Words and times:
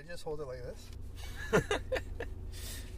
I 0.00 0.10
just 0.10 0.24
hold 0.24 0.40
it 0.40 0.46
like 0.46 0.62
this? 0.62 1.70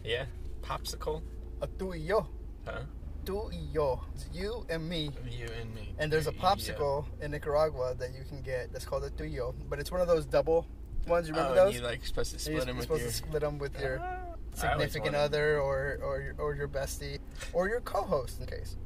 Yeah. 0.04 0.24
Popsicle. 0.62 1.22
A 1.60 1.66
tú 1.68 1.90
y 1.90 1.98
yo. 2.08 2.26
Huh? 2.66 2.80
Tú 3.24 3.50
y 3.52 3.58
yo. 3.72 4.00
It's 4.14 4.28
you 4.32 4.66
and 4.68 4.88
me. 4.88 5.10
You 5.30 5.46
and 5.60 5.72
me. 5.74 5.94
And 5.98 6.12
there's 6.12 6.26
a 6.26 6.32
Yeah. 6.34 6.40
popsicle 6.42 7.04
in 7.20 7.30
Nicaragua 7.30 7.94
that 7.98 8.10
you 8.12 8.24
can 8.28 8.42
get 8.42 8.72
that's 8.72 8.84
called 8.84 9.04
a 9.04 9.10
y 9.22 9.26
yo. 9.26 9.54
But 9.70 9.78
it's 9.78 9.92
one 9.92 10.00
of 10.00 10.08
those 10.08 10.26
double 10.26 10.66
ones. 11.06 11.28
You 11.28 11.34
Oh, 11.34 11.38
remember 11.38 11.60
and 11.60 11.68
those? 11.68 11.74
you 11.76 11.82
like 11.86 12.04
supposed 12.04 12.36
to 12.36 12.50
You're 12.50 12.60
split 12.62 12.66
them 12.66 12.76
with 12.76 12.84
supposed 12.86 13.02
your 13.02 13.10
to 13.10 13.16
split 13.16 13.40
them 13.42 13.58
with 13.58 13.80
your 13.80 13.98
ah, 14.02 14.16
always 14.24 14.60
significant 14.92 15.14
other 15.14 15.60
or, 15.60 15.98
or, 16.02 16.20
your- 16.20 16.34
or 16.38 16.54
your 16.56 16.68
bestie 16.68 17.18
or 17.52 17.68
your 17.68 17.80
co-host 17.80 18.40
in 18.40 18.46
case. 18.46 18.76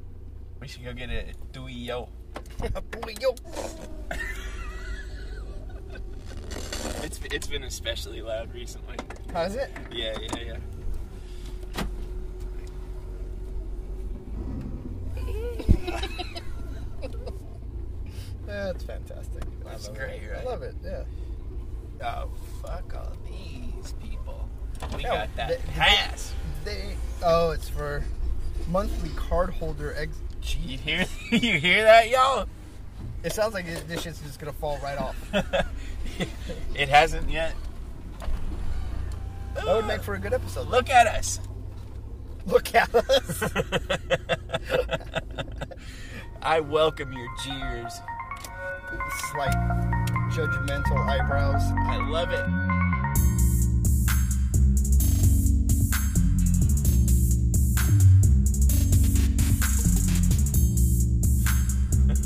We 0.60 0.68
should 0.68 0.84
go 0.84 0.92
get 0.92 1.08
a 1.08 1.32
yo. 1.70 2.08
Tú 2.90 3.06
y 3.06 3.14
yo. 3.20 3.34
It's 7.06 7.20
it's 7.30 7.46
been 7.46 7.62
especially 7.62 8.20
loud 8.20 8.52
recently. 8.52 8.96
How's 9.32 9.54
it? 9.54 9.70
Yeah, 9.92 10.18
yeah, 10.20 10.40
yeah. 10.44 10.56
It's 18.48 18.84
fantastic. 18.84 19.42
That's 19.64 19.88
great, 19.88 20.22
it. 20.22 20.30
right? 20.32 20.40
I 20.42 20.44
love 20.44 20.62
it. 20.62 20.74
Yeah. 20.84 21.02
Oh 22.02 22.28
fuck 22.62 22.94
all 22.94 23.12
these 23.26 23.92
people. 23.94 24.48
We 24.96 25.02
No, 25.02 25.10
got 25.10 25.36
that 25.36 25.48
they- 25.48 25.72
pass. 25.72 26.32
They 26.64 26.96
oh, 27.22 27.50
it's 27.50 27.68
for 27.68 28.04
monthly 28.68 29.10
card 29.16 29.50
holder 29.50 29.94
ex. 29.96 30.16
You 30.64 30.78
hear 30.78 31.06
you 31.30 31.58
hear 31.58 31.82
that, 31.82 32.08
y'all? 32.08 32.46
It 33.24 33.32
sounds 33.32 33.52
like 33.54 33.66
this 33.66 33.80
this 33.84 34.02
shit's 34.02 34.20
just 34.20 34.38
gonna 34.38 34.52
fall 34.52 34.78
right 34.82 34.98
off. 34.98 35.16
it 36.74 36.88
hasn't 36.88 37.30
yet. 37.30 37.54
That 39.54 39.66
would 39.66 39.86
make 39.86 40.02
for 40.02 40.14
a 40.14 40.18
good 40.18 40.34
episode. 40.34 40.68
Look 40.68 40.90
at 40.90 41.06
us. 41.06 41.40
Look 42.46 42.74
at 42.74 42.94
us. 42.94 43.42
I 46.42 46.60
welcome 46.60 47.12
your 47.12 47.28
jeers. 47.42 48.00
Slight 49.32 49.56
judgmental 50.30 50.98
eyebrows. 51.08 51.62
I 51.88 51.96
love 52.08 52.30
it. 52.30 52.44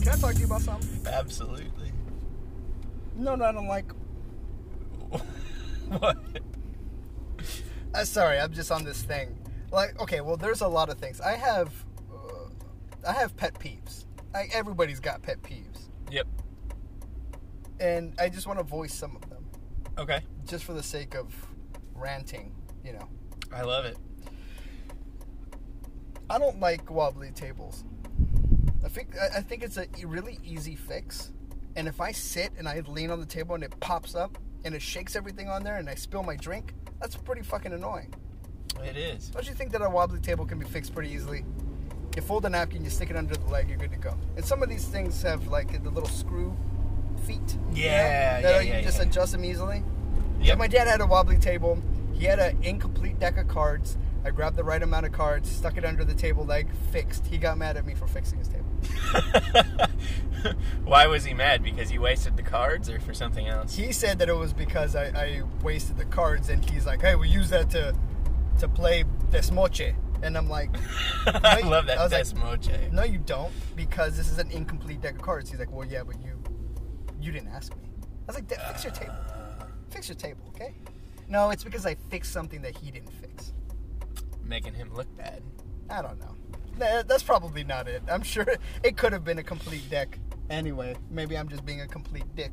Can 0.02 0.12
I 0.12 0.16
talk 0.16 0.34
to 0.34 0.40
you 0.40 0.46
about 0.46 0.62
something? 0.62 1.06
Absolutely. 1.06 1.89
No, 3.16 3.34
no, 3.34 3.44
I 3.44 3.53
don't 3.53 3.69
like. 3.69 3.91
what? 5.98 6.16
Uh, 7.94 8.05
sorry, 8.05 8.39
I'm 8.39 8.52
just 8.52 8.70
on 8.70 8.84
this 8.84 9.02
thing. 9.02 9.36
Like, 9.72 10.00
okay, 10.00 10.20
well, 10.20 10.36
there's 10.36 10.61
a 10.61 10.69
lot 10.69 10.89
of 10.89 10.98
things. 10.98 11.20
I 11.20 11.33
have, 11.33 11.72
uh, 12.12 12.48
I 13.08 13.12
have 13.12 13.36
pet 13.36 13.55
peeves. 13.55 14.05
Like 14.33 14.55
everybody's 14.55 15.00
got 15.00 15.22
pet 15.22 15.42
peeves, 15.42 15.89
Yep. 16.11 16.27
and 17.80 18.14
I 18.20 18.28
just 18.28 18.47
want 18.47 18.61
to 18.61 18.64
voice 18.64 18.94
some 18.94 19.17
of 19.17 19.28
them, 19.28 19.45
Okay. 19.98 20.20
just 20.47 20.62
for 20.64 20.72
the 20.72 20.83
sake 20.84 21.17
of 21.17 21.34
ranting. 21.95 22.52
You 22.84 22.92
know, 22.92 23.08
I 23.52 23.62
love 23.62 23.86
it. 23.86 23.97
I 26.30 26.39
don't 26.39 26.61
like 26.61 26.89
wobbly 26.91 27.33
tables. 27.33 27.83
I 28.84 28.89
think 28.89 29.17
I 29.20 29.39
I 29.39 29.41
think 29.41 29.64
it's 29.64 29.77
a 29.77 29.86
really 30.05 30.39
easy 30.45 30.77
fix. 30.77 31.33
And 31.81 31.89
if 31.89 31.98
I 31.98 32.12
sit 32.12 32.53
and 32.59 32.69
I 32.69 32.81
lean 32.81 33.11
on 33.11 33.20
the 33.20 33.25
table 33.27 33.55
and 33.55 33.64
it 33.64 33.73
pops 33.81 34.14
up 34.14 34.36
and 34.67 34.75
it 34.75 34.83
shakes 34.83 35.17
everything 35.17 35.48
on 35.48 35.62
there 35.64 35.77
and 35.77 35.89
I 35.89 35.95
spill 35.95 36.23
my 36.23 36.36
drink, 36.36 36.75
that's 37.00 37.17
pretty 37.17 37.41
fucking 37.41 37.73
annoying. 37.73 38.12
It 38.84 38.98
is. 38.98 39.31
Don't 39.31 39.48
you 39.48 39.55
think 39.55 39.73
that 39.73 39.81
a 39.81 39.89
wobbly 39.89 40.20
table 40.20 40.45
can 40.45 40.58
be 40.58 40.67
fixed 40.67 40.92
pretty 40.95 41.08
easily? 41.08 41.42
You 42.14 42.20
fold 42.20 42.45
a 42.45 42.51
napkin, 42.51 42.84
you 42.84 42.91
stick 42.91 43.08
it 43.08 43.17
under 43.17 43.34
the 43.34 43.46
leg, 43.46 43.70
you're 43.70 43.79
good 43.79 43.92
to 43.92 43.96
go. 43.96 44.14
And 44.36 44.45
some 44.45 44.63
of 44.63 44.69
these 44.69 44.85
things 44.85 45.23
have 45.23 45.46
like 45.46 45.83
the 45.83 45.89
little 45.89 46.11
screw 46.11 46.55
feet. 47.27 47.40
you 47.73 47.85
know, 47.86 47.89
Yeah, 47.89 48.40
that 48.42 48.52
yeah, 48.57 48.61
you 48.61 48.69
yeah, 48.74 48.83
just 48.83 48.98
yeah. 48.98 49.05
adjust 49.05 49.33
them 49.33 49.42
easily. 49.46 49.83
Yeah, 50.39 50.57
my 50.57 50.69
dad 50.69 50.86
had 50.86 51.01
a 51.01 51.07
wobbly 51.07 51.39
table. 51.39 51.83
He 52.13 52.27
had 52.27 52.40
an 52.40 52.63
incomplete 52.63 53.19
deck 53.19 53.39
of 53.39 53.48
cards. 53.48 53.96
I 54.25 54.31
grabbed 54.31 54.57
the 54.57 54.64
right 54.64 54.83
amount 54.83 55.07
of 55.07 55.13
cards, 55.13 55.51
stuck 55.51 55.79
it 55.79 55.85
under 55.85 56.05
the 56.05 56.14
table 56.14 56.45
leg, 56.45 56.69
fixed. 56.91 57.27
He 57.27 57.39
got 57.39 57.57
mad 57.57 57.77
at 57.77 57.86
me 57.86 57.95
for 57.95 58.07
fixing 58.07 58.39
his 58.39 58.48
table. 58.48 58.67
Why 60.85 61.07
was 61.07 61.25
he 61.25 61.33
mad? 61.33 61.63
Because 61.63 61.91
you 61.91 62.03
wasted 62.03 62.36
the 62.36 62.42
cards 62.42 62.91
or 62.91 63.01
for 63.01 63.14
something 63.14 63.47
else? 63.47 63.77
He 63.77 63.92
said 63.92 64.19
that 64.19 64.29
it 64.29 64.36
was 64.36 64.53
because 64.53 64.95
I, 64.95 65.07
I 65.07 65.42
wasted 65.63 65.97
the 65.97 66.05
cards, 66.05 66.51
and 66.51 66.69
he's 66.69 66.86
like, 66.86 67.01
"Hey, 67.01 67.14
we 67.14 67.29
use 67.29 67.51
that 67.51 67.70
to 67.70 67.95
to 68.58 68.69
play 68.69 69.05
Desmoche," 69.31 69.95
and 70.23 70.37
I'm 70.37 70.48
like, 70.48 70.70
I 71.27 71.61
love 71.61 71.87
that 71.87 71.98
I 71.98 72.05
was 72.05 72.13
like, 72.13 72.25
Desmoche. 72.25 72.92
"No, 72.92 73.05
you 73.05 73.19
don't, 73.19 73.52
because 73.75 74.17
this 74.17 74.31
is 74.31 74.39
an 74.39 74.51
incomplete 74.51 75.01
deck 75.01 75.14
of 75.17 75.23
cards." 75.23 75.51
He's 75.51 75.58
like, 75.58 75.73
"Well, 75.73 75.87
yeah, 75.87 76.02
but 76.02 76.20
you 76.23 76.42
you 77.20 77.33
didn't 77.33 77.48
ask 77.48 77.75
me." 77.77 77.85
I 78.29 78.33
was 78.33 78.37
like, 78.37 78.48
"Fix 78.48 78.85
your 78.85 78.92
table, 78.92 79.14
uh. 79.31 79.64
fix 79.91 80.08
your 80.08 80.17
table, 80.17 80.45
okay?" 80.48 80.75
No, 81.29 81.51
it's 81.51 81.64
because 81.64 81.87
I 81.87 81.95
fixed 82.11 82.33
something 82.33 82.61
that 82.63 82.77
he 82.77 82.91
didn't 82.91 83.13
fix. 83.13 83.52
Making 84.50 84.74
him 84.74 84.92
look 84.92 85.06
bad. 85.16 85.44
I 85.88 86.02
don't 86.02 86.18
know. 86.18 86.34
Nah, 86.77 87.02
That's 87.05 87.22
probably 87.22 87.62
not 87.62 87.86
it. 87.86 88.02
I'm 88.11 88.24
sure 88.24 88.44
it 88.83 88.96
could 88.96 89.12
have 89.12 89.22
been 89.22 89.38
a 89.38 89.44
complete 89.44 89.88
dick. 89.88 90.18
Anyway, 90.50 90.96
maybe 91.08 91.38
I'm 91.38 91.48
just 91.48 91.64
being 91.64 91.83
a 91.83 91.86
complete 91.86 92.24
dick. 92.34 92.50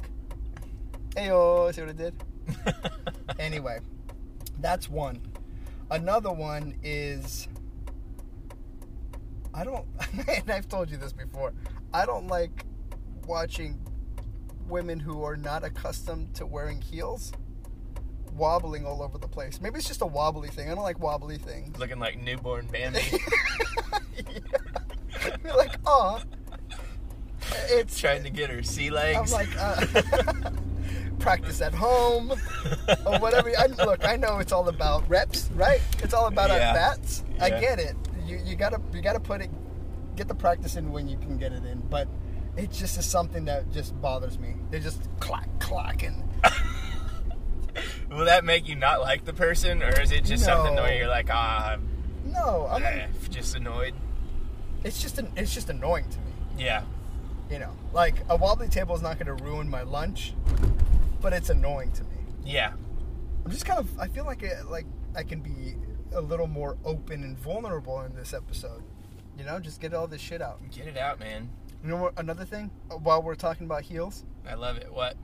Heyo, 1.16 1.74
see 1.74 1.82
what 1.82 1.90
I 1.90 1.94
did? 1.94 2.24
anyway, 3.40 3.80
that's 4.60 4.88
one. 4.88 5.20
Another 5.90 6.32
one 6.32 6.76
is 6.84 7.48
I 9.52 9.64
don't 9.64 9.88
and 10.28 10.52
I've 10.52 10.70
told 10.70 10.92
you 10.92 10.98
this 10.98 11.14
before. 11.14 11.52
I 11.96 12.06
don't 12.06 12.28
like 12.28 12.64
watching 13.26 13.80
women 14.68 15.00
who 15.00 15.24
are 15.24 15.36
not 15.36 15.64
accustomed 15.64 16.36
to 16.36 16.46
wearing 16.46 16.80
heels 16.80 17.32
wobbling 18.38 18.86
all 18.86 19.02
over 19.02 19.18
the 19.18 19.28
place. 19.28 19.60
Maybe 19.62 19.78
it's 19.78 19.88
just 19.88 20.02
a 20.02 20.06
wobbly 20.06 20.50
thing. 20.50 20.70
I 20.70 20.76
don't 20.76 20.84
like 20.84 21.00
wobbly 21.00 21.38
things. 21.38 21.78
Looking 21.78 22.00
like 22.00 22.20
newborn 22.22 22.68
Bambi. 22.68 23.00
yeah. 24.18 24.40
You're 25.44 25.56
like, 25.58 25.76
oh, 25.86 26.22
it's. 27.70 28.00
Trying 28.00 28.24
to 28.24 28.30
get 28.30 28.50
her 28.50 28.64
sea 28.64 28.88
I'm 28.88 28.94
legs. 28.94 29.34
like, 29.34 29.50
uh, 29.60 29.86
practice 31.20 31.62
at 31.62 31.74
home 31.74 32.32
or 33.06 33.20
whatever. 33.20 33.52
I, 33.58 33.66
look, 33.84 34.06
I 34.06 34.16
know 34.16 34.38
it's 34.40 34.52
all 34.52 34.70
about 34.70 35.08
reps, 35.10 35.50
right? 35.56 35.82
It's 36.04 36.14
all 36.14 36.28
about 36.28 36.50
Yeah. 36.50 36.70
at 36.70 36.74
bats. 36.76 37.24
I 37.40 37.50
get 37.50 37.80
it. 37.80 37.96
You 38.26 38.40
you 38.46 38.56
gotta 38.56 38.80
you 38.94 39.02
gotta 39.02 39.20
put 39.20 39.42
it, 39.42 39.50
get 40.16 40.28
the 40.28 40.36
practice 40.36 40.76
in 40.76 40.92
when 40.92 41.08
you 41.08 41.18
can 41.18 41.38
get 41.38 41.52
it 41.54 41.64
in. 41.66 41.80
But 41.90 42.08
it 42.58 42.72
just 42.72 42.98
is 42.98 43.06
something 43.06 43.46
that 43.46 43.72
just 43.72 44.00
bothers 44.02 44.38
me. 44.38 44.56
They 44.70 44.80
just 44.80 45.02
clack 45.20 45.48
clack 45.60 46.04
and 46.04 46.24
Will 48.10 48.26
that 48.26 48.46
make 48.46 48.68
you 48.68 48.76
not 48.76 49.02
like 49.02 49.26
the 49.26 49.34
person, 49.34 49.84
or 49.84 50.00
is 50.02 50.12
it 50.12 50.24
just 50.24 50.46
something 50.46 50.76
No. 50.76 50.84
where 50.84 50.96
you're 50.98 51.08
like, 51.10 51.30
ah, 51.32 51.78
no, 52.26 52.68
I'm. 52.72 52.84
eh, 52.84 53.08
just 53.30 53.56
annoyed? 53.56 53.94
It's 54.84 55.02
just 55.02 55.18
an, 55.18 55.32
it's 55.36 55.54
just 55.54 55.70
annoying 55.70 56.10
to 56.10 56.20
me. 56.20 56.32
Yeah. 56.58 56.84
You 57.52 57.60
know, 57.60 57.72
like 57.94 58.16
a 58.30 58.36
wobbly 58.36 58.70
table 58.70 58.96
is 58.96 59.02
not 59.02 59.20
going 59.20 59.36
to 59.38 59.44
ruin 59.44 59.70
my 59.70 59.82
lunch, 59.84 60.34
but 61.22 61.34
it's 61.34 61.50
annoying 61.50 61.92
to 61.94 62.04
me. 62.04 62.10
Yeah. 62.46 62.74
I'm 63.46 63.52
just 63.52 63.66
kind 63.66 63.80
of. 63.80 64.00
I 64.00 64.08
feel 64.08 64.26
like 64.26 64.44
it, 64.44 64.66
like 64.70 64.86
I 65.16 65.24
can 65.24 65.40
be 65.42 65.76
a 66.14 66.22
little 66.22 66.48
more 66.48 66.78
open 66.86 67.24
and 67.24 67.38
vulnerable 67.38 68.02
in 68.02 68.16
this 68.16 68.34
episode. 68.34 68.84
You 69.38 69.44
know, 69.46 69.60
just 69.60 69.80
get 69.82 69.94
all 69.94 70.08
this 70.08 70.22
shit 70.22 70.42
out. 70.42 70.60
Get 70.72 70.88
it 70.88 70.98
out, 70.98 71.20
man. 71.20 71.50
You 71.84 71.90
know 71.90 71.98
what? 71.98 72.14
Another 72.18 72.44
thing, 72.46 72.72
uh, 72.90 72.96
while 72.96 73.22
we're 73.22 73.36
talking 73.36 73.66
about 73.66 73.84
heels. 73.84 74.26
I 74.50 74.56
love 74.56 74.78
it. 74.78 74.92
What? 74.92 75.16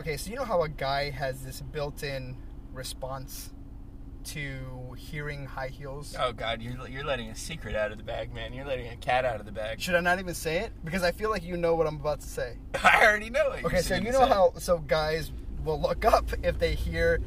Okay, 0.00 0.16
so 0.16 0.30
you 0.30 0.36
know 0.36 0.44
how 0.44 0.62
a 0.62 0.68
guy 0.68 1.10
has 1.10 1.42
this 1.42 1.60
built-in 1.60 2.36
response 2.72 3.50
to 4.24 4.94
hearing 4.96 5.46
high 5.46 5.68
heels. 5.68 6.14
Oh 6.18 6.32
God, 6.32 6.60
you're 6.60 6.88
you're 6.88 7.04
letting 7.04 7.30
a 7.30 7.34
secret 7.34 7.76
out 7.76 7.92
of 7.92 7.98
the 7.98 8.04
bag, 8.04 8.34
man. 8.34 8.52
You're 8.52 8.66
letting 8.66 8.88
a 8.88 8.96
cat 8.96 9.24
out 9.24 9.40
of 9.40 9.46
the 9.46 9.52
bag. 9.52 9.80
Should 9.80 9.94
I 9.94 10.00
not 10.00 10.18
even 10.18 10.34
say 10.34 10.58
it? 10.58 10.72
Because 10.84 11.02
I 11.02 11.12
feel 11.12 11.30
like 11.30 11.44
you 11.44 11.56
know 11.56 11.74
what 11.74 11.86
I'm 11.86 11.96
about 11.96 12.20
to 12.20 12.26
say. 12.26 12.58
I 12.82 13.04
already 13.04 13.30
know 13.30 13.52
it. 13.52 13.64
Okay, 13.64 13.82
so 13.82 13.94
you 13.94 14.12
know 14.12 14.26
how 14.26 14.52
so 14.58 14.78
guys 14.78 15.32
will 15.64 15.80
look 15.80 16.04
up 16.04 16.30
if 16.42 16.58
they 16.58 16.74
hear 16.74 17.20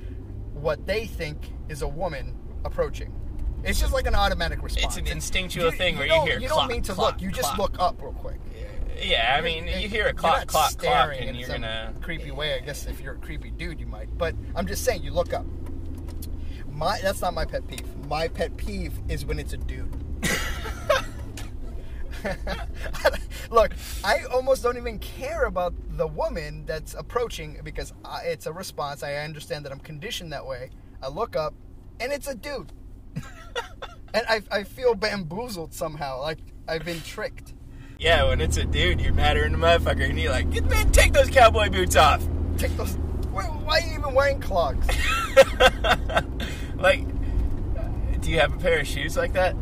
what 0.53 0.85
they 0.85 1.05
think 1.05 1.37
is 1.69 1.81
a 1.81 1.87
woman 1.87 2.37
approaching. 2.65 3.13
It's 3.63 3.79
just 3.79 3.91
like 3.91 4.07
an 4.07 4.15
automatic 4.15 4.61
response. 4.63 4.97
It's 4.97 5.07
an 5.07 5.07
instinctual 5.07 5.71
thing 5.71 5.97
where 5.97 6.07
you 6.07 6.21
hear 6.21 6.39
You 6.39 6.47
clock, 6.47 6.69
don't 6.69 6.71
mean 6.75 6.81
to 6.83 6.93
clock, 6.93 7.13
look. 7.13 7.21
You 7.21 7.31
just 7.31 7.57
look 7.57 7.75
up 7.79 8.01
real 8.01 8.13
quick. 8.13 8.39
Yeah, 9.01 9.35
I 9.37 9.41
mean, 9.41 9.67
you 9.67 9.87
hear 9.87 10.07
a 10.07 10.13
clock, 10.13 10.47
clock, 10.47 10.77
clock, 10.77 11.13
and 11.17 11.29
in 11.29 11.35
you're 11.35 11.47
gonna. 11.47 11.93
creepy 12.01 12.31
way. 12.31 12.55
I 12.55 12.59
guess 12.59 12.85
if 12.85 13.01
you're 13.01 13.13
a 13.13 13.17
creepy 13.17 13.51
dude, 13.51 13.79
you 13.79 13.85
might. 13.85 14.15
But 14.17 14.35
I'm 14.55 14.67
just 14.67 14.83
saying, 14.83 15.03
you 15.03 15.11
look 15.11 15.33
up. 15.33 15.45
My 16.71 16.99
that's 17.01 17.21
not 17.21 17.33
my 17.33 17.45
pet 17.45 17.67
peeve. 17.67 17.95
My 18.07 18.27
pet 18.27 18.55
peeve 18.57 18.99
is 19.09 19.25
when 19.25 19.39
it's 19.39 19.53
a 19.53 19.57
dude. 19.57 19.95
Look, 23.51 23.73
I 24.03 24.23
almost 24.25 24.61
don't 24.61 24.77
even 24.77 24.99
care 24.99 25.45
about 25.45 25.73
the 25.97 26.07
woman 26.07 26.65
that's 26.65 26.93
approaching 26.93 27.59
because 27.63 27.93
I, 28.05 28.21
it's 28.25 28.45
a 28.45 28.53
response. 28.53 29.01
I 29.03 29.15
understand 29.15 29.65
that 29.65 29.71
I'm 29.71 29.79
conditioned 29.79 30.31
that 30.33 30.45
way. 30.45 30.69
I 31.01 31.07
look 31.07 31.35
up, 31.35 31.53
and 31.99 32.11
it's 32.11 32.27
a 32.27 32.35
dude, 32.35 32.71
and 33.15 34.25
I, 34.27 34.41
I 34.51 34.63
feel 34.63 34.95
bamboozled 34.95 35.73
somehow, 35.73 36.21
like 36.21 36.39
I've 36.67 36.85
been 36.85 37.01
tricked. 37.01 37.53
Yeah, 37.99 38.23
when 38.29 38.39
it's 38.39 38.55
a 38.55 38.63
dude, 38.63 39.01
you're 39.01 39.11
madder 39.13 39.43
than 39.43 39.55
a 39.55 39.57
motherfucker, 39.57 40.09
and 40.09 40.17
you're 40.17 40.31
like, 40.31 40.47
man, 40.65 40.89
take 40.91 41.11
those 41.11 41.29
cowboy 41.29 41.69
boots 41.69 41.97
off. 41.97 42.25
Take 42.57 42.75
those. 42.77 42.93
Why, 43.29 43.43
why 43.43 43.79
are 43.79 43.81
you 43.81 43.99
even 43.99 44.13
wearing 44.13 44.39
clogs? 44.39 44.87
like, 46.77 47.05
do 48.21 48.31
you 48.31 48.39
have 48.39 48.53
a 48.53 48.57
pair 48.57 48.79
of 48.79 48.87
shoes 48.87 49.17
like 49.17 49.33
that? 49.33 49.51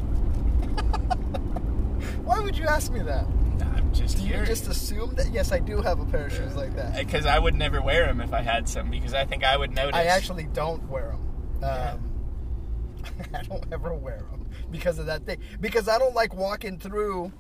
Why 2.23 2.39
would 2.39 2.57
you 2.57 2.65
ask 2.65 2.91
me 2.91 2.99
that? 3.03 3.25
I'm 3.25 3.93
just 3.93 4.17
Do 4.17 4.23
you 4.23 4.29
curious. 4.31 4.49
just 4.49 4.67
assume 4.69 5.15
that? 5.15 5.31
Yes, 5.31 5.51
I 5.51 5.59
do 5.59 5.81
have 5.81 5.99
a 5.99 6.05
pair 6.05 6.25
of 6.25 6.33
shoes 6.33 6.55
like 6.55 6.75
that. 6.75 6.95
Because 6.97 7.25
I 7.25 7.39
would 7.39 7.55
never 7.55 7.81
wear 7.81 8.05
them 8.05 8.19
if 8.19 8.33
I 8.33 8.41
had 8.41 8.67
some, 8.67 8.89
because 8.91 9.13
I 9.13 9.23
think 9.25 9.43
I 9.45 9.55
would 9.57 9.71
notice. 9.73 9.95
I 9.95 10.03
actually 10.05 10.43
don't 10.43 10.83
wear 10.89 11.11
them. 11.11 11.21
Yeah. 11.61 11.91
Um, 11.93 13.23
I 13.33 13.43
don't 13.43 13.63
ever 13.71 13.93
wear 13.93 14.17
them 14.31 14.49
because 14.69 14.99
of 14.99 15.05
that 15.05 15.25
thing. 15.25 15.37
Because 15.61 15.87
I 15.87 15.97
don't 15.97 16.13
like 16.15 16.35
walking 16.35 16.77
through, 16.77 17.31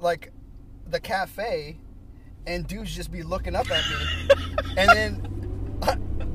like, 0.00 0.32
the 0.86 1.00
cafe, 1.00 1.78
and 2.46 2.66
dudes 2.66 2.94
just 2.94 3.10
be 3.10 3.22
looking 3.22 3.54
up 3.54 3.70
at 3.70 3.84
me, 3.88 4.28
and 4.76 4.90
then 4.90 5.38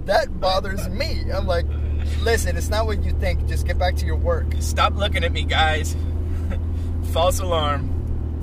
that 0.05 0.39
bothers 0.39 0.87
me. 0.89 1.31
I'm 1.31 1.47
like, 1.47 1.65
listen, 2.21 2.57
it's 2.57 2.69
not 2.69 2.85
what 2.85 3.03
you 3.03 3.11
think. 3.13 3.47
Just 3.47 3.65
get 3.65 3.77
back 3.77 3.95
to 3.97 4.05
your 4.05 4.15
work. 4.15 4.47
Stop 4.59 4.95
looking 4.95 5.23
at 5.23 5.31
me, 5.31 5.43
guys. 5.43 5.95
False 7.11 7.39
alarm. 7.39 7.89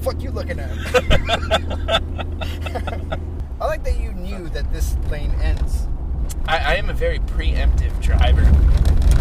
Fuck 0.00 0.22
you 0.22 0.30
looking 0.30 0.58
at. 0.58 0.70
I 3.60 3.66
like 3.66 3.84
that 3.84 4.00
you 4.00 4.12
knew 4.14 4.48
that 4.50 4.72
this 4.72 4.96
lane 5.10 5.32
ends. 5.42 5.86
I, 6.46 6.58
I 6.58 6.74
am 6.76 6.88
a 6.88 6.94
very 6.94 7.18
preemptive 7.18 8.00
driver. 8.00 8.42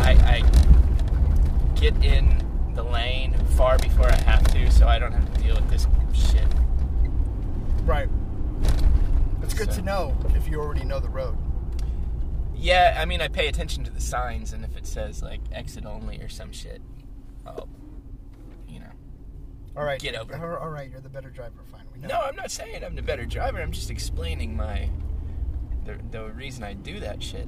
I, 0.02 0.12
I 0.14 0.44
get 1.76 1.94
in 2.04 2.42
the 2.80 2.90
lane 2.90 3.34
far 3.58 3.78
before 3.78 4.08
I 4.08 4.16
have 4.22 4.48
to, 4.54 4.72
so 4.72 4.88
I 4.88 5.00
don't 5.00 5.12
have 5.12 5.34
to 5.34 5.42
deal 5.42 5.56
with 5.56 5.70
this 5.70 5.86
shit. 6.14 6.48
Right. 7.84 8.10
It's 9.42 9.54
good 9.54 9.74
So- 9.74 9.80
to 9.80 9.86
know 9.86 10.18
if 10.34 10.48
you 10.48 10.62
already 10.62 10.86
know 10.86 11.02
the 11.02 11.10
road. 11.10 11.38
Yeah, 12.56 12.98
I 12.98 13.04
mean, 13.04 13.22
I 13.22 13.28
pay 13.28 13.48
attention 13.48 13.84
to 13.84 13.92
the 13.92 14.00
signs, 14.00 14.54
and 14.54 14.64
if 14.64 14.78
it 14.78 14.86
says 14.86 15.22
like 15.22 15.42
exit 15.52 15.86
only 15.86 16.22
or 16.22 16.30
some 16.30 16.54
shit, 16.54 16.82
I'll, 17.46 17.68
you 18.68 18.80
know. 18.80 18.92
All 19.76 19.84
right. 19.84 20.00
Get 20.00 20.16
over. 20.16 20.36
All 20.36 20.64
all 20.64 20.70
right, 20.70 20.90
you're 20.90 21.02
the 21.02 21.10
better 21.10 21.30
driver. 21.30 21.64
Fine. 21.70 21.86
We 21.94 22.00
know. 22.00 22.08
No, 22.08 22.22
I'm 22.22 22.36
not 22.36 22.52
saying 22.52 22.84
I'm 22.84 22.96
the 22.96 23.02
better 23.02 23.26
driver. 23.26 23.62
I'm 23.62 23.72
just 23.72 23.90
explaining 23.90 24.56
my 24.56 24.90
the 25.86 26.00
the 26.12 26.32
reason 26.32 26.64
I 26.64 26.74
do 26.74 27.00
that 27.02 27.22
shit. 27.24 27.48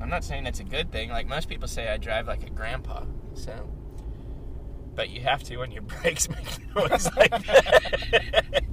I'm 0.00 0.08
not 0.08 0.22
saying 0.22 0.44
that's 0.44 0.60
a 0.60 0.64
good 0.64 0.92
thing. 0.92 1.10
Like 1.10 1.26
most 1.26 1.48
people 1.48 1.66
say, 1.66 1.88
I 1.88 1.96
drive 1.96 2.26
like 2.28 2.44
a 2.44 2.50
grandpa. 2.50 3.04
So, 3.34 3.68
but 4.98 5.10
you 5.10 5.20
have 5.20 5.44
to 5.44 5.58
when 5.58 5.70
your 5.70 5.82
brakes 6.02 6.28
make 6.28 6.74
noise 6.74 7.08
like 7.16 7.30
that. 7.30 8.64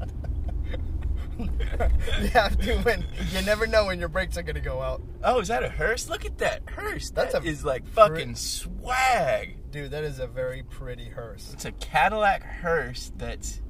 you 1.38 2.28
have 2.30 2.58
to 2.62 2.78
when 2.80 3.06
you 3.32 3.42
never 3.44 3.68
know 3.68 3.86
when 3.86 4.00
your 4.00 4.10
brakes 4.10 4.36
are 4.36 4.42
gonna 4.42 4.60
go 4.60 4.82
out. 4.82 5.04
oh, 5.24 5.40
is 5.40 5.50
that 5.50 5.62
a 5.64 5.70
hearse? 5.70 6.10
Look 6.10 6.26
at 6.26 6.40
that 6.40 6.64
hearse. 6.68 7.12
That's 7.12 7.34
That 7.34 7.44
a 7.46 7.48
is 7.48 7.64
like 7.64 7.86
fucking 7.90 8.34
swag. 8.36 9.70
Dude, 9.70 9.92
that 9.92 10.04
is 10.04 10.18
a 10.18 10.26
very 10.26 10.64
pretty 10.64 11.10
hearse. 11.10 11.52
It's 11.54 11.66
a 11.66 11.72
Cadillac 11.74 12.42
hearse 12.42 13.12
that's. 13.18 13.62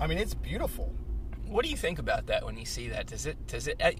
I 0.00 0.08
mean, 0.08 0.18
it's 0.18 0.34
beautiful. 0.34 0.92
What 1.46 1.64
do 1.64 1.70
you 1.70 1.76
think 1.76 2.00
about 2.00 2.26
that 2.26 2.44
when 2.44 2.56
you 2.56 2.64
see 2.66 2.88
that? 2.88 3.06
Does 3.06 3.24
it? 3.24 3.46
Does 3.46 3.68
it? 3.68 3.80
Uh, 3.80 3.92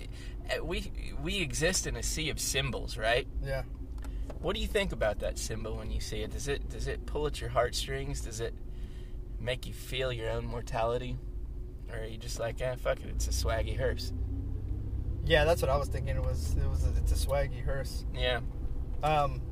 uh, 0.58 0.64
we 0.64 0.90
we 1.22 1.38
exist 1.40 1.86
in 1.86 1.94
a 1.94 2.02
sea 2.02 2.28
of 2.30 2.40
symbols, 2.40 2.96
right? 2.98 3.28
Yeah. 3.40 3.62
What 4.40 4.54
do 4.56 4.62
you 4.62 4.66
think 4.66 4.92
about 4.92 5.20
that 5.20 5.38
symbol 5.38 5.76
when 5.76 5.90
you 5.90 6.00
see 6.00 6.20
it? 6.20 6.30
Does 6.30 6.48
it 6.48 6.68
does 6.68 6.86
it 6.86 7.04
pull 7.06 7.26
at 7.26 7.40
your 7.40 7.50
heartstrings? 7.50 8.22
Does 8.22 8.40
it 8.40 8.54
make 9.38 9.66
you 9.66 9.74
feel 9.74 10.12
your 10.12 10.30
own 10.30 10.46
mortality? 10.46 11.18
Or 11.92 11.98
are 11.98 12.06
you 12.06 12.16
just 12.16 12.38
like, 12.38 12.60
eh, 12.60 12.74
fuck 12.76 13.00
it, 13.00 13.08
it's 13.08 13.26
a 13.26 13.30
swaggy 13.30 13.76
hearse? 13.76 14.12
Yeah, 15.24 15.44
that's 15.44 15.60
what 15.60 15.70
I 15.70 15.76
was 15.76 15.88
thinking. 15.88 16.16
It 16.16 16.22
was. 16.22 16.56
It 16.56 16.68
was. 16.68 16.84
A, 16.84 16.88
it's 16.96 17.12
a 17.12 17.26
swaggy 17.26 17.64
hearse. 17.64 18.04
Yeah. 18.14 18.40
Um. 19.02 19.42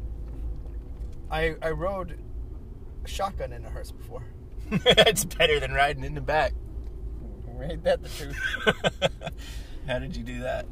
I 1.31 1.57
I 1.61 1.71
rode 1.71 2.19
a 3.05 3.09
shotgun 3.09 3.53
in 3.53 3.65
a 3.65 3.71
hearse 3.71 3.91
before. 3.91 4.25
it's 4.71 5.25
better 5.25 5.61
than 5.61 5.73
riding 5.73 6.05
in 6.05 6.15
the 6.15 6.21
back. 6.21 6.55
Ain't 7.63 7.85
that 7.85 8.03
the 8.03 8.09
truth? 8.09 8.39
How 9.87 9.99
did 9.99 10.17
you 10.17 10.23
do 10.23 10.41
that? 10.41 10.67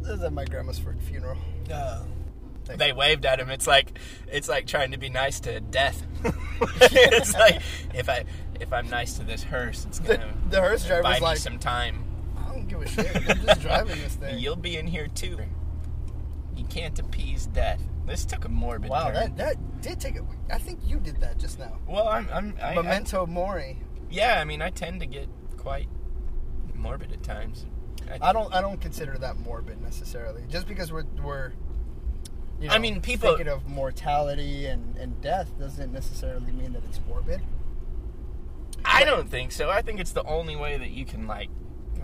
this 0.00 0.18
is 0.18 0.22
at 0.22 0.32
my 0.32 0.44
grandma's 0.44 0.78
for 0.78 0.94
funeral. 0.94 1.38
Oh. 1.72 2.06
They 2.76 2.92
waved 2.92 3.26
at 3.26 3.40
him. 3.40 3.50
It's 3.50 3.66
like 3.66 3.98
it's 4.28 4.48
like 4.48 4.66
trying 4.66 4.92
to 4.92 4.98
be 4.98 5.08
nice 5.08 5.40
to 5.40 5.60
death. 5.60 6.06
it's 6.80 7.34
like 7.38 7.60
if 7.94 8.08
I 8.08 8.24
if 8.60 8.72
I'm 8.72 8.88
nice 8.88 9.14
to 9.18 9.24
this 9.24 9.42
hearse, 9.42 9.84
it's 9.86 9.98
gonna 9.98 10.32
the 10.48 10.60
hearse 10.60 10.82
buy 10.84 11.00
driver's 11.00 11.20
me 11.20 11.26
like, 11.26 11.38
some 11.38 11.58
time. 11.58 12.04
I 12.36 12.52
don't 12.52 12.68
give 12.68 12.82
a 12.82 12.88
shit. 12.88 13.16
I'm 13.28 13.44
just 13.46 13.60
driving 13.62 14.00
this 14.00 14.14
thing. 14.14 14.38
You'll 14.38 14.56
be 14.56 14.76
in 14.76 14.86
here 14.86 15.08
too. 15.08 15.38
You 16.56 16.64
can't 16.64 16.98
appease 16.98 17.46
death. 17.46 17.82
This 18.06 18.24
took 18.24 18.44
a 18.44 18.48
morbid 18.48 18.90
Wow, 18.90 19.06
turn. 19.06 19.14
that 19.14 19.36
that 19.36 19.82
did 19.82 20.00
take 20.00 20.16
it. 20.16 20.22
I 20.50 20.58
think 20.58 20.80
you 20.84 20.98
did 20.98 21.20
that 21.20 21.38
just 21.38 21.58
now. 21.58 21.78
Well, 21.86 22.08
I'm, 22.08 22.28
I'm 22.32 22.54
I, 22.62 22.74
Memento 22.74 23.26
mori. 23.26 23.78
Yeah, 24.10 24.40
I 24.40 24.44
mean, 24.44 24.60
I 24.60 24.70
tend 24.70 25.00
to 25.00 25.06
get 25.06 25.28
quite 25.56 25.88
morbid 26.74 27.12
at 27.12 27.22
times. 27.22 27.66
I 28.20 28.32
don't. 28.32 28.52
I 28.52 28.60
don't 28.60 28.80
consider 28.80 29.16
that 29.18 29.38
morbid 29.38 29.80
necessarily. 29.80 30.42
Just 30.48 30.66
because 30.66 30.92
we're 30.92 31.04
we're. 31.22 31.52
You 32.62 32.68
know, 32.68 32.74
I 32.74 32.78
mean, 32.78 33.00
people- 33.00 33.30
thinking 33.30 33.48
of 33.52 33.66
mortality 33.68 34.66
and, 34.66 34.96
and 34.96 35.20
death 35.20 35.58
doesn't 35.58 35.92
necessarily 35.92 36.52
mean 36.52 36.72
that 36.74 36.84
it's 36.84 37.00
morbid. 37.08 37.40
I 38.84 39.04
don't 39.04 39.28
think 39.28 39.50
so. 39.52 39.68
I 39.68 39.82
think 39.82 39.98
it's 40.00 40.12
the 40.12 40.22
only 40.24 40.54
way 40.54 40.78
that 40.78 40.90
you 40.90 41.04
can 41.04 41.26
like. 41.26 41.50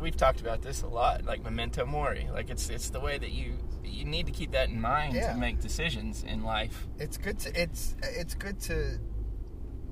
We've 0.01 0.17
talked 0.17 0.41
about 0.41 0.63
this 0.63 0.83
a 0.83 0.87
lot, 0.89 1.25
like 1.25 1.43
memento 1.43 1.85
mori. 1.87 2.29
Like 2.33 2.51
it's 2.51 2.71
it's 2.71 2.91
the 2.91 3.01
way 3.01 3.19
that 3.19 3.31
you 3.31 3.55
you 3.85 4.05
need 4.05 4.27
to 4.27 4.33
keep 4.33 4.53
that 4.53 4.69
in 4.69 4.81
mind 4.81 5.15
Yeah. 5.15 5.33
to 5.33 5.39
make 5.39 5.61
decisions 5.61 6.23
in 6.25 6.43
life. 6.45 6.87
It's 6.99 7.19
good 7.19 7.39
to 7.41 7.61
it's 7.61 7.95
it's 8.03 8.35
good 8.35 8.61
to 8.63 8.99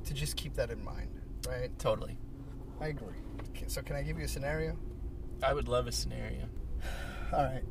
to 0.05 0.15
just 0.15 0.37
keep 0.37 0.55
that 0.55 0.71
in 0.71 0.85
mind, 0.85 1.11
right? 1.49 1.77
Totally. 1.79 2.19
I 2.81 2.89
agree. 2.89 3.15
So 3.69 3.83
can 3.83 3.97
I 3.97 4.03
give 4.03 4.19
you 4.19 4.25
a 4.25 4.29
scenario? 4.29 4.77
I 5.43 5.55
would 5.55 5.67
love 5.69 5.87
a 5.89 5.93
scenario. 5.93 6.49
All 7.33 7.43
right. 7.45 7.65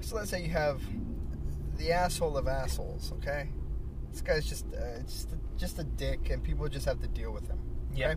So 0.00 0.16
let's 0.16 0.30
say 0.30 0.42
you 0.42 0.50
have 0.50 0.80
the 1.80 1.92
asshole 1.92 2.36
of 2.36 2.46
assholes. 2.46 3.12
Okay, 3.16 3.48
this 4.12 4.20
guy's 4.20 4.46
just 4.46 4.66
uh, 4.74 5.00
just 5.02 5.30
just 5.56 5.78
a 5.78 5.84
dick, 5.84 6.30
and 6.30 6.44
people 6.44 6.68
just 6.68 6.86
have 6.86 7.00
to 7.00 7.08
deal 7.08 7.32
with 7.32 7.48
him. 7.48 7.58
Yeah. 7.94 8.14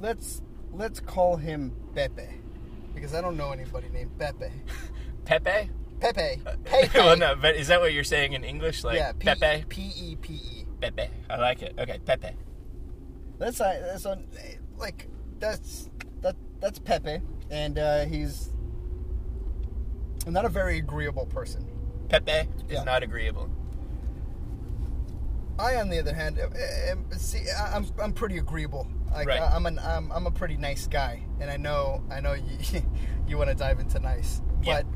Let's 0.00 0.42
let's 0.72 0.98
call 0.98 1.36
him 1.36 1.76
Pepe, 1.94 2.40
because 2.94 3.14
I 3.14 3.20
don't 3.20 3.36
know 3.36 3.52
anybody 3.52 3.88
named 3.90 4.18
Pepe. 4.18 4.50
Pepe. 5.24 5.70
Pepe. 6.00 6.40
Pepe. 6.64 6.90
well, 6.98 7.16
no, 7.16 7.36
but 7.36 7.54
is 7.54 7.68
that 7.68 7.80
what 7.80 7.92
you're 7.92 8.02
saying 8.02 8.32
in 8.32 8.42
English? 8.42 8.82
Like 8.82 8.96
yeah. 8.96 9.12
P- 9.12 9.26
Pepe. 9.26 9.64
P 9.68 9.92
E 9.94 10.16
P 10.16 10.32
E. 10.32 10.66
Pepe. 10.80 11.08
I 11.30 11.36
like 11.36 11.62
it. 11.62 11.74
Okay, 11.78 12.00
Pepe. 12.04 12.30
That's 13.38 13.60
uh, 13.60 13.80
that's 13.84 14.06
on 14.06 14.26
like 14.78 15.08
that's 15.38 15.90
that 16.22 16.36
that's 16.60 16.78
Pepe, 16.78 17.20
and 17.50 17.78
uh, 17.78 18.06
he's 18.06 18.50
not 20.26 20.44
a 20.44 20.48
very 20.48 20.78
agreeable 20.78 21.26
person. 21.26 21.71
Pepe 22.12 22.48
is 22.68 22.74
Yeah. 22.74 22.84
not 22.84 23.02
agreeable. 23.02 23.48
I, 25.58 25.76
on 25.76 25.88
the 25.88 25.98
other 25.98 26.14
hand, 26.14 26.38
uh, 26.38 26.44
uh, 26.46 27.16
see, 27.16 27.48
I- 27.50 27.74
I'm 27.76 27.86
I'm 27.98 28.12
pretty 28.12 28.36
agreeable. 28.38 28.86
Like 29.12 29.28
Right. 29.28 29.40
I'm 29.40 29.66
an 29.66 29.78
I'm, 29.78 30.10
I'm 30.12 30.26
a 30.26 30.30
pretty 30.30 30.56
nice 30.56 30.86
guy, 30.86 31.22
and 31.40 31.50
I 31.50 31.56
know 31.56 32.02
I 32.10 32.20
know 32.20 32.34
you 32.34 32.82
you 33.26 33.38
want 33.38 33.48
to 33.50 33.54
dive 33.56 33.80
into 33.80 33.98
nice, 33.98 34.42
Yeah. 34.62 34.82
but 34.82 34.86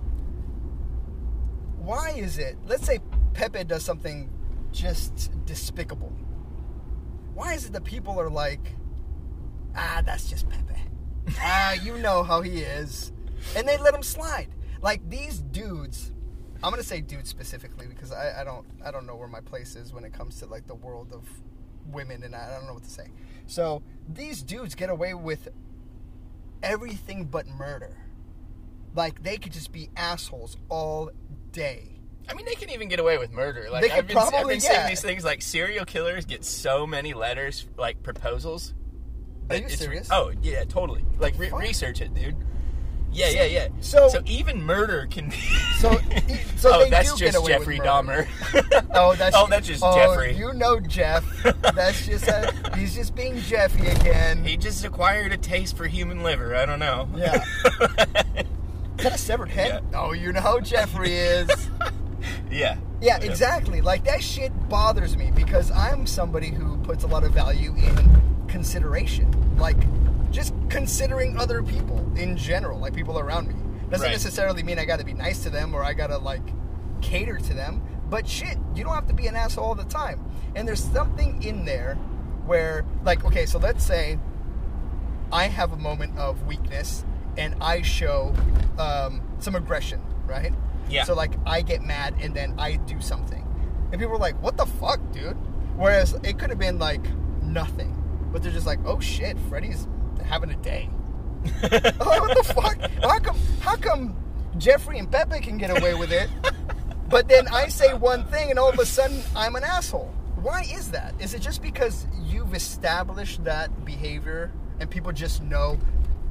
why 1.78 2.11
is 2.11 2.38
it? 2.38 2.56
Let's 2.66 2.85
say 2.85 3.00
Pepe 3.32 3.64
does 3.64 3.85
something 3.85 4.30
just 4.73 5.30
despicable. 5.46 6.12
Why 7.35 7.54
is 7.54 7.66
it 7.66 7.73
that 7.73 7.85
people 7.85 8.18
are 8.20 8.30
like, 8.30 8.75
ah, 9.75 10.02
that's 10.04 10.28
just 10.28 10.49
Pepe. 10.49 10.80
ah, 11.40 11.73
you 11.82 11.96
know 11.99 12.23
how 12.23 12.40
he 12.42 12.61
is, 12.61 13.12
and 13.56 13.66
they 13.68 13.76
let 13.78 13.94
him 13.94 14.02
slide. 14.02 14.49
Like 14.82 15.08
these 15.08 15.38
dudes, 15.40 16.12
I'm 16.62 16.70
gonna 16.70 16.82
say 16.82 17.00
dudes 17.00 17.28
specifically 17.30 17.86
because 17.86 18.12
I, 18.12 18.40
I 18.40 18.44
don't 18.44 18.66
I 18.84 18.90
don't 18.90 19.06
know 19.06 19.16
where 19.16 19.28
my 19.28 19.40
place 19.40 19.76
is 19.76 19.92
when 19.92 20.04
it 20.04 20.12
comes 20.12 20.38
to 20.40 20.46
like 20.46 20.66
the 20.66 20.75
world 20.75 21.12
of 21.12 21.28
women, 21.86 22.22
and 22.22 22.34
I 22.34 22.50
don't 22.56 22.66
know 22.66 22.75
what 22.75 22.84
to 22.84 22.90
say. 22.90 23.08
So 23.46 23.82
these 24.08 24.42
dudes 24.42 24.75
get 24.75 24.90
away 24.90 25.14
with 25.14 25.48
everything 26.62 27.25
but 27.25 27.46
murder. 27.46 27.96
Like 28.94 29.22
they 29.22 29.36
could 29.36 29.52
just 29.52 29.72
be 29.72 29.90
assholes 29.96 30.56
all 30.68 31.10
day. 31.52 31.92
I 32.28 32.34
mean, 32.34 32.44
they 32.46 32.54
can 32.54 32.70
even 32.70 32.88
get 32.88 32.98
away 32.98 33.18
with 33.18 33.30
murder. 33.30 33.68
Like 33.70 33.82
They 33.82 33.90
I've 33.90 34.06
been, 34.06 34.16
I've 34.16 34.30
probably- 34.30 34.54
been 34.54 34.60
seeing 34.60 34.72
yeah. 34.75 34.88
these 34.88 35.02
things 35.02 35.25
like 35.25 35.42
serial 35.42 35.84
killers 35.84 36.25
get 36.25 36.44
so 36.44 36.84
many 36.86 37.14
letters, 37.14 37.68
like 37.76 38.02
proposals, 38.02 38.75
Are 39.48 39.56
you 39.56 39.64
re- 39.66 39.70
serious? 39.70 40.08
oh 40.10 40.32
yeah, 40.42 40.64
totally. 40.64 41.04
Like 41.18 41.38
re- 41.38 41.52
research 41.52 42.00
it, 42.00 42.14
dude. 42.14 42.34
Yeah, 43.16 43.30
yeah, 43.30 43.44
yeah. 43.44 43.68
so- 43.80 44.08
so 44.08 44.23
even 44.26 44.62
murder 44.62 45.06
can 45.11 45.30
be. 45.30 45.37
So- 45.80 45.99
so 46.56 46.70
oh, 46.75 46.85
they 46.85 46.90
that's 46.90 47.12
do 47.12 47.18
get 47.25 47.32
just 47.35 47.46
Jeffrey. 47.46 47.78
Dahmer. 47.78 48.26
Oh, 48.94 49.14
that's 49.14 49.37
oh, 49.37 49.46
that's 49.46 49.66
just 49.66 49.82
oh, 49.85 49.94
Jeffrey. 49.94 50.35
You 50.35 50.54
know 50.54 50.80
Jeff. 50.80 51.23
That's 51.75 52.06
just 52.06 52.26
a, 52.28 52.50
he's 52.76 52.94
just 52.94 53.14
being 53.14 53.38
Jeffy 53.40 53.87
again. 53.88 54.42
He 54.42 54.56
just 54.56 54.85
acquired 54.85 55.32
a 55.32 55.37
taste 55.37 55.76
for 55.76 55.87
human 55.87 56.23
liver. 56.23 56.54
I 56.56 56.64
don't 56.64 56.78
know. 56.78 57.08
Yeah. 57.14 57.44
Is 58.99 59.04
that 59.04 59.12
a 59.12 59.18
severed 59.18 59.50
head? 59.50 59.82
Yeah. 59.92 60.00
Oh, 60.00 60.12
you 60.12 60.32
know 60.32 60.40
how 60.40 60.61
Jeffrey 60.61 61.12
is. 61.14 61.50
yeah. 62.50 62.78
Yeah, 63.02 63.18
exactly. 63.20 63.82
Like 63.82 64.04
that 64.04 64.23
shit 64.23 64.50
bothers 64.70 65.16
me 65.16 65.30
because 65.35 65.70
I'm 65.70 66.06
somebody 66.06 66.49
who 66.50 66.78
puts 66.78 67.04
a 67.04 67.06
lot 67.06 67.23
of 67.25 67.32
value 67.32 67.75
in 67.76 68.23
consideration. 68.49 69.30
Like 69.58 69.76
just 70.30 70.54
considering 70.68 71.37
other 71.38 71.62
people 71.62 71.99
in 72.16 72.37
general, 72.37 72.78
like 72.78 72.95
people 72.95 73.18
around 73.18 73.49
me. 73.49 73.54
Doesn't 73.90 74.04
Right. 74.06 74.12
necessarily 74.12 74.62
mean 74.62 74.78
I 74.78 74.85
got 74.85 74.99
to 74.99 75.04
be 75.04 75.14
nice 75.14 75.42
to 75.45 75.50
them 75.50 75.75
or 75.75 75.85
I 75.85 75.92
got 75.92 76.09
to 76.09 76.18
like 76.18 76.42
cater 77.02 77.37
to 77.38 77.54
them, 77.54 77.83
but 78.11 78.26
shit, 78.28 78.59
you 78.75 78.83
don't 78.85 78.95
have 78.95 79.06
to 79.09 79.14
be 79.14 79.26
an 79.28 79.37
asshole 79.37 79.64
all 79.64 79.75
the 79.75 79.85
time. 79.85 80.25
And 80.56 80.66
there's 80.66 80.83
something 80.83 81.42
in 81.42 81.64
there 81.64 81.95
where 82.47 82.85
like 83.04 83.25
okay, 83.25 83.47
so 83.47 83.59
let's 83.59 83.85
say 83.85 84.18
I 85.33 85.45
have 85.49 85.73
a 85.73 85.76
moment 85.76 86.16
of 86.18 86.47
weakness 86.47 87.04
and 87.37 87.54
I 87.61 87.83
show 87.83 88.35
um, 88.78 89.21
some 89.38 89.54
aggression, 89.54 90.00
right? 90.26 90.52
Yeah. 90.88 91.04
So 91.04 91.14
like 91.14 91.33
I 91.47 91.62
get 91.62 91.83
mad 91.83 92.14
and 92.21 92.35
then 92.35 92.54
I 92.59 92.76
do 92.76 93.00
something, 93.00 93.45
and 93.92 94.00
people 94.00 94.14
are 94.14 94.18
like, 94.18 94.40
"What 94.42 94.56
the 94.56 94.66
fuck, 94.66 95.00
dude?" 95.12 95.37
Whereas 95.76 96.14
it 96.23 96.38
could 96.38 96.50
have 96.50 96.59
been 96.59 96.78
like 96.78 97.04
nothing, 97.42 98.02
but 98.33 98.42
they're 98.42 98.52
just 98.52 98.66
like, 98.66 98.78
"Oh 98.87 99.00
shit, 99.00 99.37
Freddy's 99.49 99.87
having 100.26 100.50
a 100.50 100.56
day." 100.56 100.88
I'm 101.62 102.21
what 102.21 102.37
the 102.37 102.45
fuck? 102.54 102.90
How 103.02 103.18
come? 103.18 103.38
How 103.61 103.76
come 103.76 104.16
Jeffrey 104.59 104.99
and 104.99 105.11
Pepe 105.11 105.40
can 105.40 105.59
get 105.59 105.71
away 105.76 105.95
with 105.95 106.12
it, 106.12 106.28
but 107.09 107.28
then 107.28 107.47
I 107.49 107.68
say 107.68 107.95
one 107.95 108.25
thing 108.26 108.50
and 108.50 108.59
all 108.59 108.68
of 108.68 108.78
a 108.78 108.87
sudden 108.87 109.21
I'm 109.35 109.54
an 109.56 109.64
asshole? 109.64 110.12
Why 110.42 110.62
is 110.62 110.90
that? 110.90 111.14
Is 111.21 111.35
it 111.35 111.40
just 111.40 111.62
because 111.62 112.06
you've 112.25 112.54
established 112.54 113.45
that 113.45 113.85
behavior 113.85 114.52
and 114.80 114.90
people 114.90 115.12
just 115.12 115.42
know? 115.42 115.78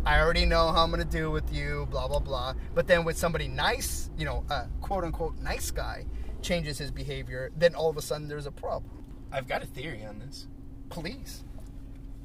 I 0.06 0.20
already 0.20 0.46
know 0.46 0.72
how 0.72 0.84
I'm 0.84 0.92
gonna 0.92 1.04
do 1.06 1.32
with 1.32 1.52
you, 1.54 1.88
blah 1.90 2.08
blah 2.08 2.20
blah. 2.20 2.54
But 2.74 2.88
then 2.88 3.04
with 3.04 3.18
somebody 3.18 3.48
nice, 3.48 4.10
you 4.18 4.26
know, 4.26 4.44
a 4.50 4.68
quote 4.82 5.04
unquote 5.04 5.38
nice 5.40 5.72
guy 5.72 6.06
changes 6.42 6.78
his 6.78 6.92
behavior, 6.92 7.52
then 7.56 7.74
all 7.74 7.90
of 7.90 7.98
a 7.98 8.02
sudden 8.02 8.28
there's 8.28 8.46
a 8.46 8.52
problem. 8.52 9.04
I've 9.32 9.48
got 9.48 9.64
a 9.64 9.66
theory 9.66 10.06
on 10.06 10.20
this. 10.20 10.48
Police. 10.90 11.44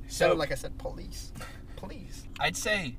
So, 0.08 0.30
So 0.30 0.34
like 0.34 0.52
I 0.52 0.56
said, 0.56 0.76
police. 0.78 1.32
Please. 1.80 2.26
I'd 2.38 2.56
say 2.56 2.96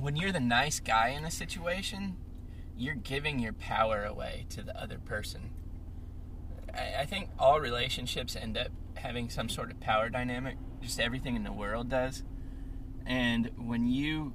when 0.00 0.16
you're 0.16 0.32
the 0.32 0.40
nice 0.40 0.80
guy 0.80 1.08
in 1.08 1.24
a 1.24 1.30
situation, 1.30 2.16
you're 2.76 2.94
giving 2.94 3.38
your 3.38 3.52
power 3.52 4.04
away 4.04 4.46
to 4.50 4.62
the 4.62 4.80
other 4.80 4.98
person. 4.98 5.50
I, 6.74 7.00
I 7.00 7.06
think 7.06 7.28
all 7.38 7.60
relationships 7.60 8.34
end 8.36 8.56
up 8.56 8.68
having 8.94 9.28
some 9.28 9.48
sort 9.48 9.70
of 9.70 9.80
power 9.80 10.08
dynamic. 10.08 10.56
Just 10.82 10.98
everything 10.98 11.36
in 11.36 11.44
the 11.44 11.52
world 11.52 11.88
does. 11.88 12.22
And 13.06 13.50
when 13.56 13.86
you, 13.86 14.34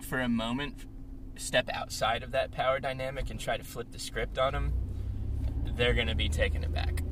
for 0.00 0.20
a 0.20 0.28
moment, 0.28 0.86
step 1.36 1.68
outside 1.72 2.22
of 2.22 2.30
that 2.32 2.52
power 2.52 2.80
dynamic 2.80 3.30
and 3.30 3.40
try 3.40 3.56
to 3.56 3.64
flip 3.64 3.90
the 3.90 3.98
script 3.98 4.38
on 4.38 4.52
them, 4.52 4.72
they're 5.76 5.94
going 5.94 6.08
to 6.08 6.14
be 6.14 6.28
taken 6.28 6.64
aback. 6.64 7.02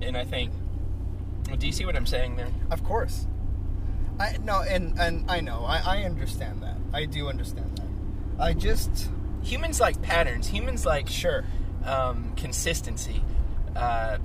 And 0.00 0.16
I 0.16 0.24
think, 0.24 0.52
do 1.58 1.66
you 1.66 1.72
see 1.72 1.84
what 1.84 1.96
I'm 1.96 2.06
saying 2.06 2.36
there? 2.36 2.52
Of 2.70 2.82
course. 2.84 3.26
I 4.22 4.36
no, 4.42 4.62
and 4.62 4.98
and 4.98 5.30
I 5.30 5.40
know. 5.40 5.64
I, 5.64 5.98
I 5.98 6.02
understand 6.04 6.62
that. 6.62 6.76
I 6.92 7.06
do 7.06 7.28
understand 7.28 7.78
that. 7.78 8.42
I 8.42 8.54
just 8.54 9.10
Humans 9.42 9.80
like 9.80 10.00
patterns. 10.02 10.48
Humans 10.48 10.86
like 10.86 11.08
sure. 11.08 11.44
um, 11.84 12.32
consistency. 12.36 13.22
Uh, 13.74 14.18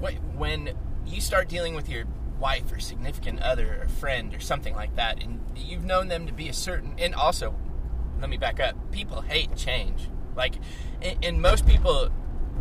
wh- 0.00 0.38
when 0.38 0.70
you 1.06 1.20
start 1.20 1.48
dealing 1.48 1.74
with 1.74 1.88
your 1.88 2.04
wife 2.40 2.72
or 2.72 2.80
significant 2.80 3.40
other 3.40 3.82
or 3.82 3.88
friend 3.88 4.34
or 4.34 4.40
something 4.40 4.74
like 4.74 4.96
that, 4.96 5.22
and 5.22 5.40
you've 5.56 5.84
known 5.84 6.08
them 6.08 6.26
to 6.26 6.32
be 6.32 6.48
a 6.48 6.52
certain, 6.52 6.94
and 6.98 7.14
also, 7.14 7.54
let 8.20 8.30
me 8.30 8.38
back 8.38 8.58
up. 8.58 8.74
People 8.90 9.20
hate 9.20 9.54
change. 9.54 10.08
Like, 10.34 10.54
and 11.22 11.40
most 11.40 11.66
people 11.66 12.08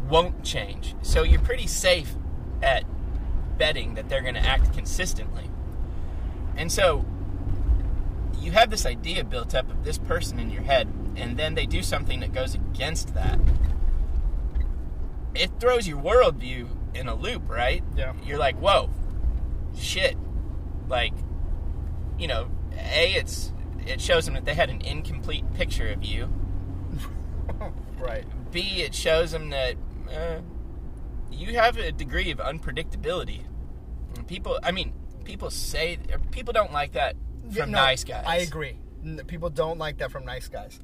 won't 0.10 0.44
change. 0.44 0.96
So 1.02 1.24
you're 1.24 1.42
pretty 1.42 1.68
safe 1.68 2.14
at 2.62 2.84
betting 3.58 3.96
that 3.96 4.10
they're 4.10 4.22
going 4.22 4.36
to 4.36 4.46
act 4.46 4.74
consistently. 4.74 5.50
And 6.56 6.72
so 6.72 7.06
you 8.40 8.52
have 8.52 8.70
this 8.70 8.86
idea 8.86 9.24
built 9.24 9.56
up 9.56 9.70
of 9.70 9.84
this 9.84 9.98
person 9.98 10.40
in 10.40 10.50
your 10.50 10.64
head, 10.64 10.88
and 11.16 11.38
then 11.38 11.56
they 11.56 11.66
do 11.66 11.82
something 11.82 12.20
that 12.20 12.34
goes 12.34 12.56
against 12.56 13.14
that. 13.14 13.40
It 15.34 15.52
throws 15.60 15.88
your 15.88 16.00
worldview 16.02 16.68
in 16.94 17.08
a 17.08 17.16
loop, 17.16 17.50
right? 17.50 17.84
Yeah. 17.96 18.14
You're 18.24 18.38
like, 18.38 18.58
whoa, 18.58 18.90
shit. 19.76 20.18
Like, 20.88 21.14
you 22.20 22.28
know, 22.28 22.50
A, 22.78 23.14
it's 23.14 23.52
it 23.86 24.00
shows 24.00 24.26
them 24.26 24.36
that 24.36 24.46
they 24.46 24.54
had 24.54 24.70
an 24.70 24.82
incomplete 24.82 25.52
picture 25.54 25.90
of 25.90 26.04
you. 26.04 26.32
Right. 28.04 28.26
B, 28.52 28.82
it 28.82 28.94
shows 28.94 29.32
them 29.32 29.50
that 29.52 29.76
uh, 30.14 30.40
you 31.32 31.54
have 31.56 31.78
a 31.78 31.92
degree 31.92 32.32
of 32.32 32.40
unpredictability. 32.40 33.46
And 34.18 34.28
people, 34.28 34.60
I 34.62 34.72
mean, 34.72 34.94
people 35.24 35.50
say 35.50 35.98
er, 36.12 36.20
people 36.32 36.54
don't 36.54 36.74
like 36.74 36.94
that 36.94 37.16
from 37.52 37.72
no, 37.72 37.80
nice 37.80 38.04
guys. 38.04 38.24
I 38.28 38.38
agree. 38.38 38.78
People 39.28 39.50
don't 39.50 39.78
like 39.78 39.98
that 39.98 40.12
from 40.12 40.26
nice 40.26 40.48
guys. 40.48 40.80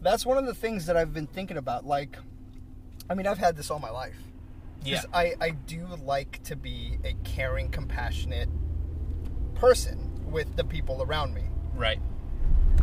That's 0.00 0.26
one 0.26 0.36
of 0.36 0.46
the 0.46 0.54
things 0.54 0.86
that 0.86 0.96
I've 0.96 1.14
been 1.14 1.26
thinking 1.26 1.56
about. 1.56 1.86
Like, 1.86 2.16
I 3.08 3.14
mean, 3.14 3.26
I've 3.26 3.38
had 3.38 3.56
this 3.56 3.70
all 3.70 3.78
my 3.78 3.90
life. 3.90 4.16
Yeah. 4.84 5.02
I, 5.14 5.34
I 5.40 5.50
do 5.50 5.86
like 6.04 6.42
to 6.44 6.56
be 6.56 6.98
a 7.04 7.14
caring, 7.24 7.70
compassionate 7.70 8.48
person 9.54 10.10
with 10.30 10.56
the 10.56 10.64
people 10.64 11.02
around 11.02 11.34
me. 11.34 11.42
Right. 11.74 12.00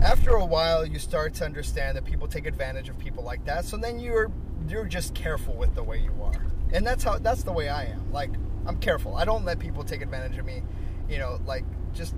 After 0.02 0.32
a 0.32 0.46
while, 0.46 0.86
you 0.86 0.98
start 0.98 1.34
to 1.36 1.46
understand 1.46 1.98
that 1.98 2.06
people 2.06 2.28
take 2.28 2.46
advantage 2.46 2.88
of 2.88 2.98
people 2.98 3.24
like 3.24 3.44
that. 3.46 3.66
So 3.66 3.76
then 3.76 4.00
you're 4.00 4.32
you're 4.68 4.86
just 4.86 5.14
careful 5.14 5.56
with 5.56 5.76
the 5.76 5.84
way 5.84 6.00
you 6.00 6.14
are, 6.22 6.46
and 6.72 6.86
that's 6.86 7.04
how 7.04 7.18
that's 7.18 7.44
the 7.44 7.52
way 7.52 7.68
I 7.70 7.86
am. 7.86 8.12
Like 8.12 8.32
I'm 8.66 8.78
careful. 8.78 9.16
I 9.16 9.26
don't 9.26 9.44
let 9.44 9.60
people 9.60 9.84
take 9.84 10.02
advantage 10.02 10.38
of 10.38 10.46
me. 10.46 10.62
You 11.10 11.18
know, 11.18 11.40
like 11.46 11.66
just 11.94 12.16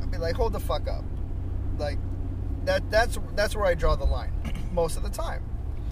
I'll 0.00 0.08
be 0.08 0.18
like, 0.18 0.34
hold 0.34 0.52
the 0.52 0.60
fuck 0.60 0.88
up. 0.88 1.04
Like 1.78 1.98
that 2.64 2.90
that's 2.90 3.18
that's 3.34 3.54
where 3.54 3.66
I 3.66 3.74
draw 3.74 3.96
the 3.96 4.04
line 4.04 4.32
most 4.72 4.96
of 4.96 5.02
the 5.02 5.10
time. 5.10 5.42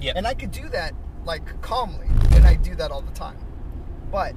Yeah. 0.01 0.13
And 0.17 0.27
I 0.27 0.35
could 0.35 0.51
do 0.51 0.69
that 0.71 0.95
like 1.25 1.61
calmly, 1.63 2.07
and 2.33 2.47
I 2.47 2.57
do 2.57 2.75
that 2.77 2.91
all 2.91 3.03
the 3.03 3.13
time. 3.13 3.39
But 4.11 4.35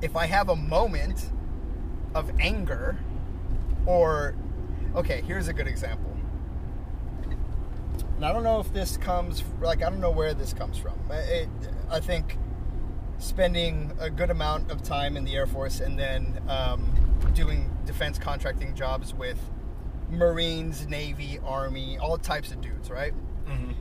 if 0.00 0.16
I 0.16 0.26
have 0.26 0.48
a 0.48 0.56
moment 0.56 1.30
of 2.14 2.30
anger, 2.38 2.96
or 3.86 4.34
okay, 4.94 5.22
here's 5.26 5.48
a 5.48 5.52
good 5.52 5.66
example. 5.66 6.10
And 8.16 8.24
I 8.24 8.32
don't 8.32 8.44
know 8.44 8.60
if 8.60 8.72
this 8.72 8.96
comes 8.96 9.42
like 9.60 9.82
I 9.82 9.90
don't 9.90 10.00
know 10.00 10.10
where 10.10 10.34
this 10.34 10.52
comes 10.52 10.78
from. 10.78 10.94
It, 11.10 11.48
I 11.90 12.00
think 12.00 12.38
spending 13.18 13.92
a 14.00 14.10
good 14.10 14.30
amount 14.30 14.70
of 14.70 14.82
time 14.82 15.16
in 15.16 15.24
the 15.24 15.34
Air 15.34 15.46
Force 15.46 15.80
and 15.80 15.98
then 15.98 16.40
um, 16.48 16.92
doing 17.34 17.70
defense 17.86 18.18
contracting 18.18 18.74
jobs 18.74 19.14
with 19.14 19.38
Marines, 20.10 20.86
Navy, 20.86 21.38
Army, 21.44 21.98
all 21.98 22.18
types 22.18 22.50
of 22.52 22.60
dudes, 22.60 22.90
right? 22.90 23.12
hmm 23.46 23.72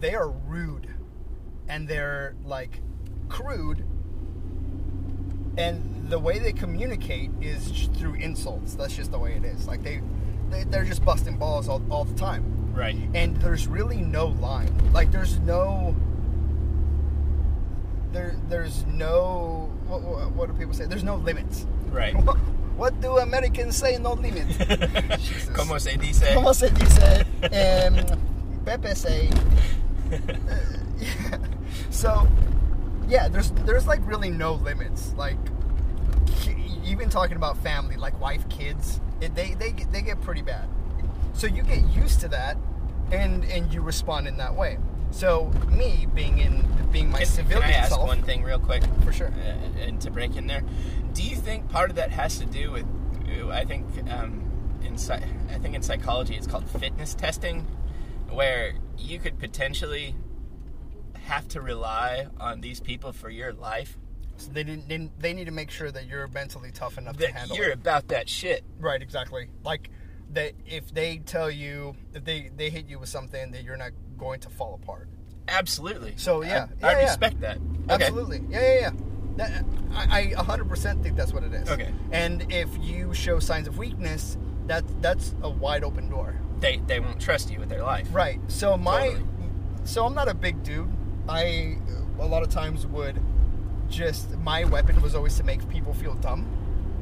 they 0.00 0.14
are 0.14 0.28
rude. 0.28 0.88
And 1.68 1.88
they're 1.88 2.34
like 2.44 2.80
crude. 3.28 3.84
And 5.56 6.10
the 6.10 6.18
way 6.18 6.38
they 6.38 6.52
communicate 6.52 7.30
is 7.40 7.88
through 7.94 8.14
insults. 8.14 8.74
That's 8.74 8.94
just 8.94 9.10
the 9.10 9.18
way 9.18 9.32
it 9.34 9.44
is. 9.44 9.66
Like 9.66 9.82
they, 9.82 10.02
they 10.50 10.64
they're 10.64 10.84
just 10.84 11.04
busting 11.04 11.38
balls 11.38 11.68
all, 11.68 11.82
all 11.90 12.04
the 12.04 12.14
time. 12.14 12.52
Right. 12.74 12.94
and 13.14 13.38
there's 13.38 13.66
really 13.66 14.02
no 14.02 14.26
line. 14.26 14.70
Like 14.92 15.10
there's 15.10 15.38
no 15.40 15.96
there 18.12 18.34
there's 18.48 18.84
no 18.86 19.70
what, 19.86 20.02
what, 20.02 20.30
what 20.32 20.46
do 20.48 20.54
people 20.54 20.74
say 20.74 20.86
there's 20.86 21.04
no 21.04 21.16
limits 21.16 21.66
Right. 21.90 22.14
what, 22.24 22.36
what 22.76 23.00
do 23.00 23.18
americans 23.18 23.76
say 23.76 23.96
no 23.98 24.14
limit 24.14 24.46
Como 25.54 25.78
se 25.78 25.96
dice? 25.96 26.34
¿Cómo 26.34 26.54
se 26.54 26.68
dice? 26.68 27.24
Um, 27.42 28.04
Pepe 28.64 28.94
say. 28.94 29.30
yeah. 30.10 31.38
So, 31.90 32.28
yeah, 33.08 33.28
there's 33.28 33.50
there's 33.64 33.86
like 33.86 34.00
really 34.06 34.28
no 34.30 34.54
limits. 34.54 35.14
Like, 35.16 35.38
even 36.84 37.08
talking 37.08 37.36
about 37.36 37.56
family, 37.58 37.96
like 37.96 38.20
wife, 38.20 38.46
kids, 38.50 39.00
it, 39.20 39.34
they 39.34 39.54
they 39.54 39.72
they 39.72 40.02
get 40.02 40.20
pretty 40.20 40.42
bad. 40.42 40.68
So 41.32 41.46
you 41.46 41.62
get 41.62 41.84
used 41.94 42.20
to 42.20 42.28
that, 42.28 42.58
and 43.10 43.44
and 43.44 43.72
you 43.72 43.80
respond 43.80 44.28
in 44.28 44.36
that 44.36 44.54
way. 44.54 44.78
So 45.16 45.50
me 45.70 46.06
being 46.14 46.40
in 46.40 46.62
being 46.92 47.10
my 47.10 47.20
Can, 47.20 47.26
civilian 47.26 47.62
can 47.62 47.72
I 47.72 47.76
ask 47.78 47.88
self, 47.88 48.06
one 48.06 48.22
thing 48.22 48.42
real 48.42 48.58
quick? 48.58 48.82
for 49.02 49.14
sure. 49.14 49.28
uh, 49.28 49.80
and 49.80 49.98
to 50.02 50.10
break 50.10 50.36
in 50.36 50.46
there. 50.46 50.62
Do 51.14 51.22
you 51.22 51.36
think 51.36 51.70
part 51.70 51.88
of 51.88 51.96
that 51.96 52.10
has 52.10 52.38
to 52.38 52.44
do 52.44 52.70
with? 52.72 52.84
I 53.50 53.64
think 53.64 53.86
um, 54.10 54.78
in 54.82 54.94
I 55.10 55.58
think 55.58 55.74
in 55.74 55.80
psychology 55.82 56.34
it's 56.34 56.46
called 56.46 56.68
fitness 56.68 57.14
testing, 57.14 57.62
where 58.28 58.74
you 58.98 59.18
could 59.18 59.38
potentially 59.38 60.14
have 61.14 61.48
to 61.48 61.62
rely 61.62 62.26
on 62.38 62.60
these 62.60 62.80
people 62.80 63.12
for 63.12 63.30
your 63.30 63.54
life. 63.54 63.96
So 64.36 64.50
they 64.52 64.64
didn't. 64.64 65.18
They, 65.18 65.32
need 65.32 65.46
to 65.46 65.50
make 65.50 65.70
sure 65.70 65.90
that 65.90 66.06
you're 66.06 66.28
mentally 66.28 66.72
tough 66.72 66.98
enough 66.98 67.16
to 67.16 67.20
That 67.22 67.32
handle 67.32 67.56
you're 67.56 67.70
it. 67.70 67.78
about 67.78 68.08
that 68.08 68.28
shit. 68.28 68.64
Right, 68.78 69.00
exactly. 69.00 69.48
Like 69.64 69.88
that 70.32 70.52
if 70.66 70.92
they 70.92 71.18
tell 71.18 71.50
you 71.50 71.94
if 72.14 72.24
they 72.24 72.50
they 72.54 72.70
hit 72.70 72.86
you 72.86 72.98
with 72.98 73.08
something 73.08 73.52
that 73.52 73.62
you're 73.64 73.76
not 73.76 73.92
going 74.18 74.40
to 74.40 74.50
fall 74.50 74.74
apart. 74.82 75.08
Absolutely. 75.48 76.14
So, 76.16 76.42
yeah. 76.42 76.66
I, 76.82 76.88
I 76.88 76.90
Yeah, 76.92 76.98
yeah. 76.98 77.04
respect 77.06 77.40
that. 77.40 77.58
Okay. 77.88 78.04
Absolutely. 78.04 78.42
Yeah, 78.48 78.60
yeah, 78.60 78.80
yeah. 78.80 78.90
That, 79.36 79.64
I, 79.94 80.32
I 80.36 80.42
100% 80.42 81.02
think 81.02 81.14
that's 81.16 81.32
what 81.32 81.44
it 81.44 81.52
is. 81.52 81.68
Okay. 81.70 81.92
And 82.10 82.50
if 82.52 82.68
you 82.80 83.14
show 83.14 83.38
signs 83.38 83.68
of 83.68 83.78
weakness, 83.78 84.36
that 84.66 84.84
that's 85.00 85.34
a 85.42 85.50
wide 85.50 85.84
open 85.84 86.08
door. 86.08 86.34
They 86.58 86.80
they 86.86 86.98
won't 87.00 87.20
trust 87.20 87.50
you 87.50 87.60
with 87.60 87.68
their 87.68 87.82
life. 87.82 88.08
Right. 88.12 88.40
So 88.48 88.76
my 88.76 89.08
Totally. 89.10 89.24
so 89.84 90.04
I'm 90.06 90.14
not 90.14 90.28
a 90.28 90.34
big 90.34 90.62
dude. 90.64 90.90
I 91.28 91.76
a 92.18 92.26
lot 92.26 92.42
of 92.42 92.48
times 92.48 92.86
would 92.86 93.20
just 93.88 94.30
my 94.38 94.64
weapon 94.64 95.00
was 95.02 95.14
always 95.14 95.36
to 95.36 95.44
make 95.44 95.68
people 95.68 95.92
feel 95.94 96.14
dumb. 96.14 96.46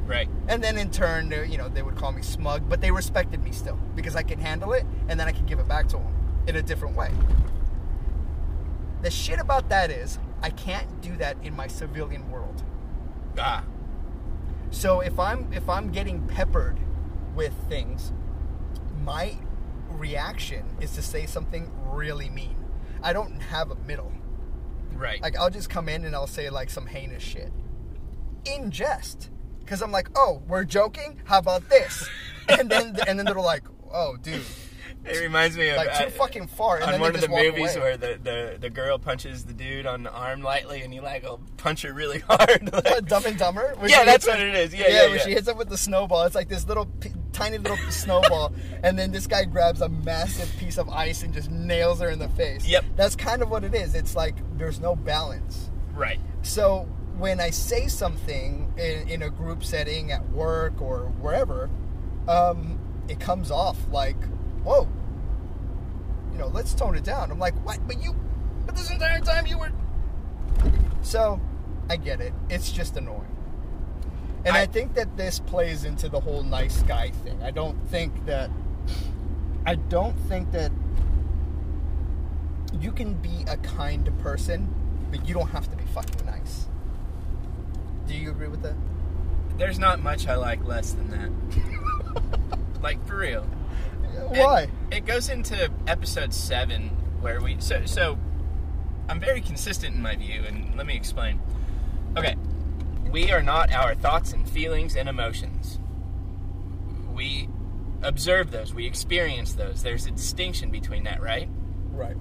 Right. 0.05 0.29
And 0.47 0.63
then 0.63 0.77
in 0.77 0.91
turn, 0.91 1.29
they- 1.29 1.47
you 1.47 1.57
know, 1.57 1.67
they 1.67 1.81
would 1.81 1.95
call 1.95 2.11
me 2.11 2.21
smug, 2.21 2.69
but 2.69 2.79
they 2.81 2.91
respected 2.91 3.43
me 3.43 3.51
still 3.51 3.77
because 3.95 4.15
I 4.15 4.23
could 4.23 4.39
handle 4.39 4.73
it 4.73 4.85
and 5.07 5.19
then 5.19 5.27
I 5.27 5.31
could 5.31 5.45
give 5.47 5.59
it 5.59 5.67
back 5.67 5.87
to 5.89 5.97
them 5.97 6.13
in 6.47 6.55
a 6.55 6.61
different 6.61 6.95
way. 6.95 7.11
The 9.01 9.11
shit 9.11 9.39
about 9.39 9.69
that 9.69 9.91
is 9.91 10.19
I 10.41 10.49
can't 10.51 11.01
do 11.01 11.15
that 11.17 11.37
in 11.43 11.55
my 11.55 11.67
civilian 11.67 12.29
world. 12.31 12.63
Ah. 13.37 13.63
So 14.71 14.99
if 14.99 15.19
I'm 15.19 15.51
if 15.53 15.67
I'm 15.69 15.91
getting 15.91 16.25
peppered 16.27 16.79
with 17.35 17.53
things, 17.69 18.13
my 19.03 19.37
reaction 19.89 20.65
is 20.79 20.91
to 20.95 21.01
say 21.01 21.25
something 21.25 21.71
really 21.85 22.29
mean. 22.29 22.55
I 23.01 23.13
don't 23.13 23.39
have 23.39 23.71
a 23.71 23.75
middle. 23.75 24.11
Right. 24.93 25.21
Like 25.21 25.37
I'll 25.37 25.49
just 25.49 25.69
come 25.69 25.89
in 25.89 26.05
and 26.05 26.15
I'll 26.15 26.27
say 26.27 26.49
like 26.49 26.69
some 26.69 26.87
heinous 26.87 27.23
shit 27.23 27.51
in 28.45 28.69
jest 28.71 29.29
because 29.65 29.81
I'm 29.81 29.91
like, 29.91 30.09
oh, 30.15 30.41
we're 30.47 30.63
joking. 30.63 31.19
How 31.25 31.39
about 31.39 31.67
this? 31.69 32.07
and 32.47 32.69
then 32.69 32.95
and 33.07 33.17
then 33.19 33.25
they're 33.25 33.35
like, 33.35 33.63
oh, 33.91 34.15
dude, 34.21 34.41
It 35.03 35.19
reminds 35.21 35.57
me 35.57 35.69
of 35.69 35.77
like 35.77 35.97
too 35.97 36.05
uh, 36.05 36.09
fucking 36.11 36.47
far. 36.47 36.77
And 36.79 36.95
on 36.95 36.99
one 36.99 37.15
of 37.15 37.21
the 37.21 37.27
movies 37.27 37.75
away. 37.75 37.83
where 37.83 37.97
the, 37.97 38.19
the, 38.21 38.57
the 38.59 38.69
girl 38.69 38.97
punches 38.99 39.45
the 39.45 39.53
dude 39.53 39.85
on 39.85 40.03
the 40.03 40.11
arm 40.11 40.41
lightly 40.41 40.81
and 40.81 40.91
he 40.93 40.99
like 40.99 41.23
will 41.23 41.41
punch 41.57 41.81
her 41.83 41.93
really 41.93 42.19
hard. 42.27 42.71
Like, 42.71 43.05
Dumb 43.07 43.25
and 43.25 43.37
Dumber. 43.37 43.73
where 43.77 43.89
Yeah, 43.89 44.03
that's 44.05 44.25
what 44.27 44.39
him- 44.39 44.47
it 44.49 44.55
is. 44.55 44.73
Yeah, 44.73 44.87
yeah, 44.87 45.05
where 45.07 45.15
yeah. 45.17 45.23
she 45.23 45.31
hits 45.31 45.47
him 45.47 45.57
with 45.57 45.69
the 45.69 45.77
snowball. 45.77 46.23
It's 46.23 46.35
like 46.35 46.49
this 46.49 46.67
little 46.67 46.85
p- 46.85 47.11
tiny 47.33 47.57
little 47.57 47.77
snowball, 47.91 48.53
and 48.83 48.97
then 48.97 49.11
this 49.11 49.27
guy 49.27 49.43
grabs 49.45 49.81
a 49.81 49.89
massive 49.89 50.49
piece 50.57 50.77
of 50.77 50.87
ice 50.89 51.21
and 51.23 51.33
just 51.33 51.51
nails 51.51 51.99
her 51.99 52.09
in 52.09 52.17
the 52.19 52.29
face. 52.29 52.65
Yep. 52.65 52.85
That's 52.95 53.15
kind 53.15 53.41
of 53.41 53.49
what 53.49 53.63
it 53.63 53.73
is. 53.75 53.93
It's 53.95 54.15
like 54.15 54.35
there's 54.57 54.79
no 54.79 54.95
balance. 54.95 55.69
right. 55.93 56.19
So 56.43 56.87
when 57.17 57.39
I 57.39 57.49
say 57.49 57.87
something 57.87 58.73
in, 58.77 59.07
in 59.09 59.21
a 59.23 59.29
group 59.29 59.63
setting 59.63 60.11
at 60.11 60.27
work 60.31 60.81
or 60.81 61.05
wherever, 61.21 61.69
um, 62.27 62.79
it 63.07 63.19
comes 63.19 63.51
off 63.51 63.77
like, 63.91 64.21
"Whoa, 64.63 64.87
you 66.31 66.37
know, 66.39 66.47
let's 66.47 66.73
tone 66.73 66.95
it 66.95 67.03
down." 67.03 67.31
I'm 67.31 67.39
like, 67.39 67.55
"What? 67.65 67.79
But 67.87 68.01
you, 68.01 68.15
but 68.65 68.75
this 68.75 68.89
entire 68.89 69.19
time 69.19 69.45
you 69.45 69.57
were." 69.57 69.71
So, 71.01 71.39
I 71.89 71.97
get 71.97 72.19
it. 72.19 72.33
It's 72.49 72.71
just 72.71 72.97
annoying, 72.97 73.35
and 74.43 74.55
I, 74.57 74.61
I- 74.61 74.65
think 74.65 74.95
that 74.95 75.15
this 75.17 75.39
plays 75.39 75.85
into 75.85 76.09
the 76.09 76.19
whole 76.19 76.43
nice 76.43 76.81
guy 76.83 77.11
thing. 77.11 77.41
I 77.43 77.51
don't 77.51 77.77
think 77.89 78.25
that. 78.25 78.49
I 79.67 79.75
don't 79.75 80.15
think 80.27 80.51
that 80.51 80.71
you 82.79 82.91
can 82.91 83.13
be 83.15 83.43
a 83.47 83.57
kind 83.57 84.11
person, 84.19 84.73
but 85.11 85.27
you 85.27 85.33
don't 85.33 85.49
have 85.49 85.69
to 85.71 85.75
be 85.77 85.85
fucking 85.85 86.25
nice. 86.25 86.67
Do 88.07 88.15
you 88.15 88.31
agree 88.31 88.47
with 88.47 88.61
that? 88.63 88.75
There's 89.57 89.79
not 89.79 90.01
much 90.01 90.27
I 90.27 90.35
like 90.35 90.65
less 90.65 90.91
than 90.91 91.09
that. 91.11 92.81
like 92.81 93.05
for 93.07 93.17
real. 93.17 93.43
Why? 94.27 94.69
It 94.91 95.05
goes 95.05 95.29
into 95.29 95.71
episode 95.87 96.33
seven 96.33 96.89
where 97.21 97.41
we 97.41 97.57
so 97.59 97.85
so 97.85 98.17
I'm 99.07 99.19
very 99.19 99.41
consistent 99.41 99.95
in 99.95 100.01
my 100.01 100.15
view, 100.15 100.43
and 100.47 100.75
let 100.75 100.85
me 100.85 100.95
explain. 100.95 101.39
Okay, 102.17 102.35
we 103.11 103.31
are 103.31 103.43
not 103.43 103.71
our 103.71 103.95
thoughts 103.95 104.33
and 104.33 104.47
feelings 104.47 104.95
and 104.95 105.07
emotions. 105.07 105.79
We 107.13 107.49
observe 108.01 108.51
those, 108.51 108.73
we 108.73 108.85
experience 108.85 109.53
those. 109.53 109.83
There's 109.83 110.05
a 110.05 110.11
distinction 110.11 110.71
between 110.71 111.03
that, 111.03 111.21
right? 111.21 111.49
Right. 111.91 112.17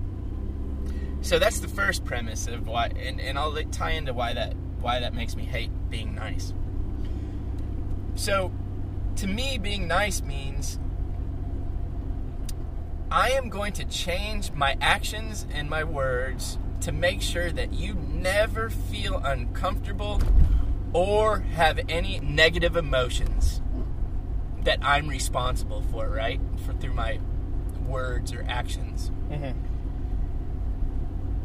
So 1.23 1.39
that's 1.39 1.61
the 1.61 1.69
first 1.69 2.05
premise 2.05 2.47
of 2.47 2.67
why, 2.67 2.91
and, 2.99 3.21
and 3.21 3.39
I'll 3.39 3.55
tie 3.71 3.93
into 3.93 4.13
why 4.13 4.35
that 4.35 4.55
why 4.85 5.01
that 5.01 5.15
makes 5.15 5.35
me 5.35 5.45
hate 5.45 5.71
being 5.89 6.15
nice. 6.15 6.53
So, 8.15 8.53
to 9.17 9.27
me, 9.27 9.57
being 9.59 9.89
nice 9.89 10.23
means 10.23 10.79
I 13.11 13.31
am 13.31 13.49
going 13.49 13.73
to 13.75 13.85
change 13.87 14.53
my 14.53 14.77
actions 14.83 15.47
and 15.53 15.71
my 15.71 15.85
words 15.85 16.59
to 16.83 16.93
make 16.93 17.23
sure 17.23 17.51
that 17.51 17.73
you 17.73 17.95
never 17.95 18.69
feel 18.69 19.17
uncomfortable 19.25 20.21
or 20.93 21.41
have 21.41 21.81
any 21.89 22.21
negative 22.21 22.77
emotions 22.77 23.63
that 24.65 24.79
I'm 24.83 25.09
responsible 25.09 25.83
for, 25.91 26.09
right? 26.11 26.41
For 26.67 26.75
through 26.75 26.93
my 26.93 27.21
words 27.87 28.35
or 28.35 28.45
actions. 28.49 29.11
Mm-hmm. 29.31 29.59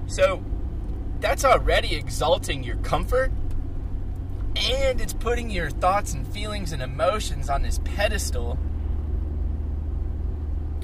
So 0.08 0.43
that's 1.20 1.44
already 1.44 1.96
exalting 1.96 2.64
your 2.64 2.78
comfort 2.78 3.32
and 4.56 5.00
it's 5.00 5.14
putting 5.14 5.50
your 5.50 5.70
thoughts 5.70 6.14
and 6.14 6.28
feelings 6.28 6.72
and 6.72 6.82
emotions 6.82 7.50
on 7.50 7.62
this 7.62 7.80
pedestal 7.84 8.58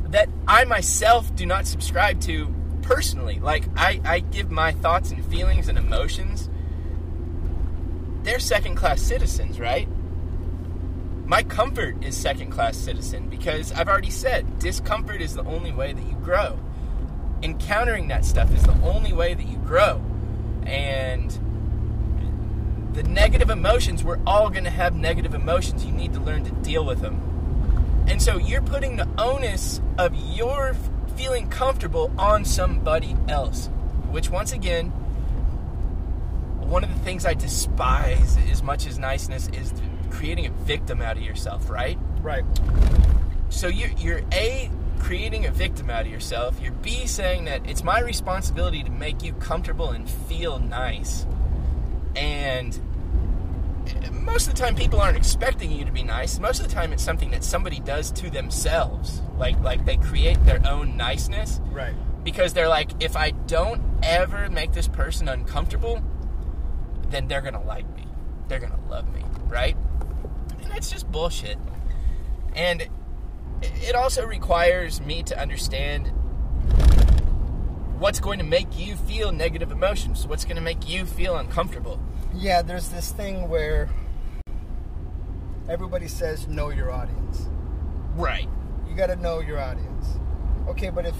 that 0.03 0.29
I 0.47 0.65
myself 0.65 1.35
do 1.35 1.45
not 1.45 1.65
subscribe 1.65 2.21
to 2.21 2.53
personally. 2.83 3.39
Like, 3.39 3.65
I, 3.75 3.99
I 4.05 4.19
give 4.19 4.51
my 4.51 4.71
thoughts 4.71 5.11
and 5.11 5.25
feelings 5.25 5.67
and 5.67 5.77
emotions, 5.77 6.49
they're 8.23 8.39
second 8.39 8.75
class 8.75 9.01
citizens, 9.01 9.59
right? 9.59 9.87
My 11.25 11.41
comfort 11.43 12.03
is 12.03 12.15
second 12.15 12.51
class 12.51 12.77
citizen 12.77 13.29
because 13.29 13.71
I've 13.71 13.87
already 13.87 14.11
said 14.11 14.59
discomfort 14.59 15.21
is 15.21 15.33
the 15.33 15.43
only 15.43 15.71
way 15.71 15.91
that 15.91 16.05
you 16.05 16.15
grow 16.23 16.59
encountering 17.45 18.07
that 18.07 18.25
stuff 18.25 18.51
is 18.53 18.63
the 18.63 18.79
only 18.81 19.13
way 19.13 19.33
that 19.33 19.45
you 19.45 19.57
grow. 19.59 20.01
And 20.65 21.31
the 22.93 23.03
negative 23.03 23.49
emotions, 23.49 24.03
we're 24.03 24.19
all 24.25 24.49
going 24.49 24.63
to 24.63 24.69
have 24.69 24.95
negative 24.95 25.33
emotions. 25.33 25.85
You 25.85 25.91
need 25.91 26.13
to 26.13 26.19
learn 26.19 26.43
to 26.45 26.51
deal 26.51 26.85
with 26.85 27.01
them. 27.01 28.05
And 28.07 28.21
so 28.21 28.37
you're 28.37 28.61
putting 28.61 28.95
the 28.95 29.07
onus 29.17 29.81
of 29.97 30.15
your 30.15 30.75
feeling 31.15 31.49
comfortable 31.49 32.11
on 32.17 32.45
somebody 32.45 33.15
else, 33.27 33.67
which, 34.11 34.29
once 34.29 34.51
again, 34.51 34.87
one 36.61 36.83
of 36.83 36.93
the 36.93 36.99
things 37.01 37.25
I 37.25 37.33
despise 37.33 38.37
as 38.51 38.63
much 38.63 38.87
as 38.87 38.97
niceness 38.97 39.49
is 39.49 39.73
creating 40.09 40.45
a 40.45 40.51
victim 40.51 41.01
out 41.01 41.17
of 41.17 41.23
yourself, 41.23 41.69
right? 41.69 41.97
Right. 42.21 42.43
So 43.49 43.67
you're, 43.67 43.91
you're 43.91 44.21
A, 44.33 44.69
creating 44.99 45.45
a 45.45 45.51
victim 45.51 45.89
out 45.89 46.01
of 46.05 46.11
yourself. 46.11 46.59
You're 46.61 46.71
B, 46.71 47.05
saying 47.05 47.45
that 47.45 47.67
it's 47.69 47.83
my 47.83 47.99
responsibility 48.01 48.83
to 48.83 48.91
make 48.91 49.23
you 49.23 49.33
comfortable 49.33 49.89
and 49.91 50.09
feel 50.09 50.59
nice. 50.59 51.25
And 52.15 52.79
most 54.11 54.47
of 54.47 54.55
the 54.55 54.59
time, 54.59 54.75
people 54.75 54.99
aren't 54.99 55.17
expecting 55.17 55.71
you 55.71 55.85
to 55.85 55.91
be 55.91 56.03
nice. 56.03 56.39
Most 56.39 56.59
of 56.59 56.67
the 56.67 56.73
time, 56.73 56.91
it's 56.93 57.03
something 57.03 57.31
that 57.31 57.43
somebody 57.43 57.79
does 57.79 58.11
to 58.11 58.29
themselves. 58.29 59.21
Like, 59.37 59.59
like 59.61 59.85
they 59.85 59.97
create 59.97 60.43
their 60.45 60.61
own 60.67 60.97
niceness 60.97 61.59
Right. 61.71 61.93
because 62.23 62.53
they're 62.53 62.69
like, 62.69 62.91
if 63.03 63.15
I 63.15 63.31
don't 63.31 63.81
ever 64.01 64.49
make 64.49 64.71
this 64.73 64.87
person 64.87 65.27
uncomfortable, 65.27 66.01
then 67.09 67.27
they're 67.27 67.41
gonna 67.41 67.63
like 67.63 67.87
me. 67.95 68.07
They're 68.47 68.59
gonna 68.59 68.79
love 68.89 69.13
me, 69.13 69.23
right? 69.47 69.77
And 70.63 70.71
that's 70.71 70.89
just 70.89 71.11
bullshit. 71.11 71.57
And 72.55 72.87
it 73.81 73.95
also 73.95 74.25
requires 74.25 75.01
me 75.01 75.23
to 75.23 75.39
understand 75.39 76.11
what's 77.99 78.19
going 78.19 78.39
to 78.39 78.45
make 78.45 78.77
you 78.77 78.95
feel 78.95 79.31
negative 79.31 79.71
emotions, 79.71 80.27
what's 80.27 80.43
going 80.43 80.57
to 80.57 80.61
make 80.61 80.87
you 80.87 81.05
feel 81.05 81.37
uncomfortable. 81.37 81.99
Yeah, 82.33 82.61
there's 82.61 82.89
this 82.89 83.11
thing 83.11 83.47
where 83.49 83.89
everybody 85.69 86.07
says 86.07 86.47
know 86.47 86.69
your 86.69 86.91
audience. 86.91 87.47
Right. 88.15 88.49
You 88.89 88.95
got 88.95 89.07
to 89.07 89.15
know 89.15 89.39
your 89.39 89.59
audience. 89.59 90.19
Okay, 90.67 90.89
but 90.89 91.05
if 91.05 91.15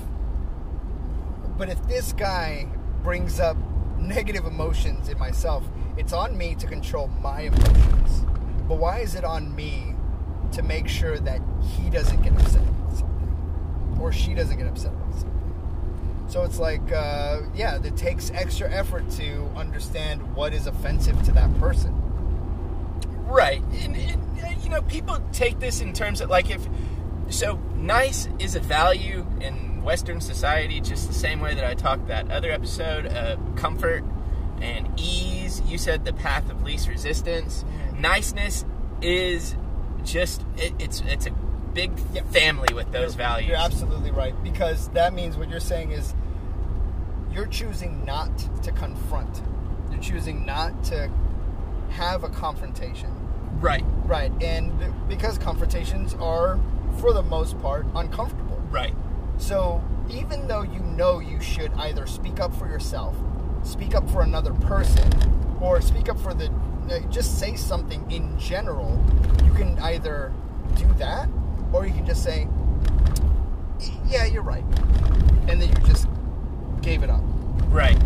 But 1.57 1.69
if 1.69 1.81
this 1.87 2.13
guy 2.13 2.67
brings 3.03 3.39
up 3.39 3.57
negative 3.97 4.45
emotions 4.45 5.07
in 5.07 5.17
myself, 5.17 5.63
it's 5.97 6.11
on 6.11 6.37
me 6.37 6.55
to 6.55 6.67
control 6.67 7.07
my 7.07 7.41
emotions. 7.41 8.25
But 8.67 8.77
why 8.77 8.99
is 8.99 9.15
it 9.15 9.23
on 9.23 9.55
me 9.55 9.94
to 10.55 10.63
make 10.63 10.87
sure 10.87 11.19
that 11.19 11.41
he 11.61 11.89
doesn't 11.89 12.21
get 12.21 12.33
upset 12.33 12.61
with 12.61 12.97
something? 12.97 13.97
Or 14.01 14.11
she 14.11 14.33
doesn't 14.33 14.57
get 14.57 14.67
upset 14.67 14.93
with 14.93 15.19
something? 15.19 16.25
So 16.27 16.43
it's 16.43 16.59
like, 16.59 16.91
uh, 16.91 17.41
yeah, 17.53 17.79
it 17.81 17.95
takes 17.95 18.31
extra 18.31 18.69
effort 18.71 19.09
to 19.11 19.45
understand 19.55 20.35
what 20.35 20.53
is 20.53 20.67
offensive 20.67 21.21
to 21.23 21.31
that 21.33 21.57
person. 21.59 21.93
Right. 23.25 23.61
And, 23.81 23.95
and, 23.95 24.63
you 24.63 24.69
know, 24.69 24.81
people 24.81 25.17
take 25.31 25.59
this 25.59 25.81
in 25.81 25.93
terms 25.93 26.21
of 26.21 26.29
like 26.29 26.49
if 26.49 26.67
so 27.29 27.57
nice 27.75 28.27
is 28.39 28.55
a 28.55 28.59
value 28.59 29.25
in 29.41 29.83
Western 29.83 30.21
society, 30.21 30.79
just 30.79 31.07
the 31.07 31.13
same 31.13 31.39
way 31.39 31.55
that 31.55 31.63
I 31.63 31.73
talked 31.73 32.07
that 32.07 32.31
other 32.31 32.51
episode. 32.51 33.07
Uh, 33.07 33.37
comfort 33.55 34.03
and 34.61 34.89
ease. 34.99 35.61
You 35.61 35.77
said 35.77 36.05
the 36.05 36.13
path 36.13 36.49
of 36.49 36.63
least 36.63 36.87
resistance. 36.87 37.65
Niceness 37.97 38.65
is 39.01 39.55
just 40.05 40.43
it, 40.57 40.73
it's 40.79 41.01
it's 41.01 41.25
a 41.25 41.31
big 41.73 41.91
family 42.27 42.73
with 42.73 42.91
those 42.91 43.15
You're- 43.15 43.23
values. 43.25 43.49
You're 43.49 43.57
absolutely 43.57 44.11
right 44.11 44.33
because 44.43 44.87
that 44.89 45.13
means 45.13 45.35
what 45.37 45.49
you're 45.49 45.59
saying 45.59 45.91
is 45.91 46.13
you're 47.31 47.47
choosing 47.47 48.05
not 48.05 48.37
to 48.63 48.71
confront. 48.71 49.41
You're 49.91 49.99
choosing 50.01 50.45
not 50.45 50.83
to 50.85 51.09
have 51.89 52.23
a 52.23 52.29
confrontation. 52.29 53.09
Right. 53.59 53.83
Right. 54.05 54.31
And 54.41 54.71
because 55.07 55.37
confrontations 55.37 56.13
are 56.15 56.59
for 56.99 57.13
the 57.13 57.23
most 57.23 57.59
part 57.61 57.85
uncomfortable. 57.95 58.57
Right. 58.69 58.95
So 59.37 59.83
even 60.09 60.47
though 60.47 60.61
you 60.61 60.79
know 60.79 61.19
you 61.19 61.41
should 61.41 61.71
either 61.73 62.05
speak 62.07 62.39
up 62.39 62.55
for 62.55 62.67
yourself, 62.67 63.15
speak 63.63 63.95
up 63.95 64.09
for 64.09 64.21
another 64.21 64.53
person, 64.53 65.09
or 65.59 65.81
speak 65.81 66.07
up 66.09 66.19
for 66.19 66.33
the 66.33 66.49
just 67.09 67.39
say 67.39 67.55
something 67.55 68.09
in 68.11 68.37
general, 68.39 68.99
you 69.43 69.53
can 69.53 69.77
either 69.79 70.31
do 70.75 70.85
that 70.93 71.29
or 71.73 71.85
you 71.85 71.93
can 71.93 72.05
just 72.05 72.23
say, 72.23 72.47
"Yeah, 74.07 74.25
you're 74.25 74.43
right," 74.43 74.65
and 75.47 75.61
then 75.61 75.69
you 75.69 75.75
just 75.85 76.07
gave 76.81 77.03
it 77.03 77.09
up. 77.09 77.23
Right. 77.69 77.97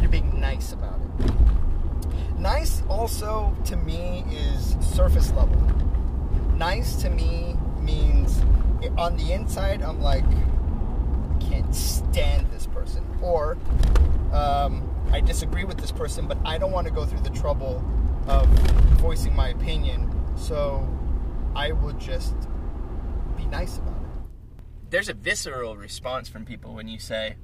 You're 0.00 0.10
being 0.10 0.40
nice 0.40 0.72
about 0.72 1.00
it. 1.00 2.38
Nice 2.38 2.82
also 2.88 3.54
to 3.64 3.76
me 3.76 4.24
is 4.30 4.76
surface 4.80 5.32
level. 5.32 5.60
Nice 6.56 6.96
to 7.02 7.10
me 7.10 7.56
means 7.80 8.42
on 8.96 9.16
the 9.16 9.32
inside 9.32 9.82
I'm 9.82 10.00
like 10.00 10.24
I 10.24 11.38
can't 11.40 11.74
stand 11.74 12.46
this 12.50 12.66
person 12.66 13.04
or 13.20 13.56
um, 14.32 14.82
I 15.12 15.20
disagree 15.20 15.64
with 15.64 15.78
this 15.78 15.92
person 15.92 16.26
but 16.26 16.38
I 16.44 16.58
don't 16.58 16.72
want 16.72 16.86
to 16.86 16.92
go 16.92 17.04
through 17.04 17.20
the 17.20 17.30
trouble 17.30 17.84
of 18.26 18.46
voicing 18.98 19.34
my 19.34 19.48
opinion 19.48 20.12
so 20.36 20.86
I 21.54 21.72
will 21.72 21.92
just 21.92 22.34
be 23.36 23.46
nice 23.46 23.78
about 23.78 23.94
it. 24.02 24.30
There's 24.90 25.08
a 25.08 25.14
visceral 25.14 25.76
response 25.76 26.28
from 26.28 26.44
people 26.44 26.74
when 26.74 26.88
you 26.88 26.98
say 26.98 27.36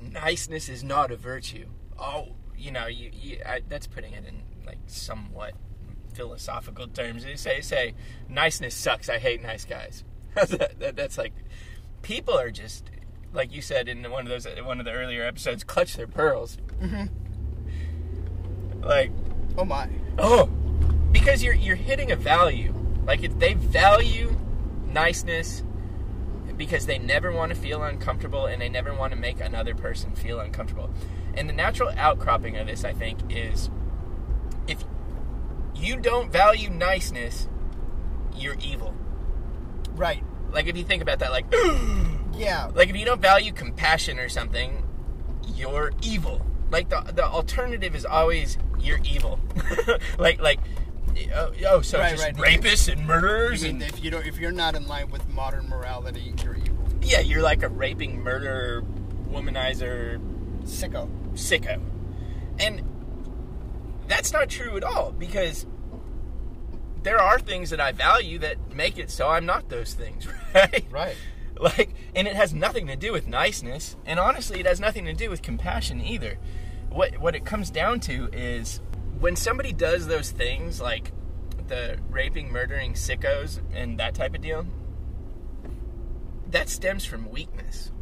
niceness 0.00 0.68
is 0.68 0.82
not 0.82 1.10
a 1.10 1.16
virtue. 1.16 1.66
Oh, 1.98 2.34
you 2.56 2.70
know, 2.70 2.86
you, 2.86 3.10
you 3.12 3.40
I, 3.44 3.62
that's 3.68 3.86
putting 3.86 4.12
it 4.12 4.24
in 4.26 4.42
like 4.66 4.78
somewhat 4.86 5.54
philosophical 6.14 6.88
terms. 6.88 7.24
You 7.24 7.36
say 7.36 7.60
say 7.60 7.94
niceness 8.28 8.74
sucks. 8.74 9.08
I 9.08 9.18
hate 9.18 9.42
nice 9.42 9.64
guys. 9.64 10.04
that, 10.34 10.78
that, 10.78 10.96
that's 10.96 11.18
like 11.18 11.32
people 12.02 12.38
are 12.38 12.50
just 12.50 12.90
like 13.36 13.54
you 13.54 13.62
said 13.62 13.88
in 13.88 14.10
one 14.10 14.26
of 14.26 14.28
those 14.28 14.46
one 14.64 14.80
of 14.80 14.84
the 14.84 14.92
earlier 14.92 15.22
episodes, 15.22 15.62
clutch 15.62 15.94
their 15.94 16.08
pearls. 16.08 16.58
Mm-hmm. 16.80 17.06
Like 18.82 19.12
Oh 19.58 19.64
my. 19.64 19.88
Oh, 20.18 20.46
because 21.12 21.42
you're 21.42 21.54
you're 21.54 21.76
hitting 21.76 22.10
a 22.12 22.16
value. 22.16 22.74
Like 23.06 23.22
if 23.22 23.38
they 23.38 23.54
value 23.54 24.36
niceness 24.86 25.62
because 26.56 26.86
they 26.86 26.98
never 26.98 27.32
want 27.32 27.54
to 27.54 27.58
feel 27.58 27.82
uncomfortable 27.82 28.46
and 28.46 28.60
they 28.60 28.68
never 28.68 28.94
want 28.94 29.12
to 29.12 29.18
make 29.18 29.40
another 29.40 29.74
person 29.74 30.14
feel 30.14 30.40
uncomfortable. 30.40 30.90
And 31.34 31.48
the 31.48 31.52
natural 31.52 31.90
outcropping 31.96 32.56
of 32.56 32.66
this, 32.66 32.82
I 32.84 32.92
think, 32.92 33.18
is 33.28 33.70
if 34.66 34.82
you 35.74 35.98
don't 35.98 36.32
value 36.32 36.70
niceness, 36.70 37.48
you're 38.34 38.56
evil. 38.60 38.94
Right. 39.94 40.24
Like 40.56 40.66
if 40.66 40.76
you 40.76 40.84
think 40.84 41.02
about 41.02 41.18
that, 41.20 41.30
like 41.30 41.44
Yeah. 42.34 42.70
like 42.74 42.88
if 42.88 42.96
you 42.96 43.04
don't 43.04 43.20
value 43.20 43.52
compassion 43.52 44.18
or 44.18 44.28
something, 44.30 44.82
you're 45.54 45.92
evil. 46.02 46.44
Like 46.70 46.88
the 46.88 47.00
the 47.14 47.24
alternative 47.24 47.94
is 47.94 48.04
always 48.04 48.56
you're 48.80 49.00
evil. 49.04 49.38
like 50.18 50.40
like 50.40 50.58
oh, 51.34 51.52
oh 51.68 51.80
so 51.82 51.98
Right, 51.98 52.10
just 52.12 52.24
right. 52.24 52.34
rapists 52.36 52.90
and 52.92 53.06
murderers 53.06 53.62
and 53.62 53.82
if 53.82 54.02
you 54.02 54.10
don't 54.10 54.26
if 54.26 54.38
you're 54.38 54.50
not 54.50 54.74
in 54.74 54.86
line 54.88 55.10
with 55.10 55.28
modern 55.28 55.68
morality, 55.68 56.34
you're 56.42 56.56
evil. 56.56 56.76
yeah, 57.02 57.20
you're 57.20 57.42
like 57.42 57.62
a 57.62 57.68
raping 57.68 58.22
murderer, 58.22 58.82
womanizer, 59.30 60.18
Sicko. 60.64 61.08
sicko. 61.34 61.80
And 62.58 62.82
that's 64.08 64.32
not 64.32 64.48
true 64.48 64.76
at 64.76 64.84
all 64.84 65.12
because 65.12 65.66
there 67.06 67.22
are 67.22 67.38
things 67.38 67.70
that 67.70 67.80
I 67.80 67.92
value 67.92 68.40
that 68.40 68.74
make 68.74 68.98
it 68.98 69.10
so 69.10 69.28
I'm 69.28 69.46
not 69.46 69.68
those 69.68 69.94
things, 69.94 70.26
right? 70.54 70.84
Right. 70.90 71.16
Like, 71.58 71.94
and 72.16 72.26
it 72.26 72.34
has 72.34 72.52
nothing 72.52 72.88
to 72.88 72.96
do 72.96 73.12
with 73.12 73.28
niceness, 73.28 73.96
and 74.04 74.18
honestly, 74.18 74.58
it 74.58 74.66
has 74.66 74.80
nothing 74.80 75.04
to 75.04 75.12
do 75.14 75.30
with 75.30 75.40
compassion 75.40 76.00
either. 76.00 76.36
What 76.90 77.18
what 77.18 77.36
it 77.36 77.44
comes 77.44 77.70
down 77.70 78.00
to 78.00 78.28
is 78.32 78.80
when 79.20 79.36
somebody 79.36 79.72
does 79.72 80.08
those 80.08 80.32
things, 80.32 80.80
like 80.80 81.12
the 81.68 81.96
raping, 82.10 82.50
murdering 82.50 82.94
sickos, 82.94 83.60
and 83.72 83.98
that 84.00 84.14
type 84.14 84.34
of 84.34 84.42
deal. 84.42 84.66
That 86.50 86.68
stems 86.68 87.04
from 87.04 87.30
weakness. 87.30 87.92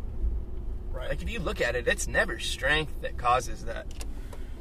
Right. 0.91 1.11
Like 1.11 1.23
if 1.23 1.31
you 1.31 1.41
look 1.41 1.61
at 1.61 1.77
it, 1.77 1.87
it's 1.87 2.09
never 2.09 2.39
strength 2.39 3.03
that 3.03 3.19
causes 3.19 3.67
that. 3.67 3.87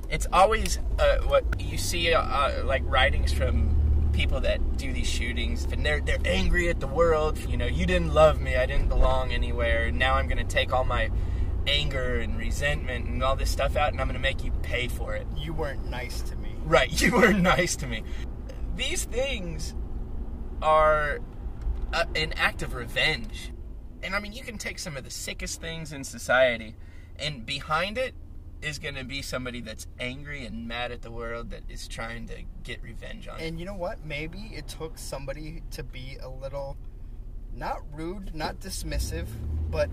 It's 0.09 0.27
always 0.33 0.79
uh, 0.99 1.19
what 1.21 1.43
you 1.61 1.77
see, 1.77 2.13
uh, 2.13 2.65
like 2.65 2.83
writings 2.85 3.31
from 3.31 3.83
people 4.13 4.39
that 4.41 4.77
do 4.77 4.93
these 4.93 5.09
shootings, 5.09 5.65
and 5.65 5.85
they're 5.85 5.99
they're 5.99 6.17
angry 6.25 6.69
at 6.69 6.79
the 6.79 6.87
world. 6.87 7.37
You 7.49 7.57
know, 7.57 7.65
you 7.65 7.85
didn't 7.85 8.13
love 8.13 8.39
me, 8.39 8.55
I 8.55 8.65
didn't 8.65 8.87
belong 8.87 9.31
anywhere. 9.31 9.85
and 9.87 9.99
Now 9.99 10.15
I'm 10.15 10.27
going 10.27 10.37
to 10.37 10.43
take 10.43 10.71
all 10.71 10.85
my 10.85 11.09
anger 11.67 12.19
and 12.19 12.37
resentment 12.37 13.07
and 13.07 13.23
all 13.23 13.35
this 13.35 13.49
stuff 13.49 13.75
out, 13.75 13.91
and 13.91 13.99
I'm 13.99 14.07
going 14.07 14.15
to 14.15 14.21
make 14.21 14.43
you 14.43 14.51
pay 14.61 14.87
for 14.87 15.15
it. 15.15 15.27
you 15.37 15.53
weren't 15.53 15.89
nice 15.89 16.21
to 16.21 16.35
me. 16.37 16.55
Right, 16.63 17.01
you 17.01 17.11
weren't 17.13 17.41
nice 17.41 17.75
to 17.77 17.87
me. 17.87 18.03
These 18.75 19.05
things 19.05 19.75
are 20.61 21.19
a, 21.91 22.07
an 22.15 22.33
act 22.33 22.61
of 22.61 22.73
revenge. 22.73 23.51
And 24.01 24.15
I 24.15 24.19
mean, 24.19 24.33
you 24.33 24.43
can 24.43 24.57
take 24.57 24.79
some 24.79 24.97
of 24.97 25.03
the 25.03 25.11
sickest 25.11 25.61
things 25.61 25.93
in 25.93 26.03
society, 26.03 26.75
and 27.17 27.45
behind 27.45 27.97
it 27.97 28.15
is 28.63 28.79
going 28.79 28.95
to 28.95 29.03
be 29.03 29.21
somebody 29.21 29.61
that's 29.61 29.87
angry 29.99 30.45
and 30.45 30.67
mad 30.67 30.91
at 30.91 31.01
the 31.01 31.11
world 31.11 31.51
that 31.51 31.61
is 31.69 31.87
trying 31.87 32.27
to 32.27 32.35
get 32.63 32.81
revenge 32.81 33.27
on. 33.27 33.39
And 33.39 33.59
you 33.59 33.65
know 33.65 33.75
what? 33.75 34.05
Maybe 34.05 34.51
it 34.53 34.67
took 34.67 34.97
somebody 34.97 35.61
to 35.71 35.83
be 35.83 36.17
a 36.21 36.29
little 36.29 36.77
not 37.55 37.79
rude, 37.93 38.33
not 38.33 38.59
dismissive, 38.59 39.27
but 39.69 39.89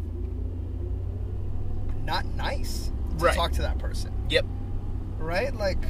not 2.05 2.25
nice 2.37 2.91
to 3.19 3.25
Right. 3.25 3.35
talk 3.35 3.53
to 3.53 3.63
that 3.63 3.79
person. 3.79 4.13
yep. 4.31 4.45
Right? 5.19 5.55
Like 5.55 5.83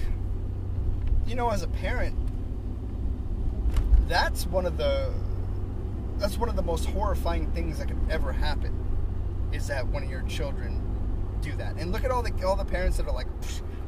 you 1.27 1.37
know 1.37 1.51
as 1.51 1.63
a 1.63 1.69
parent 1.69 2.17
that's 4.09 4.47
one 4.47 4.67
of 4.67 4.77
the 4.77 5.13
that's 6.19 6.37
one 6.37 6.49
of 6.49 6.57
the 6.57 6.63
most 6.63 6.87
horrifying 6.87 7.51
things 7.53 7.79
that 7.79 7.87
could 7.89 7.99
ever 8.11 8.33
happen 8.33 8.75
is 9.53 9.69
that 9.69 9.87
one 9.87 10.03
of 10.03 10.11
your 10.11 10.23
children 10.23 10.83
do 11.41 11.53
that. 11.57 11.77
And 11.77 11.93
look 11.93 12.05
at 12.05 12.11
all 12.11 12.23
the 12.23 12.47
all 12.47 12.57
the 12.57 12.65
parents 12.65 12.97
that 12.97 13.07
are 13.07 13.15
like, 13.15 13.27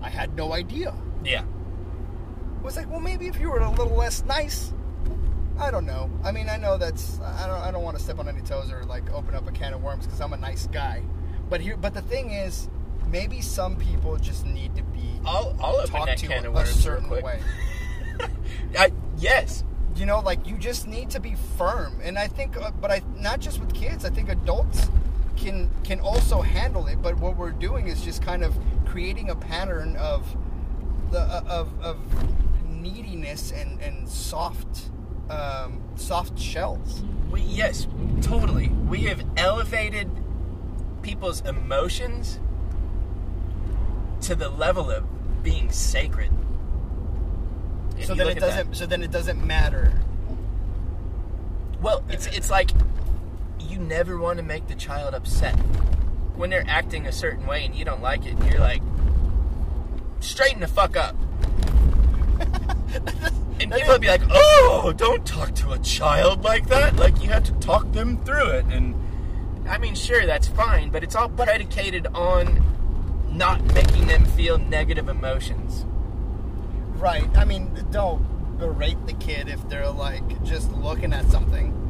I 0.00 0.08
had 0.08 0.36
no 0.36 0.52
idea. 0.52 0.94
Yeah. 1.24 1.42
It 1.42 2.64
was 2.64 2.76
like, 2.76 2.90
well, 2.90 3.00
maybe 3.00 3.26
if 3.26 3.40
you 3.40 3.50
were 3.50 3.58
a 3.58 3.70
little 3.70 3.96
less 3.96 4.24
nice. 4.24 4.72
I 5.58 5.70
don't 5.70 5.86
know. 5.86 6.10
I 6.24 6.32
mean, 6.32 6.48
I 6.48 6.56
know 6.56 6.78
that's 6.78 7.20
I 7.20 7.46
don't 7.46 7.60
I 7.60 7.70
don't 7.70 7.82
want 7.82 7.96
to 7.96 8.02
step 8.02 8.18
on 8.18 8.28
any 8.28 8.40
toes 8.40 8.72
or 8.72 8.84
like 8.84 9.12
open 9.12 9.34
up 9.34 9.48
a 9.48 9.52
can 9.52 9.74
of 9.74 9.82
worms 9.82 10.06
because 10.06 10.20
I'm 10.20 10.32
a 10.32 10.36
nice 10.36 10.66
guy. 10.66 11.02
But 11.48 11.60
here, 11.60 11.76
but 11.76 11.92
the 11.92 12.02
thing 12.02 12.30
is, 12.30 12.68
maybe 13.08 13.40
some 13.40 13.76
people 13.76 14.16
just 14.16 14.46
need 14.46 14.74
to 14.76 14.82
be 14.82 15.20
I'll, 15.24 15.56
I'll 15.60 15.76
open 15.76 15.90
talked 15.90 16.06
that 16.06 16.18
to 16.18 16.26
can 16.26 16.46
of 16.46 16.56
a 16.56 16.66
certain 16.66 17.10
way. 17.10 17.40
I, 18.78 18.92
yes. 19.18 19.64
You 19.94 20.06
know, 20.06 20.20
like 20.20 20.46
you 20.46 20.56
just 20.56 20.86
need 20.86 21.10
to 21.10 21.20
be 21.20 21.36
firm. 21.58 22.00
And 22.02 22.18
I 22.18 22.26
think, 22.26 22.56
uh, 22.56 22.70
but 22.80 22.90
I 22.90 23.02
not 23.16 23.40
just 23.40 23.60
with 23.60 23.74
kids. 23.74 24.04
I 24.04 24.10
think 24.10 24.30
adults 24.30 24.88
can 25.36 25.70
can 25.84 26.00
also 26.00 26.42
handle 26.42 26.86
it. 26.86 27.02
But 27.02 27.18
what 27.18 27.36
we're 27.36 27.50
doing 27.50 27.88
is 27.88 28.02
just 28.02 28.22
kind 28.22 28.42
of 28.42 28.56
creating 28.86 29.30
a 29.30 29.36
pattern 29.36 29.96
of 29.96 30.36
the 31.10 31.20
uh, 31.20 31.44
of 31.48 31.80
of 31.82 31.98
neediness 32.68 33.52
and 33.52 33.80
and 33.80 34.08
soft 34.08 34.90
um, 35.30 35.82
soft 35.96 36.38
shells. 36.38 37.02
We, 37.30 37.40
yes, 37.42 37.86
totally. 38.20 38.68
We 38.68 39.04
have 39.04 39.24
elevated 39.36 40.10
people's 41.02 41.40
emotions 41.42 42.38
to 44.22 44.34
the 44.34 44.48
level 44.48 44.90
of 44.90 45.04
being 45.42 45.70
sacred. 45.70 46.30
If 47.98 48.06
so 48.06 48.14
then 48.14 48.28
it 48.28 48.38
doesn't. 48.38 48.74
So 48.74 48.86
then 48.86 49.02
it 49.02 49.10
doesn't 49.10 49.44
matter. 49.44 49.92
Well, 51.80 52.04
it's 52.08 52.26
it's 52.26 52.50
like 52.50 52.70
never 53.88 54.16
want 54.16 54.38
to 54.38 54.42
make 54.42 54.68
the 54.68 54.74
child 54.74 55.14
upset 55.14 55.54
when 56.36 56.50
they're 56.50 56.64
acting 56.66 57.06
a 57.06 57.12
certain 57.12 57.46
way 57.46 57.64
and 57.64 57.74
you 57.74 57.84
don't 57.84 58.02
like 58.02 58.26
it. 58.26 58.36
You're 58.50 58.60
like, 58.60 58.82
straighten 60.20 60.60
the 60.60 60.68
fuck 60.68 60.96
up. 60.96 61.16
and 63.60 63.72
people 63.72 63.88
would 63.88 64.00
be 64.00 64.08
like, 64.08 64.22
"Oh, 64.30 64.92
don't 64.96 65.24
talk 65.26 65.54
to 65.56 65.72
a 65.72 65.78
child 65.78 66.42
like 66.42 66.68
that. 66.68 66.96
Like 66.96 67.22
you 67.22 67.28
have 67.28 67.44
to 67.44 67.52
talk 67.54 67.90
them 67.92 68.22
through 68.24 68.50
it." 68.50 68.66
And 68.66 68.94
I 69.68 69.78
mean, 69.78 69.94
sure, 69.94 70.26
that's 70.26 70.48
fine, 70.48 70.90
but 70.90 71.04
it's 71.04 71.14
all 71.14 71.28
predicated 71.28 72.06
on 72.08 72.62
not 73.30 73.62
making 73.74 74.06
them 74.06 74.24
feel 74.24 74.58
negative 74.58 75.08
emotions. 75.08 75.86
Right. 76.98 77.28
I 77.36 77.44
mean, 77.44 77.86
don't 77.90 78.58
berate 78.58 79.06
the 79.06 79.14
kid 79.14 79.48
if 79.48 79.68
they're 79.68 79.90
like 79.90 80.44
just 80.44 80.70
looking 80.72 81.12
at 81.12 81.26
something. 81.30 81.81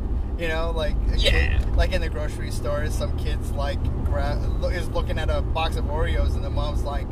You 0.42 0.48
know, 0.48 0.72
like 0.74 0.96
Yeah. 1.18 1.30
kid- 1.58 1.76
like 1.76 1.92
in 1.92 2.00
the 2.00 2.08
grocery 2.08 2.50
store, 2.50 2.84
some 2.90 3.16
kids 3.16 3.52
like 3.52 3.78
gra- 4.04 4.40
is 4.72 4.88
looking 4.88 5.16
at 5.16 5.30
a 5.30 5.40
box 5.40 5.76
of 5.76 5.84
Oreos, 5.84 6.34
and 6.34 6.42
the 6.42 6.50
mom's 6.50 6.82
like, 6.82 7.06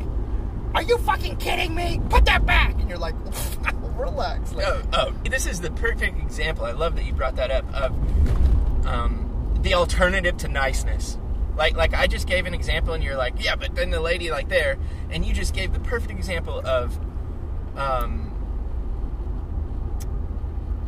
"Are 0.75 0.81
you 0.81 0.97
fucking 0.97 1.37
kidding 1.37 1.73
me? 1.73 2.01
Put 2.09 2.25
that 2.25 2.45
back!" 2.45 2.73
And 2.77 2.89
you're 2.89 2.97
like, 2.99 3.15
"Relax." 3.97 4.51
Like, 4.53 4.67
Oh, 4.67 4.81
oh, 4.91 5.13
this 5.23 5.45
is 5.47 5.61
the 5.61 5.71
perfect 5.71 6.19
example. 6.19 6.65
I 6.65 6.71
love 6.71 6.97
that 6.97 7.05
you 7.05 7.13
brought 7.13 7.37
that 7.37 7.51
up 7.51 7.63
of 7.73 8.85
um, 8.85 9.53
the 9.61 9.75
alternative 9.75 10.35
to 10.39 10.49
niceness. 10.49 11.17
Like, 11.55 11.77
like 11.77 11.93
I 11.93 12.07
just 12.07 12.27
gave 12.27 12.45
an 12.47 12.53
example, 12.53 12.93
and 12.93 13.01
you're 13.01 13.15
like, 13.15 13.35
yeah, 13.41 13.55
but 13.55 13.75
then 13.75 13.91
the 13.91 14.01
lady 14.01 14.29
like 14.29 14.49
there, 14.49 14.77
and 15.09 15.23
you 15.23 15.33
just 15.33 15.53
gave 15.53 15.71
the 15.71 15.79
perfect 15.79 16.11
example 16.11 16.61
of, 16.65 16.99
um, 17.77 18.30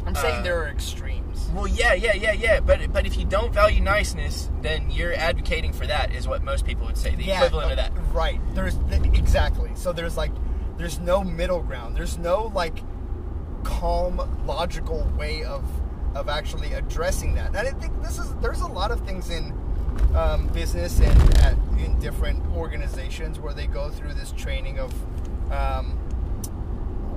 I'm 0.05 0.15
saying 0.15 0.39
uh, 0.39 0.41
there 0.43 0.61
are 0.63 0.67
extremes. 0.67 1.49
well, 1.53 1.67
yeah, 1.67 1.93
yeah, 1.93 2.13
yeah, 2.13 2.33
yeah. 2.33 2.59
But 2.59 2.91
but 2.91 3.05
if 3.05 3.17
you 3.17 3.25
don't 3.25 3.53
value 3.53 3.81
niceness, 3.81 4.49
then 4.61 4.91
you're 4.91 5.13
advocating 5.13 5.73
for 5.73 5.87
that. 5.87 6.13
Is 6.13 6.27
what 6.27 6.43
most 6.43 6.65
people 6.65 6.85
would 6.87 6.97
say. 6.97 7.15
The 7.15 7.31
equivalent 7.31 7.71
of 7.71 7.77
that. 7.77 7.91
uh, 7.91 8.01
Right. 8.11 8.39
There's 8.53 8.75
exactly. 9.13 9.71
So 9.75 9.93
there's 9.93 10.17
like 10.17 10.31
there's 10.77 10.99
no 10.99 11.23
middle 11.23 11.61
ground. 11.61 11.95
There's 11.95 12.17
no 12.17 12.51
like 12.53 12.79
calm, 13.63 14.45
logical 14.45 15.09
way 15.17 15.43
of 15.43 15.63
of 16.15 16.29
actually 16.29 16.73
addressing 16.73 17.35
that. 17.35 17.47
And 17.55 17.57
I 17.67 17.71
think 17.71 18.01
this 18.03 18.19
is 18.19 18.33
there's 18.35 18.61
a 18.61 18.67
lot 18.67 18.91
of 18.91 19.01
things 19.01 19.29
in 19.29 19.53
um, 20.15 20.47
business 20.47 20.99
and 20.99 21.37
at, 21.39 21.53
in 21.77 21.97
different 21.99 22.43
organizations 22.55 23.39
where 23.39 23.53
they 23.53 23.67
go 23.67 23.89
through 23.89 24.13
this 24.13 24.31
training 24.33 24.79
of 24.79 24.91
um, 25.51 25.91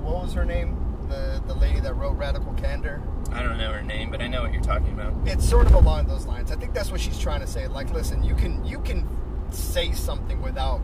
what 0.03 0.23
was 0.23 0.33
her 0.33 0.45
name? 0.45 0.75
The 1.09 1.41
the 1.47 1.53
lady 1.53 1.79
that 1.79 1.93
wrote 1.93 2.13
Radical 2.17 2.53
Candor. 2.53 3.01
I 3.31 3.41
don't 3.43 3.57
know 3.57 3.71
her 3.71 3.81
name, 3.81 4.09
but 4.11 4.21
I 4.21 4.27
know 4.27 4.41
what 4.43 4.53
you're 4.53 4.61
talking 4.61 4.93
about. 4.93 5.13
It's 5.25 5.47
sort 5.47 5.67
of 5.67 5.73
along 5.73 6.07
those 6.07 6.25
lines. 6.25 6.51
I 6.51 6.55
think 6.55 6.73
that's 6.73 6.91
what 6.91 6.99
she's 7.01 7.17
trying 7.19 7.41
to 7.41 7.47
say. 7.47 7.67
Like, 7.67 7.91
listen, 7.91 8.23
you 8.23 8.35
can 8.35 8.63
you 8.65 8.79
can 8.81 9.07
say 9.51 9.91
something 9.93 10.41
without 10.41 10.81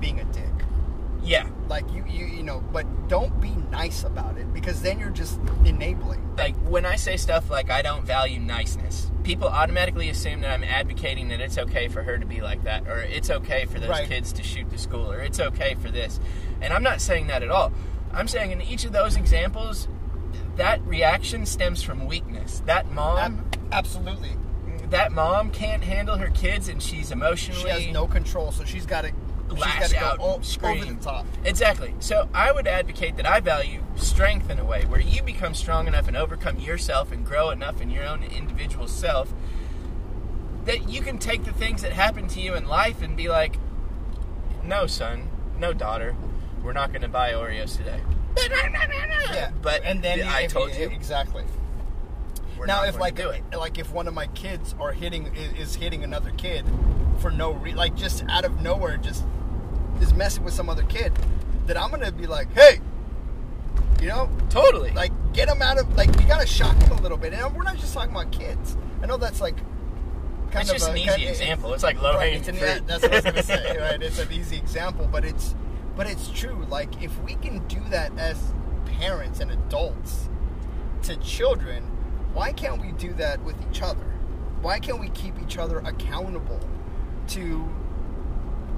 being 0.00 0.20
a 0.20 0.24
dick. 0.26 0.44
Yeah, 1.20 1.48
Like 1.68 1.90
you 1.92 2.04
you 2.08 2.26
you 2.26 2.42
know, 2.44 2.60
but 2.72 2.86
don't 3.08 3.40
be 3.40 3.50
nice 3.72 4.04
about 4.04 4.38
it 4.38 4.52
because 4.54 4.80
then 4.82 5.00
you're 5.00 5.10
just 5.10 5.40
enabling. 5.64 6.36
like 6.36 6.54
when 6.58 6.86
I 6.86 6.94
say 6.94 7.16
stuff 7.16 7.50
like 7.50 7.70
I 7.70 7.82
don't 7.82 8.04
value 8.06 8.38
niceness, 8.38 9.10
people 9.24 9.48
automatically 9.48 10.08
assume 10.10 10.40
that 10.42 10.50
I'm 10.52 10.62
advocating 10.62 11.28
that 11.28 11.40
it's 11.40 11.58
okay 11.58 11.88
for 11.88 12.04
her 12.04 12.16
to 12.18 12.24
be 12.24 12.40
like 12.40 12.62
that, 12.62 12.86
or 12.86 13.00
it's 13.00 13.30
okay 13.30 13.64
for 13.64 13.80
those 13.80 13.88
Right. 13.90 14.08
kids 14.08 14.32
to 14.34 14.44
shoot 14.44 14.70
the 14.70 14.78
school, 14.78 15.10
or 15.12 15.18
it's 15.20 15.40
okay 15.40 15.74
for 15.74 15.90
this. 15.90 16.20
And 16.60 16.72
I'm 16.72 16.84
not 16.84 17.00
saying 17.00 17.26
that 17.26 17.42
at 17.42 17.50
all. 17.50 17.72
I'm 18.18 18.26
saying 18.26 18.50
in 18.50 18.60
each 18.60 18.84
of 18.84 18.90
those 18.90 19.14
examples, 19.16 19.86
that 20.56 20.84
reaction 20.84 21.46
stems 21.46 21.84
from 21.84 22.06
weakness. 22.06 22.64
That 22.66 22.90
mom, 22.90 23.18
Ab- 23.18 23.58
absolutely. 23.70 24.32
that 24.90 25.12
mom 25.12 25.50
can't 25.52 25.84
handle 25.84 26.16
her 26.16 26.30
kids, 26.30 26.68
and 26.68 26.82
she's 26.82 27.12
emotionally 27.12 27.62
She 27.62 27.68
has 27.68 27.86
no 27.94 28.08
control, 28.08 28.50
so 28.50 28.64
she's 28.64 28.86
got 28.86 29.02
to 29.02 29.12
lash 29.54 29.90
to 29.90 29.98
out, 29.98 30.18
go 30.18 30.40
scream. 30.42 30.82
over 30.82 30.94
the 30.94 31.00
top. 31.00 31.26
Exactly. 31.44 31.94
So 32.00 32.28
I 32.34 32.50
would 32.50 32.66
advocate 32.66 33.16
that 33.18 33.26
I 33.26 33.38
value 33.38 33.84
strength 33.94 34.50
in 34.50 34.58
a 34.58 34.64
way 34.64 34.84
where 34.86 35.00
you 35.00 35.22
become 35.22 35.54
strong 35.54 35.86
enough 35.86 36.08
and 36.08 36.16
overcome 36.16 36.58
yourself 36.58 37.12
and 37.12 37.24
grow 37.24 37.50
enough 37.50 37.80
in 37.80 37.88
your 37.88 38.04
own 38.04 38.24
individual 38.24 38.88
self 38.88 39.32
that 40.64 40.90
you 40.90 41.02
can 41.02 41.18
take 41.18 41.44
the 41.44 41.52
things 41.52 41.82
that 41.82 41.92
happen 41.92 42.26
to 42.28 42.40
you 42.40 42.54
in 42.54 42.66
life 42.66 43.00
and 43.00 43.16
be 43.16 43.28
like, 43.28 43.56
no, 44.64 44.86
son, 44.88 45.30
no, 45.58 45.72
daughter, 45.72 46.14
we're 46.62 46.72
not 46.72 46.90
going 46.92 47.02
to 47.02 47.08
buy 47.08 47.32
Oreos 47.32 47.76
today. 47.76 48.00
Yeah, 48.36 49.50
But 49.62 49.82
and 49.84 50.02
then 50.02 50.22
I 50.26 50.42
if 50.42 50.52
told 50.52 50.74
you. 50.74 50.88
exactly. 50.88 51.44
Now, 52.66 52.84
if 52.84 52.98
like 52.98 53.16
to 53.16 53.22
do 53.22 53.28
it. 53.30 53.42
like 53.56 53.78
if 53.78 53.92
one 53.92 54.08
of 54.08 54.14
my 54.14 54.26
kids 54.28 54.74
are 54.80 54.92
hitting 54.92 55.26
is 55.36 55.76
hitting 55.76 56.02
another 56.02 56.30
kid 56.32 56.64
for 57.20 57.30
no 57.30 57.52
re- 57.52 57.74
like 57.74 57.94
just 57.94 58.24
out 58.28 58.44
of 58.44 58.60
nowhere, 58.60 58.96
just 58.96 59.24
is 60.00 60.12
messing 60.14 60.44
with 60.44 60.54
some 60.54 60.68
other 60.68 60.82
kid, 60.84 61.12
then 61.66 61.76
I'm 61.76 61.90
gonna 61.90 62.10
be 62.10 62.26
like, 62.26 62.52
hey, 62.54 62.80
you 64.02 64.08
know, 64.08 64.28
Totally. 64.50 64.90
like 64.92 65.12
get 65.32 65.48
them 65.48 65.62
out 65.62 65.78
of 65.78 65.96
like 65.96 66.08
you 66.20 66.26
gotta 66.26 66.46
shock 66.46 66.76
them 66.80 66.98
a 66.98 67.00
little 67.00 67.18
bit. 67.18 67.32
And 67.32 67.54
we're 67.54 67.62
not 67.62 67.76
just 67.78 67.94
talking 67.94 68.10
about 68.10 68.32
kids. 68.32 68.76
I 69.02 69.06
know 69.06 69.16
that's 69.16 69.40
like 69.40 69.56
kind 70.50 70.62
it's 70.62 70.70
of 70.70 70.76
just 70.78 70.88
a, 70.88 70.92
an 70.92 70.98
easy 70.98 71.26
example. 71.28 71.72
It's 71.74 71.82
like 71.84 72.00
low 72.02 72.18
hanging 72.18 72.42
fruit. 72.42 72.86
that's 72.88 73.02
what 73.02 73.12
I 73.12 73.16
was 73.16 73.24
gonna 73.24 73.42
say. 73.44 73.78
Right, 73.78 74.02
it's 74.02 74.18
an 74.18 74.32
easy 74.32 74.56
example, 74.56 75.08
but 75.10 75.24
it's 75.24 75.54
but 75.98 76.06
it's 76.08 76.30
true. 76.30 76.64
Like 76.70 77.02
if 77.02 77.20
we 77.22 77.34
can 77.34 77.66
do 77.66 77.80
that 77.90 78.16
as 78.16 78.54
parents 79.00 79.40
and 79.40 79.50
adults 79.50 80.30
to 81.02 81.16
children, 81.16 81.82
why 82.32 82.52
can't 82.52 82.80
we 82.80 82.92
do 82.92 83.12
that 83.14 83.42
with 83.42 83.56
each 83.68 83.82
other? 83.82 84.04
Why 84.62 84.78
can't 84.78 85.00
we 85.00 85.08
keep 85.10 85.34
each 85.42 85.58
other 85.58 85.80
accountable 85.80 86.60
to 87.28 87.68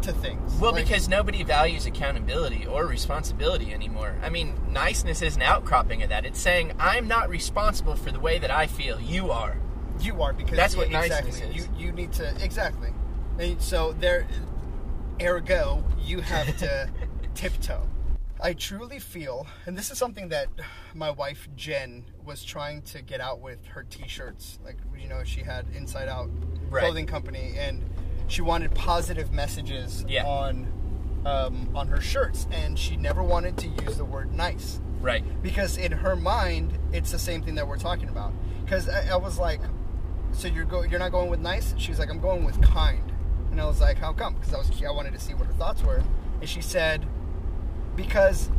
to 0.01 0.13
things? 0.13 0.55
Well, 0.59 0.73
Like, 0.73 0.85
because 0.85 1.11
nobody 1.11 1.45
values 1.45 1.85
accountability 1.85 2.67
or 2.67 2.87
responsibility 2.87 3.75
anymore. 3.75 4.17
I 4.23 4.31
mean, 4.31 4.55
niceness 4.71 5.21
is 5.21 5.37
an 5.37 5.43
outcropping 5.43 6.03
of 6.03 6.09
that. 6.09 6.25
It's 6.25 6.41
saying, 6.41 6.73
I'm 6.79 7.07
not 7.07 7.29
responsible 7.29 7.97
for 7.97 8.11
the 8.11 8.21
way 8.21 8.39
that 8.39 8.51
I 8.51 8.67
feel. 8.67 8.99
You 8.99 9.31
are. 9.31 9.59
you 10.01 10.23
are 10.23 10.33
because 10.33 10.57
That's 10.57 10.75
what 10.75 10.91
yeah, 10.91 11.01
niceness 11.01 11.37
exactly. 11.37 11.59
is. 11.59 11.69
You 11.69 11.87
you 11.87 11.93
need 11.93 12.13
to 12.13 12.35
exactly. 12.43 12.95
And 13.39 13.61
so 13.61 13.93
there, 13.93 14.27
ergo, 15.21 15.85
you 16.03 16.21
have 16.23 16.57
to 16.65 16.89
tiptoe. 17.41 17.89
I 18.43 18.53
truly 18.55 18.99
feel, 18.99 19.47
and 19.67 19.77
this 19.77 19.91
is 19.91 19.99
something 19.99 20.29
that 20.31 20.49
my 20.95 21.11
wife 21.11 21.49
Jen 21.57 22.05
was 22.25 22.43
trying 22.45 22.83
to 22.83 23.03
get 23.03 23.21
out 23.21 23.41
with 23.41 23.65
her 23.67 23.83
T-shirts. 23.85 24.59
Like 24.65 24.77
you 24.99 25.09
know, 25.09 25.25
she 25.25 25.41
had 25.43 25.67
Inside 25.75 26.09
Out 26.09 26.31
Right. 26.71 26.85
clothing 26.85 27.07
company, 27.07 27.55
and 27.59 27.83
she 28.29 28.43
wanted 28.43 28.75
positive 28.75 29.33
messages 29.33 30.05
Yeah. 30.09 30.25
on 30.27 30.73
um, 31.27 31.71
on 31.75 31.89
her 31.89 32.01
shirts, 32.01 32.47
and 32.51 32.79
she 32.79 32.97
never 32.97 33.23
wanted 33.23 33.57
to 33.59 33.69
use 33.69 33.97
the 33.99 34.05
word 34.07 34.33
nice 34.35 34.81
Right. 35.01 35.23
because 35.43 35.77
in 35.79 35.93
her 35.93 36.17
mind 36.17 36.79
it's 36.93 37.11
the 37.11 37.19
same 37.19 37.43
thing 37.43 37.55
that 37.57 37.67
we're 37.69 37.77
talking 37.79 38.09
about 38.09 38.33
because 38.65 38.89
I, 38.89 39.09
I 39.13 39.17
was 39.17 39.39
like 39.39 39.61
so 40.33 40.49
you're 40.49 40.65
go 40.65 40.83
you're 40.83 40.99
not 40.99 41.11
going 41.13 41.29
with 41.31 41.41
nice 41.41 41.75
she's 41.77 41.99
like 41.99 42.09
i'm 42.11 42.21
going 42.21 42.45
with 42.45 42.61
kind 42.63 43.13
and 43.51 43.61
i 43.61 43.65
was 43.67 43.81
like 43.81 43.99
how 43.99 44.13
come 44.13 44.35
because 44.35 44.55
i 44.55 44.59
was 44.59 44.71
i 44.83 44.91
wanted 44.91 45.13
to 45.15 45.19
see 45.19 45.35
what 45.35 45.47
her 45.47 45.53
thoughts 45.55 45.83
were 45.83 46.03
and 46.41 46.49
she 46.49 46.61
said 46.63 47.07
because 47.97 48.51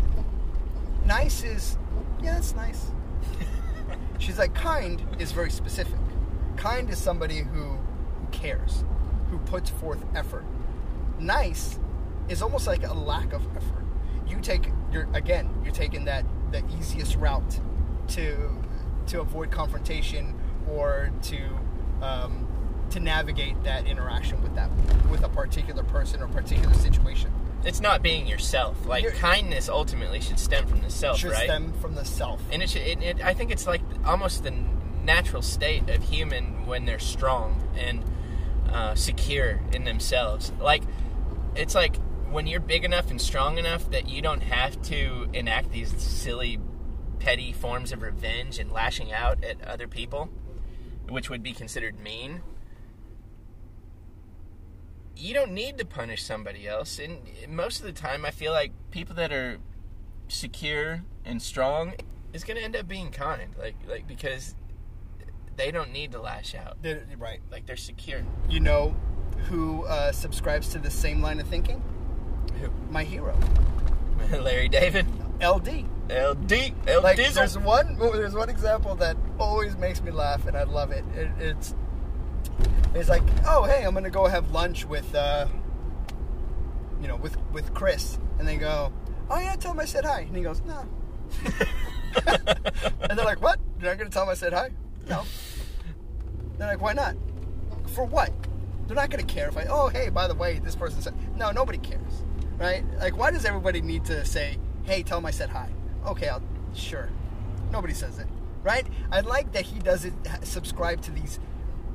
nice 1.05 1.43
is 1.43 1.77
yeah 2.21 2.33
that's 2.35 2.53
nice. 2.55 2.91
She's 4.19 4.37
like 4.37 4.53
kind 4.53 5.01
is 5.19 5.31
very 5.31 5.51
specific. 5.51 5.99
Kind 6.57 6.89
is 6.89 6.99
somebody 6.99 7.39
who, 7.39 7.79
cares 8.31 8.83
who 9.29 9.39
puts 9.39 9.69
forth 9.69 10.03
effort. 10.15 10.45
Nice 11.19 11.79
is 12.29 12.41
almost 12.41 12.67
like 12.67 12.83
a 12.83 12.93
lack 12.93 13.33
of 13.33 13.45
effort. 13.55 13.83
You 14.27 14.39
take 14.41 14.69
you're 14.91 15.07
again 15.13 15.49
you're 15.63 15.73
taking 15.73 16.05
that 16.05 16.25
the 16.51 16.63
easiest 16.79 17.15
route 17.15 17.59
to 18.09 18.49
to 19.07 19.21
avoid 19.21 19.51
confrontation 19.51 20.35
or 20.69 21.11
to 21.23 21.39
um, 22.01 22.47
to 22.89 22.99
navigate 22.99 23.61
that 23.63 23.85
interaction 23.87 24.41
with 24.41 24.53
that 24.55 24.69
with 25.09 25.23
a 25.23 25.29
particular 25.29 25.83
person 25.83 26.21
or 26.21 26.27
particular 26.27 26.73
situation 26.73 27.31
It's 27.63 27.79
not 27.79 28.01
being 28.01 28.25
yourself. 28.27 28.85
Like, 28.85 29.03
You're- 29.03 29.15
kindness 29.17 29.69
ultimately 29.69 30.19
should 30.19 30.39
stem 30.39 30.65
from 30.67 30.81
the 30.81 30.89
self, 30.89 31.19
should 31.19 31.31
right? 31.31 31.43
stem 31.45 31.73
from 31.73 31.95
the 31.95 32.05
self 32.05 32.41
and 32.51 32.61
it, 32.63 32.69
should, 32.69 32.81
it, 32.81 33.01
it, 33.01 33.21
I 33.23 33.33
think 33.33 33.51
it's 33.51 33.67
like 33.67 33.81
almost 34.05 34.43
the 34.43 34.53
natural 35.03 35.41
state 35.41 35.89
of 35.89 36.03
human 36.03 36.65
when 36.65 36.85
they're 36.85 36.99
strong 36.99 37.67
and 37.75 38.03
uh, 38.69 38.95
secure 38.95 39.59
in 39.73 39.83
themselves. 39.83 40.51
Like, 40.59 40.83
it's 41.55 41.75
like 41.75 41.97
when 42.29 42.47
you're 42.47 42.59
big 42.61 42.83
enough 42.85 43.11
and 43.11 43.19
strong 43.19 43.57
enough 43.57 43.89
that 43.91 44.07
you 44.07 44.21
don't 44.21 44.41
have 44.41 44.81
to 44.83 45.29
enact 45.33 45.71
these 45.71 45.91
silly, 46.01 46.59
petty 47.19 47.51
forms 47.51 47.91
of 47.91 48.01
revenge 48.01 48.57
and 48.57 48.71
lashing 48.71 49.11
out 49.11 49.43
at 49.43 49.61
other 49.63 49.87
people, 49.87 50.29
which 51.09 51.29
would 51.29 51.43
be 51.43 51.51
considered 51.53 51.99
mean. 51.99 52.41
You 55.15 55.33
don't 55.33 55.51
need 55.51 55.77
to 55.77 55.85
punish 55.85 56.23
somebody 56.23 56.67
else. 56.67 56.99
And 56.99 57.19
most 57.49 57.79
of 57.79 57.85
the 57.85 57.91
time, 57.91 58.25
I 58.25 58.31
feel 58.31 58.51
like 58.51 58.71
people 58.91 59.15
that 59.15 59.31
are 59.31 59.59
secure 60.27 61.03
and 61.25 61.41
strong 61.41 61.93
is 62.33 62.43
going 62.43 62.57
to 62.57 62.63
end 62.63 62.75
up 62.75 62.87
being 62.87 63.11
kind, 63.11 63.53
like 63.59 63.75
like 63.87 64.07
because 64.07 64.55
they 65.57 65.71
don't 65.71 65.91
need 65.91 66.11
to 66.13 66.21
lash 66.21 66.55
out. 66.55 66.81
They're- 66.81 67.05
right. 67.17 67.41
Like 67.51 67.65
they're 67.65 67.75
secure. 67.75 68.21
You 68.49 68.59
know 68.59 68.95
who 69.49 69.83
uh, 69.85 70.11
subscribes 70.11 70.69
to 70.69 70.79
the 70.79 70.89
same 70.91 71.21
line 71.21 71.39
of 71.39 71.47
thinking? 71.47 71.83
My 72.89 73.03
hero, 73.03 73.37
Larry 74.31 74.69
David, 74.69 75.07
LD. 75.41 75.85
LD, 76.11 76.73
L 76.87 77.01
Like 77.01 77.15
there's 77.15 77.57
one 77.57 77.97
there's 77.97 78.35
one 78.35 78.49
example 78.49 78.95
that 78.95 79.15
always 79.39 79.77
makes 79.77 80.01
me 80.01 80.11
laugh, 80.11 80.45
and 80.45 80.57
I 80.57 80.63
love 80.63 80.91
it. 80.91 81.05
it 81.15 81.31
it's 81.39 81.73
it's 82.95 83.09
like, 83.09 83.23
oh 83.45 83.63
hey, 83.63 83.83
I'm 83.83 83.93
gonna 83.93 84.09
go 84.09 84.25
have 84.27 84.51
lunch 84.51 84.85
with 84.85 85.13
uh, 85.15 85.47
you 87.01 87.07
know 87.07 87.15
with 87.15 87.37
with 87.51 87.73
Chris, 87.73 88.19
and 88.39 88.47
they 88.47 88.57
go, 88.57 88.91
oh 89.29 89.39
yeah, 89.39 89.55
tell 89.55 89.71
him 89.71 89.79
I 89.79 89.85
said 89.85 90.05
hi, 90.05 90.21
and 90.21 90.35
he 90.35 90.43
goes, 90.43 90.61
no. 90.61 90.85
and 93.09 93.17
they're 93.17 93.25
like, 93.25 93.41
what? 93.41 93.59
You're 93.79 93.89
not 93.89 93.97
gonna 93.97 94.09
tell 94.09 94.23
him 94.23 94.29
I 94.29 94.33
said 94.33 94.53
hi? 94.53 94.71
No. 95.09 95.23
They're 96.57 96.67
like, 96.67 96.81
why 96.81 96.93
not? 96.93 97.15
For 97.87 98.05
what? 98.05 98.31
They're 98.87 98.95
not 98.95 99.09
gonna 99.09 99.23
care 99.23 99.47
if 99.47 99.57
I. 99.57 99.65
Oh, 99.69 99.87
hey, 99.87 100.09
by 100.09 100.27
the 100.27 100.35
way, 100.35 100.59
this 100.59 100.75
person 100.75 101.01
said. 101.01 101.15
No, 101.37 101.51
nobody 101.51 101.77
cares, 101.77 102.23
right? 102.57 102.83
Like, 102.99 103.17
why 103.17 103.31
does 103.31 103.45
everybody 103.45 103.81
need 103.81 104.05
to 104.05 104.25
say, 104.25 104.57
hey, 104.83 105.01
tell 105.01 105.17
him 105.17 105.25
I 105.25 105.31
said 105.31 105.49
hi? 105.49 105.69
Okay, 106.05 106.27
I'll 106.27 106.41
sure. 106.73 107.09
Nobody 107.71 107.93
says 107.93 108.19
it, 108.19 108.27
right? 108.63 108.85
I 109.11 109.21
like 109.21 109.53
that 109.53 109.63
he 109.63 109.79
doesn't 109.79 110.13
subscribe 110.43 111.01
to 111.03 111.11
these 111.11 111.39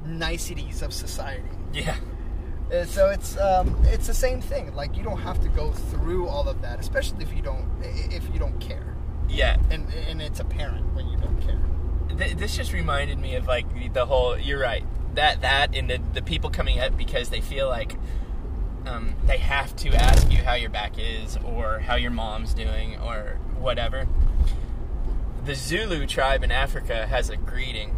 niceties 0.07 0.83
of 0.83 0.93
society. 0.93 1.43
yeah. 1.73 1.97
Uh, 2.73 2.85
So 2.85 3.11
it's 3.11 3.37
um, 3.39 3.77
it's 3.85 4.07
the 4.07 4.15
same 4.15 4.41
thing. 4.41 4.75
Like 4.75 4.97
you 4.97 5.05
don't 5.05 5.21
have 5.21 5.41
to 5.43 5.49
go 5.49 5.73
through 5.73 6.27
all 6.29 6.49
of 6.49 6.63
that, 6.63 6.81
especially 6.81 7.23
if 7.23 7.33
you 7.35 7.43
don't 7.43 7.67
if 7.83 8.25
you 8.33 8.39
don't 8.41 8.59
care, 8.61 8.97
Yeah. 9.29 9.57
and 9.71 9.89
and 10.09 10.21
it's 10.21 10.41
apparent 10.41 10.95
when 10.95 11.07
you 11.09 11.17
don't 11.19 11.41
care. 11.41 11.61
Th- 12.19 12.37
this 12.37 12.57
just 12.57 12.73
reminded 12.73 13.19
me 13.19 13.37
of 13.37 13.47
like 13.47 13.67
the 13.93 14.07
whole. 14.07 14.37
You're 14.39 14.61
right. 14.61 14.85
That 15.15 15.43
that 15.43 15.77
and 15.77 15.89
the 15.91 16.01
the 16.15 16.23
people 16.23 16.51
coming 16.51 16.81
up 16.81 16.97
because 16.97 17.29
they 17.29 17.41
feel 17.41 17.69
like 17.69 17.97
um, 18.87 19.15
they 19.27 19.39
have 19.39 19.75
to 19.77 19.95
ask 19.95 20.31
you 20.33 20.39
how 20.43 20.55
your 20.55 20.71
back 20.71 20.99
is 20.99 21.37
or 21.45 21.79
how 21.81 21.95
your 21.97 22.11
mom's 22.13 22.53
doing 22.55 22.99
or 22.99 23.39
whatever. 23.61 24.07
The 25.45 25.55
Zulu 25.55 26.07
tribe 26.07 26.43
in 26.43 26.51
Africa 26.51 27.07
has 27.07 27.31
a 27.31 27.37
greeting, 27.37 27.95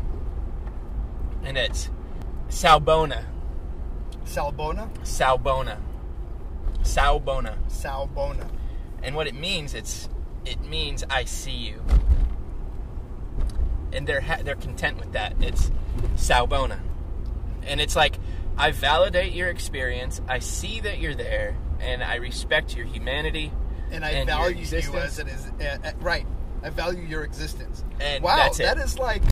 and 1.42 1.56
it's 1.56 1.88
Sawubona, 2.48 3.24
Sawubona, 4.24 4.88
Sawubona, 5.02 5.78
Sawubona, 6.82 7.56
Sawubona. 7.68 8.48
and 9.02 9.14
what 9.14 9.26
it 9.26 9.34
means 9.34 9.74
it's 9.74 10.08
it 10.44 10.60
means 10.64 11.04
I 11.10 11.24
see 11.24 11.52
you, 11.52 11.82
and 13.92 14.06
they're 14.06 14.20
ha- 14.20 14.38
they're 14.42 14.56
content 14.56 14.98
with 14.98 15.12
that. 15.12 15.34
It's 15.40 15.70
Sawubona, 16.16 16.78
and 17.64 17.80
it's 17.80 17.94
like 17.96 18.18
I 18.56 18.70
validate 18.72 19.32
your 19.34 19.48
experience. 19.48 20.20
I 20.28 20.38
see 20.38 20.80
that 20.80 20.98
you're 20.98 21.14
there, 21.14 21.56
and 21.80 22.02
I 22.02 22.16
respect 22.16 22.74
your 22.76 22.86
humanity. 22.86 23.52
and 23.90 24.04
I 24.04 24.10
and 24.10 24.28
your 24.28 24.38
value 24.38 24.56
you 24.56 24.62
existence. 24.62 25.04
as 25.04 25.18
it 25.18 25.28
is. 25.28 25.50
Uh, 25.60 25.78
uh, 25.88 25.92
right, 26.00 26.26
I 26.62 26.70
value 26.70 27.02
your 27.02 27.24
existence. 27.24 27.84
And 28.00 28.24
wow, 28.24 28.50
that 28.56 28.78
is 28.78 28.98
like 28.98 29.22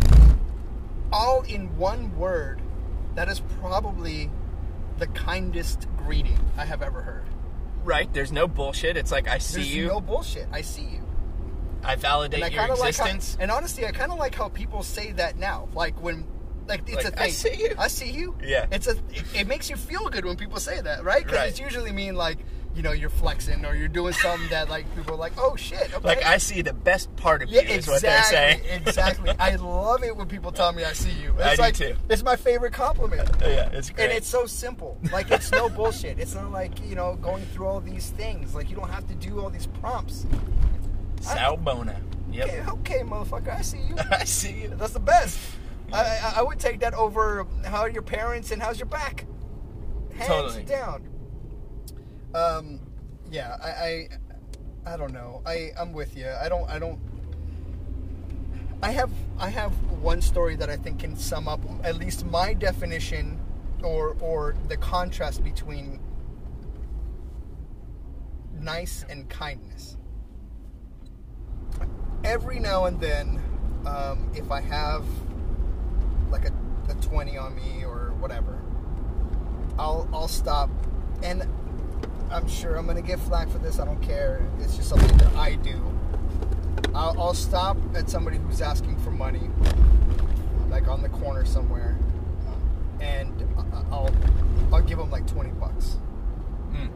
all 1.13 1.43
in 1.43 1.77
one 1.79 2.17
word. 2.19 2.61
That 3.17 3.29
is 3.29 3.41
probably 3.61 4.31
the 4.99 5.07
kindest 5.09 5.89
greeting 5.97 6.39
I 6.57 6.65
have 6.65 6.83
ever 6.83 7.03
heard. 7.03 7.25
Right? 7.85 8.13
There's 8.13 8.33
no 8.33 8.47
bullshit. 8.47 8.97
It's 8.97 9.11
like 9.13 9.29
I 9.29 9.39
see 9.39 9.57
There's 9.57 9.75
you. 9.75 9.87
no 9.89 10.01
bullshit. 10.01 10.47
I 10.53 10.61
see 10.61 10.83
you. 10.83 11.03
I 11.85 11.95
validate 11.97 12.43
And 12.43 12.45
I 12.45 12.49
your 12.65 12.73
of 12.73 12.79
like 12.81 12.97
how, 12.97 13.05
existence. 13.07 13.37
and 13.41 13.51
honestly, 13.51 13.87
I 13.87 13.93
kind 13.93 14.11
of 14.11 14.19
like 14.19 14.35
how 14.35 14.49
people 14.49 14.83
say 14.83 15.13
that 15.13 15.37
now. 15.37 15.69
Like 15.75 16.01
when, 16.03 16.27
like 16.67 16.81
it's 16.89 16.97
Like, 16.97 17.05
a 17.07 17.11
thing. 17.11 17.19
"I 17.23 17.29
see 17.31 17.55
you." 17.55 17.75
I 17.79 17.89
see 17.89 18.11
you. 18.11 18.35
Yeah. 18.43 18.67
It's 18.73 18.87
a. 18.89 18.93
It, 19.11 19.23
it 19.35 19.47
makes 19.47 19.71
you 19.71 19.77
feel 19.77 20.09
good 20.09 20.25
when 20.25 20.37
people 20.37 20.59
say 20.59 20.81
that, 20.81 21.05
right? 21.05 21.23
Because 21.25 21.39
Right. 21.39 21.49
it's 21.49 21.61
usually 21.61 21.93
mean 21.93 22.17
like 22.17 22.39
you 22.77 22.83
know 22.83 22.93
you're 22.93 23.09
flexing 23.11 23.65
or 23.65 23.75
you're 23.75 23.89
doing 23.89 24.13
something 24.13 24.49
that 24.51 24.69
like 24.69 24.85
people 24.95 25.15
are 25.15 25.19
like, 25.19 25.33
oh 25.39 25.57
shit. 25.57 25.95
Okay. 25.95 26.07
like 26.07 26.25
I 26.25 26.37
see 26.37 26.61
the 26.61 26.75
best 26.75 27.15
part 27.17 27.43
of 27.43 27.49
Yeah, 27.49 27.63
you 27.63 27.69
is 27.69 27.89
exactly. 27.89 27.93
what 27.95 28.03
they're 28.03 28.23
saying. 28.25 28.61
exactly. 28.87 29.35
I 29.39 29.57
love 29.57 30.05
it 30.05 30.15
when 30.15 30.29
people 30.29 30.53
tell 30.53 30.73
me 30.73 30.85
I 30.85 30.93
see 30.93 31.11
you. 31.11 31.35
It's 31.39 31.59
I 31.59 31.71
do 31.71 31.95
too. 31.95 31.97
It's 32.11 32.23
my 32.23 32.37
favorite 32.37 32.75
compliment. 32.75 33.31
yeah, 33.41 33.71
it's 33.73 33.89
great. 33.89 34.05
And 34.05 34.13
it's 34.13 34.29
so 34.29 34.45
simple. 34.47 34.99
Like 35.11 35.31
it's 35.31 35.51
no 35.51 35.69
bullshit. 35.71 36.19
It's 36.19 36.35
not 36.35 36.53
like 36.53 36.73
you 36.87 36.95
know 36.95 37.17
going 37.17 37.45
through 37.47 37.67
all 37.67 37.81
these 37.81 38.11
things. 38.11 38.55
Like 38.55 38.69
you 38.69 38.77
don't 38.77 38.91
have 38.91 39.09
to 39.09 39.15
do 39.15 39.41
all 39.41 39.49
these 39.49 39.67
prompts. 39.67 40.27
Sawubona. 41.23 41.97
Yep. 42.31 42.49
Okay, 42.49 42.71
okay, 42.71 42.99
motherfucker, 43.01 43.57
I 43.57 43.63
see 43.63 43.79
you. 43.79 43.97
I 44.11 44.25
see 44.25 44.53
you. 44.63 44.69
That's 44.77 44.93
the 44.93 45.01
best. 45.01 45.39
I, 45.93 46.01
I, 46.03 46.33
I 46.39 46.43
would 46.43 46.59
take 46.59 46.81
that 46.81 46.93
over 46.93 47.47
how 47.65 47.79
are 47.81 47.89
your 47.89 48.03
parents 48.03 48.51
and 48.51 48.61
how's 48.61 48.79
your 48.79 48.87
back. 48.87 49.25
Hands 50.15 50.29
Totally. 50.29 50.65
down. 50.65 51.09
Um, 52.35 52.81
yeah, 53.31 53.57
I, 53.63 53.69
I, 53.69 54.95
I 54.95 54.97
don't 54.97 55.13
know. 55.13 55.43
I, 55.47 55.73
I'm 55.79 55.93
with 55.93 56.17
you. 56.17 56.29
I 56.29 56.49
don't, 56.49 56.69
I 56.69 56.79
don't. 56.79 56.99
I 58.83 58.91
have, 58.91 59.11
I 59.39 59.49
have 59.49 59.73
one 60.03 60.21
story 60.21 60.55
that 60.57 60.69
I 60.69 60.77
think 60.77 61.01
can 61.01 61.17
sum 61.17 61.49
up 61.49 61.61
at 61.83 61.97
least 61.97 62.27
my 62.27 62.53
definition, 62.53 63.41
or, 63.83 64.17
or 64.21 64.55
the 64.69 64.77
contrast 64.77 65.43
between 65.43 65.99
nice 68.61 69.05
and 69.09 69.29
kindness. 69.29 69.97
Every 72.23 72.59
now 72.59 72.85
and 72.85 73.01
then, 73.01 73.41
um, 73.87 74.31
if 74.35 74.51
I 74.51 74.61
have 74.61 75.05
like 76.31 76.45
a, 76.45 76.53
a 76.91 76.95
20 76.95 77.37
on 77.39 77.55
me 77.55 77.85
or 77.85 78.13
whatever, 78.19 78.61
I'll 79.79 80.09
I'll 80.13 80.29
stop 80.29 80.71
and 81.23 81.49
I'm 82.31 82.49
sure 82.49 82.77
I'm 82.77 82.87
gonna 82.87 83.03
get 83.03 83.21
flack 83.21 83.49
for 83.49 83.59
this. 83.59 83.79
I 83.79 83.85
don't 83.85 84.03
care. 84.03 84.47
It's 84.61 84.77
just 84.77 84.89
something 84.89 85.17
that 85.19 85.35
I 85.37 85.55
do. 85.57 85.81
I'll, 86.95 87.19
I'll 87.21 87.35
stop 87.35 87.77
at 87.95 88.09
somebody 88.09 88.39
who's 88.39 88.61
asking 88.61 88.99
for 88.99 89.11
money, 89.11 89.51
like 90.69 90.89
on 90.89 91.03
the 91.03 91.09
corner 91.09 91.45
somewhere, 91.45 91.99
and 93.01 93.47
I'll 93.91 94.11
I'll 94.73 94.83
give 94.83 94.99
them 94.99 95.11
like 95.11 95.27
20 95.27 95.51
bucks. 95.51 95.99
Mm. 96.73 96.91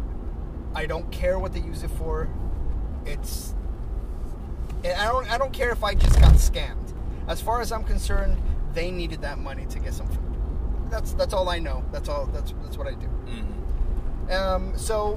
I 0.75 0.87
don't 0.87 1.11
care 1.13 1.39
what 1.39 1.53
they 1.53 1.61
use 1.61 1.83
it 1.83 1.91
for. 1.93 2.29
It's 3.07 3.55
and 4.85 4.95
I 4.99 5.07
don't 5.07 5.31
I 5.31 5.39
don't 5.39 5.53
care 5.53 5.71
if 5.71 5.85
I 5.85 5.95
just 5.95 6.19
got 6.21 6.33
scammed. 6.35 6.95
As 7.29 7.41
far 7.41 7.61
as 7.61 7.71
I'm 7.71 7.85
concerned, 7.85 8.37
they 8.73 8.91
needed 8.91 9.23
that 9.23 9.39
money 9.39 9.67
to 9.67 9.79
get 9.79 9.95
some 9.95 10.09
food. 10.09 10.19
That's 10.91 11.13
that's 11.13 11.33
all 11.33 11.49
I 11.49 11.59
know. 11.59 11.85
That's 11.93 12.09
all 12.09 12.27
that's 12.27 12.53
that's 12.63 12.77
what 12.77 12.87
I 12.89 12.93
do. 12.95 13.07
Mhm. 13.27 13.60
Um, 14.31 14.79
so 14.79 15.17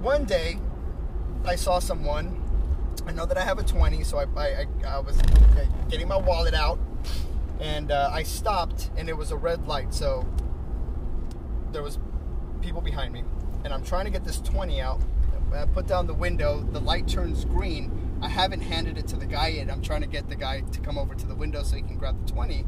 one 0.00 0.24
day 0.24 0.58
I 1.44 1.56
saw 1.56 1.80
someone. 1.80 2.38
I 3.06 3.12
know 3.12 3.26
that 3.26 3.36
I 3.36 3.42
have 3.42 3.58
a 3.58 3.64
20, 3.64 4.04
so 4.04 4.18
I, 4.18 4.26
I, 4.36 4.66
I, 4.86 4.98
was 5.00 5.16
getting 5.88 6.06
my 6.06 6.16
wallet 6.16 6.54
out 6.54 6.78
and 7.58 7.90
uh, 7.90 8.10
I 8.12 8.22
stopped 8.22 8.90
and 8.96 9.08
it 9.08 9.16
was 9.16 9.32
a 9.32 9.36
red 9.36 9.66
light. 9.66 9.92
So 9.92 10.24
there 11.72 11.82
was 11.82 11.98
people 12.60 12.80
behind 12.80 13.12
me 13.12 13.24
and 13.64 13.74
I'm 13.74 13.82
trying 13.82 14.04
to 14.04 14.10
get 14.10 14.24
this 14.24 14.40
20 14.40 14.80
out. 14.80 15.00
I 15.52 15.66
put 15.66 15.86
down 15.86 16.06
the 16.06 16.14
window, 16.14 16.60
the 16.72 16.80
light 16.80 17.08
turns 17.08 17.44
green. 17.44 18.18
I 18.22 18.28
haven't 18.28 18.60
handed 18.60 18.96
it 18.96 19.08
to 19.08 19.16
the 19.16 19.26
guy 19.26 19.48
yet. 19.48 19.70
I'm 19.70 19.82
trying 19.82 20.02
to 20.02 20.06
get 20.06 20.28
the 20.28 20.36
guy 20.36 20.60
to 20.60 20.80
come 20.80 20.96
over 20.96 21.14
to 21.14 21.26
the 21.26 21.34
window 21.34 21.62
so 21.62 21.76
he 21.76 21.82
can 21.82 21.98
grab 21.98 22.24
the 22.24 22.32
20. 22.32 22.64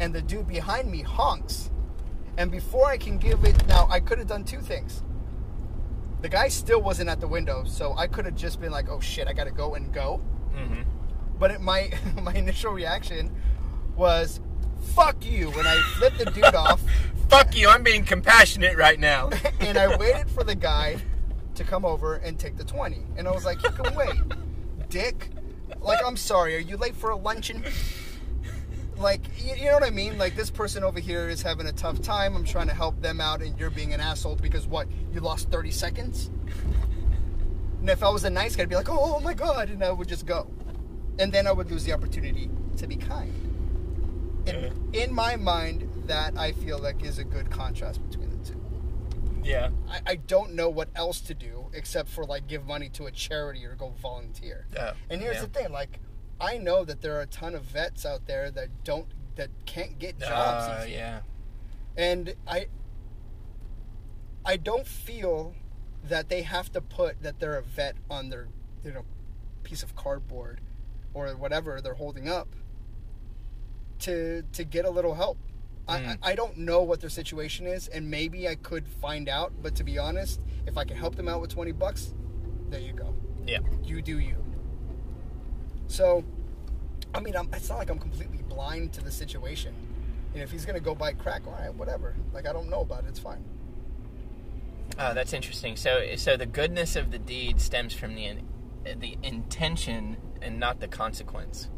And 0.00 0.14
the 0.14 0.22
dude 0.22 0.48
behind 0.48 0.90
me 0.90 1.02
honks. 1.02 1.70
And 2.38 2.50
before 2.50 2.86
I 2.86 2.96
can 2.96 3.18
give 3.18 3.44
it, 3.44 3.66
now 3.68 3.86
I 3.90 4.00
could 4.00 4.18
have 4.18 4.26
done 4.26 4.44
two 4.44 4.60
things. 4.60 5.02
The 6.22 6.28
guy 6.28 6.48
still 6.48 6.80
wasn't 6.80 7.10
at 7.10 7.20
the 7.20 7.28
window, 7.28 7.64
so 7.64 7.94
I 7.96 8.06
could 8.06 8.24
have 8.24 8.34
just 8.34 8.60
been 8.60 8.72
like, 8.72 8.88
"Oh 8.88 9.00
shit, 9.00 9.28
I 9.28 9.32
gotta 9.32 9.50
go 9.50 9.74
and 9.74 9.92
go." 9.92 10.20
Mhm. 10.54 10.84
But 11.38 11.50
it, 11.52 11.60
my 11.60 11.90
my 12.22 12.32
initial 12.34 12.72
reaction 12.72 13.34
was, 13.96 14.40
"Fuck 14.94 15.24
you!" 15.24 15.50
When 15.50 15.66
I 15.66 15.80
flipped 15.96 16.18
the 16.18 16.26
dude 16.30 16.44
off, 16.54 16.82
Fuck 17.28 17.56
you! 17.56 17.68
I'm 17.68 17.82
being 17.82 18.04
compassionate 18.04 18.76
right 18.76 19.00
now. 19.00 19.30
and 19.60 19.76
I 19.76 19.96
waited 19.96 20.30
for 20.30 20.44
the 20.44 20.54
guy 20.54 20.96
to 21.56 21.64
come 21.64 21.84
over 21.84 22.16
and 22.16 22.38
take 22.38 22.56
the 22.56 22.64
twenty, 22.64 23.02
and 23.16 23.26
I 23.26 23.32
was 23.32 23.44
like, 23.44 23.62
"You 23.62 23.70
can 23.70 23.94
wait, 23.94 24.16
dick." 24.88 25.30
Like, 25.80 25.98
I'm 26.04 26.16
sorry, 26.16 26.54
are 26.56 26.60
you 26.60 26.76
late 26.76 26.94
for 26.96 27.10
a 27.10 27.16
luncheon? 27.16 27.64
Like, 28.98 29.22
you, 29.38 29.54
you 29.54 29.64
know 29.66 29.74
what 29.74 29.84
I 29.84 29.90
mean? 29.90 30.16
Like, 30.18 30.36
this 30.36 30.50
person 30.50 30.82
over 30.82 31.00
here 31.00 31.28
is 31.28 31.42
having 31.42 31.66
a 31.66 31.72
tough 31.72 32.00
time. 32.00 32.34
I'm 32.34 32.44
trying 32.44 32.68
to 32.68 32.74
help 32.74 33.00
them 33.02 33.20
out, 33.20 33.42
and 33.42 33.58
you're 33.58 33.70
being 33.70 33.92
an 33.92 34.00
asshole 34.00 34.36
because 34.36 34.66
what? 34.66 34.88
You 35.12 35.20
lost 35.20 35.50
30 35.50 35.70
seconds? 35.70 36.30
And 37.80 37.90
if 37.90 38.02
I 38.02 38.08
was 38.08 38.24
a 38.24 38.30
nice 38.30 38.56
guy, 38.56 38.62
I'd 38.62 38.68
be 38.68 38.74
like, 38.74 38.88
oh, 38.88 39.16
oh 39.16 39.20
my 39.20 39.34
God, 39.34 39.68
and 39.68 39.84
I 39.84 39.92
would 39.92 40.08
just 40.08 40.26
go. 40.26 40.50
And 41.18 41.32
then 41.32 41.46
I 41.46 41.52
would 41.52 41.70
lose 41.70 41.84
the 41.84 41.92
opportunity 41.92 42.50
to 42.78 42.86
be 42.86 42.96
kind. 42.96 43.32
In, 44.46 44.90
in 44.92 45.12
my 45.12 45.36
mind, 45.36 45.88
that 46.06 46.36
I 46.38 46.52
feel 46.52 46.78
like 46.78 47.04
is 47.04 47.18
a 47.18 47.24
good 47.24 47.50
contrast 47.50 48.00
between 48.08 48.30
the 48.30 48.48
two. 48.48 48.60
Yeah. 49.42 49.70
I, 49.88 50.00
I 50.06 50.14
don't 50.16 50.54
know 50.54 50.68
what 50.68 50.88
else 50.94 51.20
to 51.22 51.34
do 51.34 51.66
except 51.72 52.08
for 52.08 52.24
like 52.24 52.46
give 52.46 52.66
money 52.66 52.88
to 52.90 53.06
a 53.06 53.10
charity 53.10 53.64
or 53.64 53.74
go 53.74 53.92
volunteer. 54.00 54.66
Yeah. 54.72 54.94
And 55.10 55.20
here's 55.20 55.36
yeah. 55.36 55.42
the 55.42 55.48
thing, 55.48 55.72
like 55.72 56.00
I 56.40 56.58
know 56.58 56.84
that 56.84 57.00
there 57.00 57.16
are 57.16 57.22
a 57.22 57.26
ton 57.26 57.54
of 57.54 57.62
vets 57.62 58.04
out 58.04 58.26
there 58.26 58.50
that 58.50 58.84
don't 58.84 59.06
that 59.36 59.50
can't 59.66 59.98
get 59.98 60.18
jobs. 60.18 60.66
Uh, 60.68 60.86
yeah. 60.88 61.20
And 61.96 62.34
I 62.46 62.66
I 64.44 64.56
don't 64.56 64.86
feel 64.86 65.54
that 66.04 66.28
they 66.28 66.42
have 66.42 66.70
to 66.72 66.80
put 66.80 67.22
that 67.22 67.40
they're 67.40 67.56
a 67.56 67.62
vet 67.62 67.96
on 68.10 68.28
their 68.28 68.48
you 68.84 68.92
know 68.92 69.04
piece 69.62 69.82
of 69.82 69.96
cardboard 69.96 70.60
or 71.14 71.28
whatever 71.30 71.80
they're 71.80 71.94
holding 71.94 72.28
up 72.28 72.48
to 74.00 74.42
to 74.52 74.64
get 74.64 74.84
a 74.84 74.90
little 74.90 75.14
help. 75.14 75.38
I, 75.88 76.00
Mm. 76.00 76.18
I 76.22 76.32
I 76.32 76.34
don't 76.34 76.58
know 76.58 76.82
what 76.82 77.00
their 77.00 77.10
situation 77.10 77.66
is, 77.66 77.88
and 77.88 78.10
maybe 78.10 78.48
I 78.48 78.56
could 78.56 78.86
find 78.88 79.28
out. 79.28 79.52
But 79.62 79.74
to 79.76 79.84
be 79.84 79.98
honest, 79.98 80.40
if 80.66 80.76
I 80.76 80.84
can 80.84 80.96
help 80.96 81.14
them 81.16 81.28
out 81.28 81.40
with 81.40 81.50
twenty 81.50 81.72
bucks, 81.72 82.12
there 82.68 82.80
you 82.80 82.92
go. 82.92 83.14
Yeah. 83.46 83.60
You 83.84 84.02
do 84.02 84.18
you. 84.18 84.44
So, 85.88 86.24
I 87.14 87.20
mean, 87.20 87.36
I'm, 87.36 87.48
it's 87.52 87.68
not 87.68 87.78
like 87.78 87.90
I'm 87.90 87.98
completely 87.98 88.42
blind 88.48 88.92
to 88.94 89.02
the 89.02 89.10
situation. 89.10 89.74
And 90.34 90.42
if 90.42 90.50
he's 90.50 90.66
gonna 90.66 90.80
go 90.80 90.94
buy 90.94 91.12
crack, 91.12 91.46
all 91.46 91.54
right, 91.54 91.74
whatever. 91.74 92.14
Like 92.32 92.46
I 92.46 92.52
don't 92.52 92.68
know 92.68 92.80
about 92.80 93.04
it. 93.04 93.08
It's 93.08 93.18
fine. 93.18 93.44
Oh, 94.98 95.14
that's 95.14 95.32
interesting. 95.32 95.76
So, 95.76 96.14
so 96.16 96.36
the 96.36 96.46
goodness 96.46 96.96
of 96.96 97.10
the 97.10 97.18
deed 97.18 97.60
stems 97.60 97.92
from 97.92 98.14
the 98.14 98.24
in, 98.24 98.46
the 98.98 99.16
intention 99.22 100.16
and 100.40 100.58
not 100.60 100.80
the 100.80 100.88
consequence. 100.88 101.68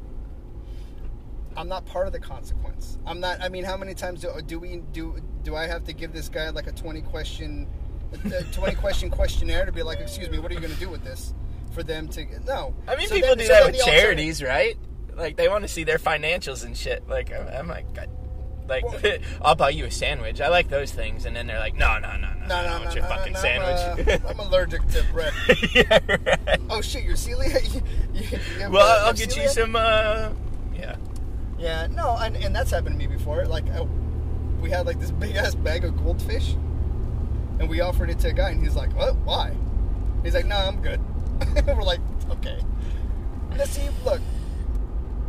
I'm 1.56 1.68
not 1.68 1.86
part 1.86 2.06
of 2.06 2.12
the 2.12 2.20
consequence. 2.20 2.98
I'm 3.06 3.20
not. 3.20 3.40
I 3.40 3.48
mean, 3.48 3.64
how 3.64 3.76
many 3.76 3.94
times 3.94 4.20
do, 4.20 4.28
uh, 4.28 4.40
do 4.40 4.60
we 4.60 4.76
do? 4.92 5.20
Do 5.42 5.56
I 5.56 5.66
have 5.66 5.84
to 5.84 5.92
give 5.92 6.12
this 6.12 6.28
guy 6.28 6.50
like 6.50 6.66
a 6.66 6.72
20 6.72 7.00
question, 7.02 7.66
a 8.24 8.42
20 8.44 8.74
question 8.76 9.10
questionnaire 9.10 9.66
to 9.66 9.72
be 9.72 9.82
like, 9.82 9.98
excuse 9.98 10.30
me, 10.30 10.38
what 10.38 10.50
are 10.52 10.54
you 10.54 10.60
going 10.60 10.72
to 10.72 10.80
do 10.80 10.88
with 10.88 11.02
this? 11.02 11.34
For 11.78 11.84
them 11.84 12.08
to 12.08 12.26
no. 12.44 12.74
I 12.88 12.96
mean, 12.96 13.06
So 13.06 13.14
people 13.14 13.28
then- 13.30 13.38
do 13.38 13.44
so 13.44 13.52
that 13.52 13.66
with 13.72 13.80
charities, 13.84 14.42
right? 14.42 14.76
Like 15.14 15.36
they 15.36 15.48
want 15.48 15.62
to 15.62 15.68
see 15.68 15.84
their 15.84 15.98
financials 15.98 16.64
and 16.64 16.76
shit. 16.76 17.08
Like, 17.08 17.32
I'm, 17.32 17.46
I'm 17.46 17.68
like, 17.68 17.92
God. 17.94 18.08
like, 18.68 18.82
Well- 18.84 19.18
I'll 19.42 19.54
buy 19.54 19.70
you 19.70 19.84
a 19.84 19.90
sandwich. 19.92 20.40
I 20.40 20.48
like 20.48 20.68
those 20.68 20.90
things, 20.90 21.24
and 21.24 21.36
then 21.36 21.46
they're 21.46 21.60
like, 21.60 21.76
no, 21.76 21.98
no, 22.00 22.16
no, 22.16 22.32
no, 22.34 22.40
No, 22.40 22.46
no, 22.48 22.54
I 22.56 22.84
no, 22.84 22.90
your 22.90 23.02
no, 23.04 23.08
fucking 23.08 23.32
no, 23.34 23.38
sandwich. 23.38 24.08
uh, 24.08 24.18
I'm 24.28 24.40
allergic 24.40 24.84
to 24.88 25.04
bread. 25.12 25.32
yeah, 25.72 25.98
right. 26.08 26.60
Oh 26.68 26.80
shit, 26.80 27.04
you're 27.04 27.14
celiac. 27.14 27.72
You- 27.72 27.82
you- 28.22 28.38
you 28.58 28.70
Well, 28.70 29.06
I'll 29.06 29.12
get 29.12 29.36
you 29.36 29.48
some. 29.48 29.76
uh 29.76 30.30
Yeah. 30.74 30.96
Yeah, 31.60 31.86
no, 31.92 32.16
and, 32.20 32.36
and 32.38 32.56
that's 32.56 32.72
happened 32.72 32.98
to 33.00 33.08
me 33.08 33.12
before. 33.16 33.44
Like, 33.46 33.68
uh, 33.70 33.84
we 34.60 34.70
had 34.70 34.84
like 34.84 34.98
this 34.98 35.12
big 35.12 35.36
ass 35.36 35.54
bag 35.54 35.84
of 35.84 35.96
goldfish, 35.96 36.54
and 37.60 37.68
we 37.68 37.80
offered 37.80 38.10
it 38.10 38.18
to 38.20 38.28
a 38.30 38.32
guy, 38.32 38.50
and 38.50 38.60
he's 38.62 38.74
like, 38.74 38.92
"What? 38.96 39.14
Why?" 39.18 39.52
He's 40.24 40.34
like, 40.34 40.46
"No, 40.46 40.56
I'm 40.56 40.80
good." 40.82 41.00
We're 41.66 41.82
like, 41.82 42.00
"Okay." 42.30 42.60
Now, 43.56 43.64
see, 43.64 43.88
look, 44.04 44.20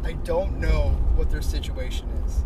I 0.03 0.13
don't 0.13 0.59
know 0.59 0.89
what 1.15 1.29
their 1.29 1.41
situation 1.41 2.07
is, 2.25 2.43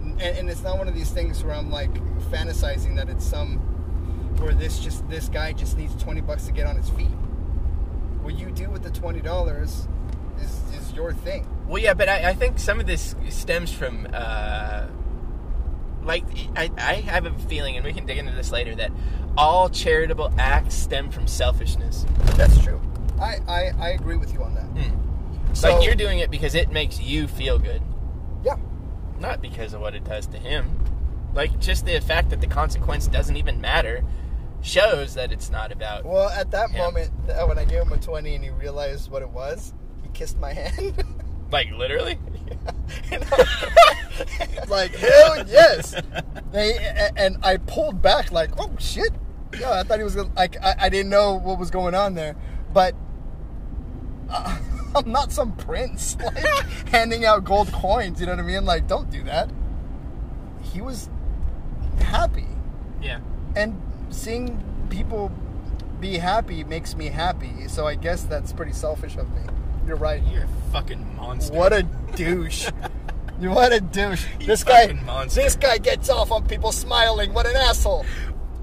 and, 0.00 0.20
and 0.38 0.50
it's 0.50 0.62
not 0.62 0.78
one 0.78 0.88
of 0.88 0.94
these 0.94 1.10
things 1.10 1.42
where 1.44 1.54
I'm 1.54 1.70
like 1.70 1.92
fantasizing 2.30 2.96
that 2.96 3.08
it's 3.08 3.24
some 3.24 3.58
where 4.38 4.54
this 4.54 4.78
just 4.78 5.08
this 5.08 5.28
guy 5.28 5.52
just 5.52 5.76
needs 5.76 5.94
twenty 6.02 6.20
bucks 6.20 6.46
to 6.46 6.52
get 6.52 6.66
on 6.66 6.76
his 6.76 6.88
feet. 6.90 7.06
What 8.22 8.38
you 8.38 8.50
do 8.50 8.70
with 8.70 8.82
the 8.82 8.90
twenty 8.90 9.20
dollars 9.20 9.88
is 10.40 10.60
is 10.74 10.92
your 10.92 11.12
thing. 11.12 11.46
Well, 11.66 11.82
yeah, 11.82 11.94
but 11.94 12.08
I, 12.08 12.30
I 12.30 12.34
think 12.34 12.58
some 12.58 12.80
of 12.80 12.86
this 12.86 13.14
stems 13.30 13.72
from, 13.72 14.06
uh, 14.12 14.88
like, 16.02 16.24
I, 16.56 16.70
I 16.76 16.94
have 16.94 17.24
a 17.24 17.32
feeling, 17.48 17.76
and 17.76 17.84
we 17.86 17.92
can 17.92 18.04
dig 18.04 18.18
into 18.18 18.32
this 18.32 18.52
later, 18.52 18.74
that 18.74 18.90
all 19.36 19.68
charitable 19.68 20.32
acts 20.38 20.74
stem 20.74 21.10
from 21.10 21.26
selfishness. 21.26 22.06
That's 22.36 22.58
true. 22.62 22.80
I, 23.20 23.36
I, 23.48 23.70
I 23.78 23.88
agree 23.90 24.16
with 24.16 24.32
you 24.32 24.42
on 24.42 24.54
that. 24.54 24.64
Hmm. 24.64 25.54
So- 25.54 25.74
like, 25.76 25.84
you're 25.86 25.94
doing 25.94 26.18
it 26.18 26.30
because 26.30 26.54
it 26.54 26.70
makes 26.70 27.00
you 27.00 27.26
feel 27.28 27.58
good, 27.58 27.82
Yeah. 28.44 28.56
not 29.18 29.40
because 29.42 29.72
of 29.74 29.80
what 29.80 29.94
it 29.94 30.04
does 30.04 30.26
to 30.28 30.38
him. 30.38 30.78
Like, 31.34 31.58
just 31.60 31.86
the 31.86 31.98
fact 32.00 32.30
that 32.30 32.40
the 32.40 32.46
consequence 32.46 33.06
doesn't 33.06 33.36
even 33.36 33.60
matter 33.60 34.04
shows 34.60 35.14
that 35.14 35.32
it's 35.32 35.50
not 35.50 35.72
about. 35.72 36.04
Well, 36.04 36.28
at 36.28 36.50
that 36.52 36.72
Yeah. 36.72 36.78
moment, 36.84 37.10
when 37.46 37.58
I 37.58 37.64
gave 37.64 37.82
him 37.82 37.92
a 37.92 37.96
20 37.98 38.34
and 38.34 38.44
he 38.44 38.50
realized 38.50 39.10
what 39.10 39.22
it 39.22 39.30
was, 39.30 39.72
he 40.02 40.08
kissed 40.10 40.38
my 40.38 40.52
hand. 40.54 41.02
Like, 41.50 41.70
literally? 41.72 42.18
And 43.10 43.24
like, 44.68 44.94
hell 44.94 45.46
yes. 45.48 45.94
They, 46.52 46.76
and 47.16 47.38
I 47.42 47.56
pulled 47.56 48.02
back, 48.02 48.30
like, 48.30 48.50
oh 48.58 48.70
shit. 48.78 49.10
Yeah, 49.58 49.72
I 49.72 49.82
thought 49.82 49.98
he 49.98 50.04
was 50.04 50.16
like, 50.16 50.56
I, 50.62 50.74
I 50.80 50.88
didn't 50.88 51.10
know 51.10 51.34
what 51.34 51.58
was 51.58 51.70
going 51.70 51.94
on 51.94 52.14
there. 52.14 52.36
But 52.72 52.94
uh, 54.30 54.58
I'm 54.96 55.10
not 55.10 55.32
some 55.32 55.54
prince, 55.56 56.16
like, 56.24 56.38
handing 56.88 57.24
out 57.24 57.44
gold 57.44 57.72
coins, 57.72 58.20
you 58.20 58.26
know 58.26 58.32
what 58.32 58.40
I 58.40 58.46
mean? 58.46 58.64
Like, 58.64 58.86
don't 58.88 59.10
do 59.10 59.22
that. 59.24 59.50
He 60.62 60.80
was 60.80 61.08
happy. 62.00 62.46
Yeah. 63.00 63.18
and 63.56 63.80
seeing 64.10 64.62
people 64.88 65.32
be 65.98 66.18
happy 66.18 66.62
makes 66.64 66.94
me 66.94 67.06
happy. 67.06 67.66
So 67.68 67.86
I 67.86 67.94
guess 67.96 68.22
that's 68.24 68.52
pretty 68.52 68.72
selfish 68.72 69.16
of 69.16 69.28
me. 69.34 69.42
You're 69.86 69.96
right. 69.96 70.22
You're 70.24 70.44
a 70.44 70.48
fucking 70.72 71.16
monster. 71.16 71.54
What 71.56 71.72
a 71.72 71.82
douche. 72.14 72.68
what 73.38 73.72
a 73.72 73.80
douche. 73.80 74.26
You 74.38 74.46
This 74.46 74.62
guy 74.62 74.92
monster. 75.04 75.42
this 75.42 75.56
guy 75.56 75.78
gets 75.78 76.08
off 76.10 76.30
on 76.30 76.46
people 76.46 76.70
smiling. 76.70 77.32
What 77.32 77.46
an 77.46 77.56
asshole. 77.56 78.04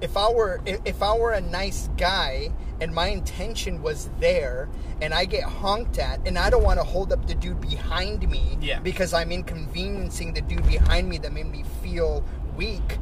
If 0.01 0.15
I 0.15 0.31
were 0.31 0.61
if, 0.65 1.01
I 1.03 1.17
were 1.17 1.33
a 1.33 1.41
nice 1.41 1.89
guy 1.97 2.51
and 2.79 2.93
my 2.93 3.07
intention 3.07 3.81
was 3.81 4.09
there 4.19 4.69
and 5.01 5.13
I 5.13 5.25
get 5.25 5.43
honked 5.43 5.99
at 5.99 6.25
and 6.25 6.37
I 6.37 6.49
don't 6.49 6.63
want 6.63 6.79
to 6.79 6.85
hold 6.85 7.11
up 7.11 7.27
the 7.27 7.35
dude 7.35 7.59
behind 7.59 8.29
me 8.29 8.57
Yeah. 8.61 8.79
because 8.79 9.13
I'm 9.13 9.31
inconveniencing 9.31 10.33
the 10.33 10.41
dude 10.41 10.65
behind 10.65 11.09
me 11.09 11.17
that 11.19 11.33
made 11.33 11.47
me 11.51 11.63
feel 11.83 12.23
weak, 12.55 12.97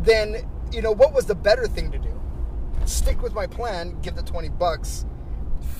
then 0.00 0.36
you 0.72 0.80
know 0.82 0.92
what 0.92 1.12
was 1.12 1.26
the 1.26 1.34
better 1.34 1.66
thing 1.66 1.90
to 1.92 1.98
do? 1.98 2.18
Stick 2.86 3.22
with 3.22 3.34
my 3.34 3.46
plan, 3.46 4.00
give 4.00 4.16
the 4.16 4.22
twenty 4.22 4.48
bucks, 4.48 5.04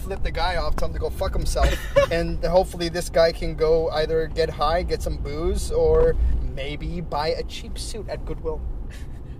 flip 0.02 0.22
the 0.22 0.30
guy 0.30 0.56
off, 0.56 0.76
tell 0.76 0.88
him 0.88 0.94
to 0.94 1.00
go 1.00 1.10
fuck 1.10 1.32
himself, 1.32 1.74
and 2.12 2.44
hopefully 2.44 2.88
this 2.88 3.08
guy 3.08 3.32
can 3.32 3.54
go 3.54 3.88
either 3.90 4.26
get 4.28 4.50
high, 4.50 4.82
get 4.82 5.02
some 5.02 5.16
booze, 5.16 5.70
or 5.70 6.14
maybe 6.54 7.00
buy 7.00 7.28
a 7.28 7.42
cheap 7.44 7.78
suit 7.78 8.08
at 8.08 8.24
Goodwill. 8.26 8.60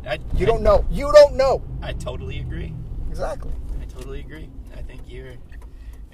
I, 0.07 0.18
You 0.34 0.46
don't 0.46 0.62
know. 0.62 0.84
You 0.90 1.12
don't 1.12 1.36
know. 1.36 1.62
I 1.82 1.92
totally 1.92 2.38
agree. 2.40 2.74
Exactly. 3.11 3.53
I 3.80 3.84
totally 3.84 4.20
agree. 4.20 4.48
I 4.76 4.82
think 4.82 5.03
you 5.09 5.24
were 5.24 5.34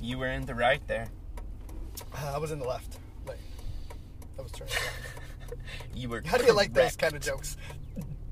you 0.01 0.19
were 0.19 0.29
in 0.29 0.47
the 0.47 0.55
right 0.55 0.87
there. 0.87 1.09
Uh, 2.15 2.33
I 2.35 2.39
was 2.39 2.53
in 2.53 2.59
the 2.59 2.67
left. 2.67 2.99
Like, 3.27 3.41
I 4.39 4.43
was 4.43 4.53
trying. 4.53 4.71
You 5.95 6.09
were. 6.09 6.23
How 6.25 6.39
do 6.39 6.45
you 6.45 6.55
like 6.55 6.73
those 6.73 6.97
kind 6.97 7.15
of 7.15 7.23
jokes? 7.23 7.57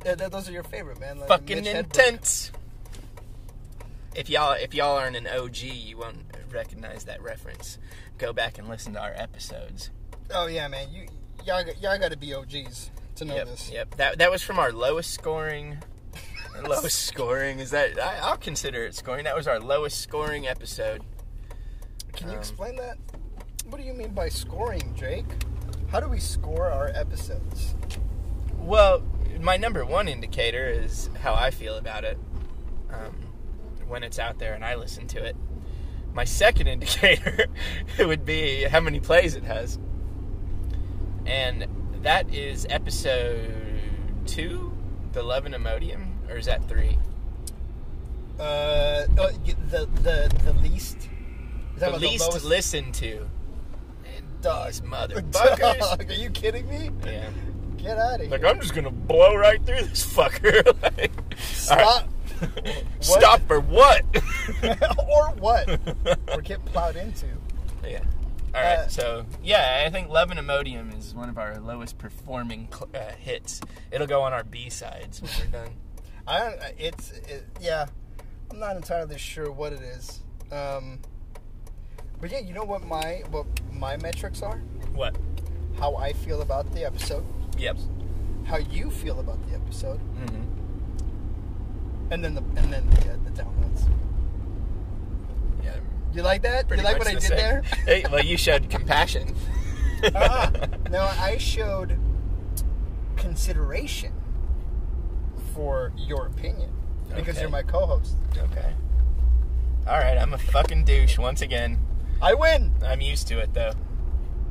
Those 0.05 0.49
are 0.49 0.53
your 0.53 0.63
favorite, 0.63 1.01
man. 1.01 1.19
Like 1.19 1.29
Fucking 1.29 1.57
Mitch 1.59 1.67
Hedberg. 1.67 1.79
intense. 1.79 2.53
If 4.15 4.31
y'all 4.31 4.53
if 4.53 4.73
y'all 4.75 4.97
aren't 4.97 5.17
an 5.17 5.27
OG, 5.27 5.59
you 5.63 5.99
won't 5.99 6.19
recognize 6.51 7.05
that 7.05 7.21
reference. 7.23 7.79
Go 8.19 8.33
back 8.33 8.59
and 8.59 8.69
listen 8.69 8.93
to 8.95 9.01
our 9.01 9.13
episodes. 9.17 9.91
Oh 10.33 10.47
yeah, 10.47 10.69
man. 10.69 10.89
You 10.93 11.07
y'all, 11.45 11.65
y'all 11.81 11.99
got 11.99 12.13
to 12.13 12.17
be 12.17 12.33
OGs 12.33 12.91
to 13.17 13.25
know 13.25 13.35
yep, 13.35 13.47
this. 13.47 13.71
yep. 13.73 13.95
That 13.97 14.19
that 14.19 14.31
was 14.31 14.43
from 14.43 14.59
our 14.59 14.73
lowest 14.73 15.13
scoring. 15.13 15.79
lowest 16.67 17.05
scoring 17.05 17.59
is 17.59 17.71
that 17.71 17.99
I, 17.99 18.19
I'll 18.23 18.37
consider 18.37 18.85
it 18.85 18.95
scoring. 18.95 19.25
That 19.25 19.37
was 19.37 19.47
our 19.47 19.61
lowest 19.61 20.01
scoring 20.01 20.47
episode. 20.47 21.03
Can 22.13 22.29
you 22.29 22.35
Um, 22.35 22.39
explain 22.41 22.77
that? 22.77 22.97
What 23.69 23.79
do 23.79 23.85
you 23.87 23.93
mean 23.93 24.15
by 24.15 24.29
scoring, 24.29 24.95
Jake? 24.97 25.27
How 25.91 26.01
do 26.01 26.09
we 26.09 26.19
score 26.19 26.71
our 26.71 26.89
episodes? 26.95 27.75
Well, 28.59 29.03
my 29.41 29.57
number 29.57 29.85
one 29.85 30.09
indicator 30.09 30.67
is 30.67 31.11
how 31.21 31.35
I 31.35 31.51
feel 31.51 31.77
about 31.77 32.05
it 32.05 32.19
um, 32.91 33.15
when 33.87 34.03
it's 34.03 34.19
out 34.19 34.39
there 34.39 34.55
and 34.55 34.65
I 34.65 34.77
listen 34.77 35.07
to 35.09 35.23
it. 35.25 35.37
My 36.15 36.25
second 36.25 36.67
indicator 36.69 37.47
would 37.99 38.25
be 38.25 38.65
how 38.65 38.81
many 38.81 39.01
plays 39.01 39.35
it 39.35 39.45
has. 39.45 39.79
And 41.27 41.67
that 42.07 42.33
is 42.33 42.69
episode 42.71 43.53
two, 44.27 44.73
the 45.13 45.21
Love 45.25 45.45
and 45.45 45.53
Imodium, 45.57 46.07
or 46.31 46.37
is 46.37 46.47
that 46.47 46.67
three? 46.69 46.97
Uh, 48.39 49.07
oh, 49.19 49.31
y- 49.45 49.55
the 49.71 49.89
the 50.05 50.33
the 50.45 50.53
least. 50.63 50.99
Is 51.75 51.81
that 51.81 51.91
The 51.95 51.99
least 51.99 52.29
lowest- 52.31 52.45
listened 52.47 52.95
to. 52.95 53.29
Dog. 54.41 54.69
These 54.69 54.83
motherfuckers. 54.83 55.81
Dog, 55.81 56.09
are 56.09 56.15
you 56.15 56.31
kidding 56.31 56.69
me? 56.69 56.91
yeah. 57.05 57.29
Get 57.77 57.99
out 57.99 58.15
of 58.17 58.21
here. 58.21 58.31
Like, 58.31 58.45
I'm 58.45 58.61
just 58.61 58.73
gonna 58.75 58.91
blow 58.93 59.35
right 59.35 59.61
through 59.67 59.83
this 59.83 60.07
fucker. 60.07 60.65
like, 60.97 61.11
Stop. 61.39 62.09
right. 62.41 62.85
Stop 63.01 63.41
for 63.49 63.59
what? 63.59 64.05
or 65.09 65.31
what? 65.41 65.81
or 66.33 66.41
get 66.41 66.65
plowed 66.67 66.95
into. 66.95 67.27
Yeah. 67.85 68.05
All 68.57 68.63
right. 68.63 68.79
Uh, 68.79 68.89
so 68.89 69.27
yeah, 69.43 69.83
I 69.87 69.91
think 69.91 70.09
"Love 70.09 70.31
and 70.31 70.41
Imodium" 70.41 70.97
is 70.99 71.15
one 71.15 71.29
of 71.29 71.37
our 71.39 71.59
lowest 71.59 71.99
performing 71.99 72.69
cl- 72.73 72.89
uh, 72.95 73.13
hits. 73.13 73.61
It'll 73.91 74.07
go 74.07 74.23
on 74.23 74.33
our 74.33 74.45
B 74.45 74.71
sides 74.71 75.21
when 75.21 75.31
we're 75.39 75.47
done. 75.65 75.71
I 76.27 76.39
don't. 76.41 76.61
It's 76.79 77.11
it, 77.13 77.45
yeah. 77.61 77.87
I'm 78.51 78.59
not 78.59 78.77
entirely 78.77 79.19
sure 79.19 79.51
what 79.51 79.73
it 79.73 79.81
is. 79.83 80.21
Um, 80.51 81.01
but 82.21 82.31
yeah, 82.31 82.39
you 82.39 82.55
know 82.55 82.65
what 82.65 82.85
my 82.87 83.23
what 83.31 83.47
my 83.73 83.97
metrics 83.99 84.41
are? 84.43 84.59
What? 84.95 85.17
How 85.79 85.97
I 85.97 86.13
feel 86.15 86.41
about 86.41 86.73
the 86.73 86.85
episode, 86.87 87.25
Yep. 87.59 87.77
how 88.47 88.57
you 88.57 88.91
feel 88.91 89.21
about 89.21 89.39
the 89.49 89.55
episode, 89.57 90.01
Mm-hmm. 90.17 92.13
and 92.13 92.25
then 92.25 92.35
the 92.35 92.41
and 92.57 92.73
then 92.73 92.89
the, 92.91 93.13
uh, 93.13 93.17
the 93.25 93.31
downloads. 93.31 93.87
You 96.17 96.23
like 96.23 96.43
that? 96.43 96.67
Pretty 96.67 96.83
you 96.83 96.89
like 96.89 96.99
what 96.99 97.07
I 97.09 97.13
did 97.13 97.23
same. 97.23 97.37
there? 97.37 97.63
Hey, 97.85 98.05
well, 98.11 98.25
you 98.25 98.37
showed 98.39 98.69
compassion. 98.71 99.35
uh 100.15 100.51
No, 100.91 101.01
I 101.03 101.37
showed 101.39 101.99
consideration 103.17 104.13
for 105.55 105.93
your 105.97 106.27
opinion 106.27 106.71
because 107.15 107.37
Okay. 107.37 107.41
you're 107.43 107.51
my 107.51 107.63
co-host. 107.63 108.17
Okay. 108.37 108.73
All 109.87 109.99
right, 109.99 110.19
I'm 110.19 110.33
a 110.35 110.39
fucking 110.39 110.85
douche 110.85 111.19
once 111.19 111.43
again. 111.43 111.79
I 112.21 112.35
win. 112.35 112.73
I'm 112.85 113.01
used 113.01 113.29
to 113.29 113.39
it 113.39 113.53
though. 113.55 113.73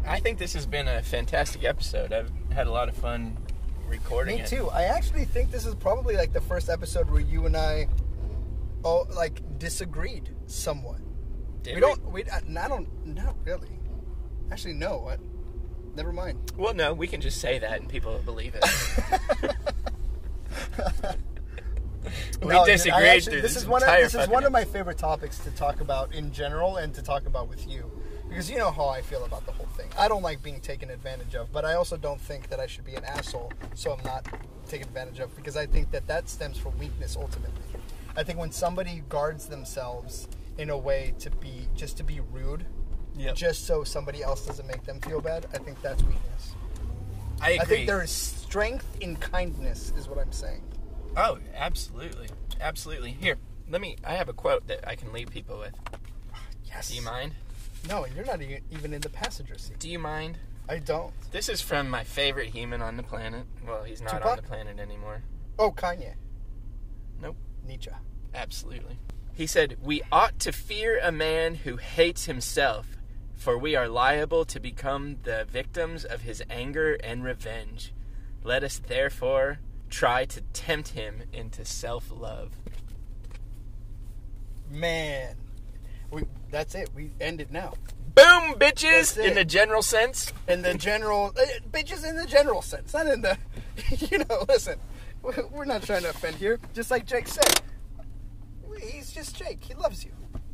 I 0.05 0.19
think 0.19 0.37
this 0.37 0.53
has 0.53 0.65
been 0.67 0.87
a 0.87 1.01
fantastic 1.01 1.63
episode. 1.63 2.13
I've 2.13 2.31
had 2.53 2.67
a 2.67 2.71
lot 2.71 2.89
of 2.89 2.95
fun 2.95 3.37
recording 3.87 4.35
Me 4.37 4.41
it. 4.43 4.47
too. 4.47 4.69
I 4.69 4.83
actually 4.83 5.25
think 5.25 5.51
this 5.51 5.65
is 5.65 5.73
probably 5.75 6.15
like 6.15 6.31
the 6.31 6.41
first 6.41 6.69
episode 6.69 7.09
where 7.09 7.21
you 7.21 7.45
and 7.47 7.57
I, 7.57 7.87
all 8.83 9.07
like 9.15 9.41
disagreed 9.57 10.29
somewhat. 10.45 10.99
Did 11.65 11.75
we 11.75 11.81
don't. 11.81 12.11
We. 12.11 12.23
I 12.25 12.37
I 12.37 12.67
don't. 12.67 12.87
Not 13.07 13.35
really. 13.43 13.79
Actually, 14.51 14.75
no. 14.75 14.99
What? 14.99 15.19
Never 15.95 16.13
mind. 16.13 16.51
Well, 16.55 16.75
no, 16.75 16.93
we 16.93 17.07
can 17.07 17.21
just 17.21 17.41
say 17.41 17.57
that 17.57 17.79
and 17.79 17.89
people 17.89 18.13
will 18.13 18.19
believe 18.19 18.53
it. 18.55 18.63
we 22.41 22.47
No, 22.47 22.65
disagreed 22.65 23.03
actually- 23.03 23.41
this 23.41 23.53
this, 23.53 23.63
is 23.63 23.67
one. 23.67 23.81
Of, 23.81 23.89
this 23.89 24.13
is 24.13 24.27
one 24.27 24.43
of 24.43 24.51
my 24.51 24.63
favorite 24.63 24.97
topics 24.99 25.39
to 25.39 25.49
talk 25.51 25.81
about 25.81 26.13
in 26.13 26.31
general, 26.31 26.77
and 26.77 26.93
to 26.93 27.01
talk 27.01 27.25
about 27.25 27.47
with 27.49 27.67
you, 27.67 27.89
because 28.29 28.51
you 28.51 28.57
know 28.57 28.69
how 28.71 28.87
I 28.89 29.01
feel 29.01 29.25
about 29.25 29.45
the 29.47 29.51
whole 29.53 29.67
thing. 29.77 29.87
I 29.97 30.07
don't 30.07 30.21
like 30.21 30.43
being 30.43 30.59
taken 30.59 30.91
advantage 30.91 31.33
of, 31.33 31.51
but 31.51 31.65
I 31.65 31.73
also 31.73 31.97
don't 31.97 32.21
think 32.21 32.49
that 32.49 32.59
I 32.59 32.67
should 32.67 32.85
be 32.85 32.93
an 32.95 33.05
asshole, 33.05 33.51
so 33.73 33.93
I'm 33.93 34.03
not 34.03 34.27
taken 34.67 34.87
advantage 34.87 35.19
of, 35.19 35.35
because 35.35 35.57
I 35.57 35.65
think 35.65 35.89
that 35.91 36.05
that 36.07 36.29
stems 36.29 36.57
from 36.57 36.77
weakness 36.77 37.15
ultimately. 37.19 37.63
I 38.15 38.21
think 38.23 38.37
when 38.37 38.51
somebody 38.51 39.01
guards 39.09 39.47
themselves 39.47 40.27
in 40.57 40.69
a 40.69 40.77
way 40.77 41.13
to 41.19 41.29
be 41.29 41.67
just 41.75 41.97
to 41.97 42.03
be 42.03 42.19
rude, 42.31 42.65
Yep. 43.17 43.35
just 43.35 43.65
so 43.65 43.83
somebody 43.83 44.23
else 44.23 44.45
doesn't 44.45 44.67
make 44.67 44.83
them 44.83 44.99
feel 45.01 45.21
bad, 45.21 45.45
I 45.53 45.57
think 45.57 45.81
that's 45.81 46.03
weakness. 46.03 46.55
I 47.41 47.51
agree. 47.51 47.59
I 47.59 47.65
think 47.65 47.87
there 47.87 48.01
is 48.03 48.11
strength 48.11 48.97
in 49.01 49.15
kindness, 49.17 49.93
is 49.97 50.07
what 50.07 50.17
I'm 50.19 50.31
saying. 50.31 50.63
Oh, 51.17 51.39
absolutely, 51.55 52.27
absolutely. 52.59 53.11
Here, 53.11 53.37
let 53.69 53.81
me. 53.81 53.97
I 54.03 54.15
have 54.15 54.29
a 54.29 54.33
quote 54.33 54.67
that 54.67 54.87
I 54.87 54.95
can 54.95 55.11
leave 55.13 55.29
people 55.29 55.57
with. 55.59 55.73
Yes. 56.65 56.89
Do 56.89 56.95
you 56.95 57.01
mind? 57.01 57.33
No, 57.87 58.05
you're 58.15 58.25
not 58.25 58.41
even 58.41 58.93
in 58.93 59.01
the 59.01 59.09
passenger 59.09 59.57
seat. 59.57 59.79
Do 59.79 59.89
you 59.89 59.99
mind? 59.99 60.37
I 60.67 60.79
don't. 60.79 61.13
This 61.31 61.47
is 61.47 61.61
from 61.61 61.89
my 61.89 62.03
favorite 62.03 62.47
human 62.49 62.81
on 62.81 62.97
the 62.97 63.03
planet. 63.03 63.45
Well, 63.65 63.83
he's 63.83 64.01
not 64.01 64.23
on 64.23 64.37
the 64.37 64.41
planet 64.41 64.79
anymore. 64.79 65.21
Oh, 65.59 65.71
Kanye. 65.71 66.15
Nope. 67.21 67.37
Nietzsche. 67.65 67.91
Absolutely. 68.33 68.97
He 69.35 69.47
said, 69.47 69.77
We 69.83 70.01
ought 70.13 70.39
to 70.39 70.53
fear 70.53 70.97
a 71.03 71.11
man 71.11 71.55
who 71.55 71.75
hates 71.75 72.25
himself, 72.25 72.87
for 73.35 73.57
we 73.57 73.75
are 73.75 73.89
liable 73.89 74.45
to 74.45 74.61
become 74.61 75.17
the 75.23 75.45
victims 75.51 76.05
of 76.05 76.21
his 76.21 76.41
anger 76.49 76.93
and 77.03 77.21
revenge. 77.21 77.93
Let 78.43 78.63
us 78.63 78.79
therefore 78.79 79.59
try 79.89 80.23
to 80.25 80.41
tempt 80.53 80.89
him 80.89 81.23
into 81.33 81.65
self 81.65 82.09
love. 82.11 82.53
Man, 84.71 85.35
we 86.09 86.23
that's 86.49 86.73
it. 86.73 86.89
We 86.95 87.11
end 87.19 87.41
it 87.41 87.51
now. 87.51 87.73
Boom, 88.15 88.53
bitches! 88.57 89.21
In 89.21 89.35
the 89.35 89.43
general 89.43 89.81
sense. 89.81 90.31
In 90.47 90.61
the 90.61 90.75
general, 90.75 91.33
uh, 91.37 91.45
bitches 91.71 92.07
in 92.07 92.15
the 92.15 92.25
general 92.25 92.61
sense, 92.61 92.93
not 92.93 93.07
in 93.07 93.21
the, 93.21 93.37
you 94.09 94.19
know. 94.19 94.45
Listen, 94.47 94.79
we're 95.21 95.65
not 95.65 95.83
trying 95.83 96.03
to 96.03 96.11
offend 96.11 96.37
here. 96.37 96.57
Just 96.73 96.89
like 96.89 97.05
Jake 97.05 97.27
said, 97.27 97.61
he's 98.79 99.11
just 99.11 99.35
Jake. 99.35 99.63
He 99.63 99.73
loves 99.73 100.03
you. 100.05 100.11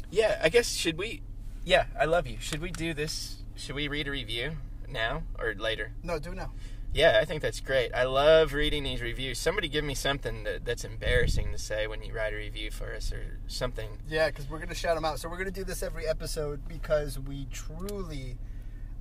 Yeah, 0.10 0.40
I 0.44 0.50
guess, 0.50 0.74
should 0.74 0.98
we. 0.98 1.22
Yeah, 1.64 1.86
I 2.00 2.06
love 2.06 2.28
you. 2.28 2.38
Should 2.40 2.62
we 2.62 2.72
do 2.72 2.94
this? 2.94 3.44
Should 3.56 3.76
we 3.76 3.88
read 3.88 4.08
a 4.08 4.12
review 4.12 4.58
now 4.90 5.24
or 5.40 5.54
later? 5.54 5.92
No, 6.04 6.20
do 6.20 6.34
now. 6.34 6.52
Yeah, 6.94 7.20
I 7.22 7.26
think 7.26 7.42
that's 7.42 7.62
great. 7.62 7.94
I 7.94 8.04
love 8.04 8.52
reading 8.52 8.84
these 8.84 9.02
reviews. 9.02 9.40
Somebody 9.40 9.70
give 9.70 9.86
me 9.86 9.96
something 9.96 10.44
that, 10.44 10.66
that's 10.66 10.84
embarrassing 10.84 11.54
to 11.54 11.58
say 11.58 11.88
when 11.88 12.04
you 12.04 12.14
write 12.14 12.34
a 12.34 12.36
review 12.36 12.70
for 12.70 12.94
us 12.94 13.14
or 13.14 13.40
something. 13.48 13.90
Yeah, 14.10 14.28
because 14.28 14.50
we're 14.50 14.60
gonna 14.60 14.76
shout 14.76 14.96
them 14.96 15.06
out. 15.06 15.20
So 15.20 15.30
we're 15.30 15.38
gonna 15.38 15.52
do 15.52 15.64
this 15.64 15.84
every 15.84 16.06
episode 16.06 16.68
because 16.68 17.18
we 17.18 17.48
truly 17.50 18.38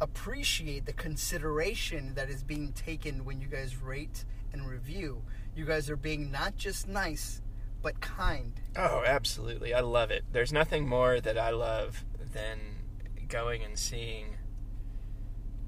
appreciate 0.01 0.87
the 0.87 0.93
consideration 0.93 2.15
that 2.15 2.31
is 2.31 2.45
being 2.45 2.73
taken 2.73 3.25
when 3.25 3.41
you 3.41 3.49
guys 3.49 3.77
rate 3.77 4.25
and 4.53 4.69
review. 4.69 5.23
You 5.57 5.65
guys 5.65 5.91
are 5.91 5.97
being 5.97 6.31
not 6.31 6.57
just 6.57 6.87
nice, 6.87 7.43
but 7.83 8.01
kind. 8.01 8.61
Oh, 8.77 9.03
absolutely. 9.07 9.75
I 9.75 9.81
love 9.81 10.11
it. 10.11 10.25
There's 10.33 10.53
nothing 10.53 10.89
more 10.89 11.21
that 11.21 11.39
I 11.39 11.51
love 11.51 12.05
than 12.33 12.59
going 13.29 13.63
and 13.63 13.79
seeing 13.79 14.37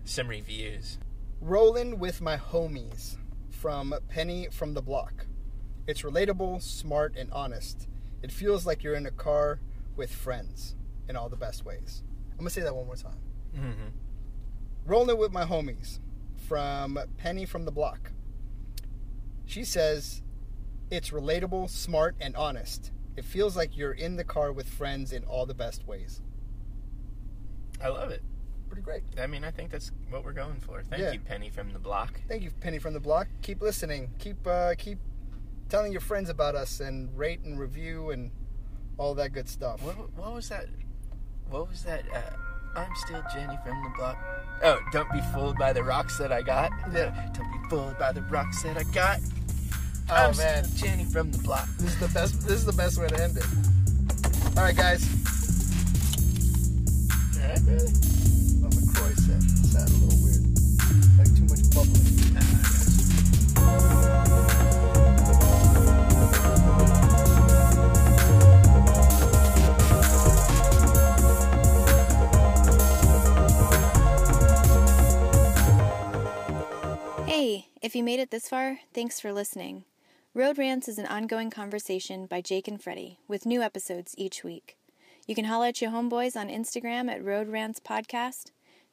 some 0.04 0.28
reviews. 0.28 0.98
Rolling 1.40 1.98
with 1.98 2.20
my 2.20 2.36
homies 2.36 3.16
from 3.50 3.94
Penny 4.08 4.48
from 4.50 4.74
the 4.74 4.82
Block. 4.82 5.26
It's 5.86 6.02
relatable, 6.02 6.62
smart, 6.62 7.16
and 7.16 7.30
honest. 7.32 7.88
It 8.22 8.30
feels 8.30 8.66
like 8.66 8.82
you're 8.82 8.94
in 8.94 9.06
a 9.06 9.10
car 9.10 9.60
with 9.96 10.14
friends 10.14 10.76
in 11.08 11.16
all 11.16 11.28
the 11.28 11.36
best 11.36 11.64
ways. 11.64 12.02
I'm 12.32 12.38
gonna 12.38 12.50
say 12.50 12.62
that 12.62 12.74
one 12.74 12.86
more 12.86 12.96
time. 12.96 13.18
Mm-hmm. 13.54 13.88
Rolling 14.86 15.18
with 15.18 15.32
my 15.32 15.44
homies 15.44 15.98
from 16.48 16.98
Penny 17.16 17.46
from 17.46 17.64
the 17.64 17.72
Block. 17.72 18.12
She 19.44 19.64
says 19.64 20.22
it's 20.92 21.10
relatable, 21.10 21.70
smart, 21.70 22.14
and 22.20 22.36
honest. 22.36 22.92
It 23.16 23.24
feels 23.24 23.56
like 23.56 23.76
you're 23.76 23.92
in 23.92 24.16
the 24.16 24.24
car 24.24 24.52
with 24.52 24.68
friends 24.68 25.12
in 25.12 25.24
all 25.24 25.46
the 25.46 25.54
best 25.54 25.86
ways. 25.86 26.20
I 27.82 27.88
love 27.88 28.10
it. 28.10 28.22
Pretty 28.68 28.82
great. 28.82 29.02
I 29.18 29.26
mean, 29.26 29.42
I 29.44 29.50
think 29.50 29.70
that's 29.70 29.90
what 30.10 30.24
we're 30.24 30.32
going 30.32 30.60
for. 30.60 30.82
Thank 30.82 31.02
Yeah. 31.02 31.12
you, 31.12 31.20
Penny 31.20 31.50
from 31.50 31.72
the 31.72 31.78
block. 31.78 32.20
Thank 32.28 32.42
you, 32.42 32.50
Penny 32.60 32.78
from 32.78 32.92
the 32.94 33.00
Block. 33.00 33.28
Keep 33.42 33.60
listening. 33.62 34.10
Keep 34.18 34.46
uh, 34.46 34.74
keep 34.78 34.98
telling 35.68 35.92
your 35.92 36.00
friends 36.00 36.28
about 36.30 36.54
us 36.54 36.80
and 36.80 37.16
rate 37.16 37.40
and 37.40 37.58
review 37.58 38.10
and 38.10 38.30
all 38.98 39.14
that 39.14 39.32
good 39.32 39.48
stuff. 39.48 39.82
What, 39.82 39.94
what 40.14 40.32
was 40.34 40.48
that? 40.50 40.66
What 41.50 41.68
was 41.68 41.82
that? 41.84 42.04
Uh, 42.14 42.20
I'm 42.78 42.94
still 42.96 43.22
Jenny 43.34 43.58
from 43.64 43.82
the 43.82 43.90
block. 43.96 44.16
Oh, 44.62 44.78
don't 44.92 45.10
be 45.10 45.20
fooled 45.34 45.58
by 45.58 45.72
the 45.72 45.82
rocks 45.82 46.16
that 46.18 46.32
I 46.32 46.40
got. 46.42 46.70
Yeah. 46.94 47.28
Don't 47.34 47.50
be 47.52 47.68
fooled 47.68 47.98
by 47.98 48.12
the 48.12 48.22
rocks 48.22 48.62
that 48.62 48.76
I 48.78 48.84
got. 48.84 49.18
Oh 50.14 50.28
I'm 50.28 50.36
man, 50.36 50.64
still 50.64 50.88
Jenny 50.88 51.04
from 51.04 51.30
the 51.30 51.38
block. 51.38 51.66
this 51.78 51.94
is 51.94 51.98
the 51.98 52.08
best. 52.08 52.42
This 52.42 52.58
is 52.58 52.66
the 52.66 52.72
best 52.72 53.00
way 53.00 53.08
to 53.08 53.22
end 53.22 53.38
it. 53.38 53.46
All 54.58 54.62
right, 54.62 54.76
guys. 54.76 55.02
All 57.40 57.48
right, 57.48 57.58
really? 57.64 57.92
Well, 58.60 58.70
McCroy 58.76 59.16
said 59.16 59.40
sounded 59.72 59.94
a 59.94 60.04
little 60.04 60.20
weird, 60.22 60.44
like 61.16 61.32
too 61.34 61.48
much 61.48 61.64
bubbling. 61.72 62.12
Hey, 77.26 77.68
if 77.80 77.96
you 77.96 78.04
made 78.04 78.20
it 78.20 78.30
this 78.30 78.46
far, 78.46 78.80
thanks 78.92 79.18
for 79.18 79.32
listening. 79.32 79.84
Road 80.34 80.56
Rants 80.56 80.88
is 80.88 80.96
an 80.96 81.04
ongoing 81.04 81.50
conversation 81.50 82.24
by 82.24 82.40
Jake 82.40 82.66
and 82.66 82.82
Freddy, 82.82 83.18
with 83.28 83.44
new 83.44 83.60
episodes 83.60 84.14
each 84.16 84.42
week. 84.42 84.78
You 85.26 85.34
can 85.34 85.44
holler 85.44 85.66
at 85.66 85.82
your 85.82 85.90
homeboys 85.90 86.36
on 86.36 86.48
Instagram 86.48 87.10
at 87.10 87.22
Road 87.22 87.48
Rants 87.48 87.80
Podcast, 87.80 88.50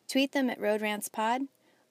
tweet 0.09 0.33
them 0.33 0.49
at 0.49 0.59
Road 0.59 0.81
Rants 0.81 1.07
Pod, 1.07 1.43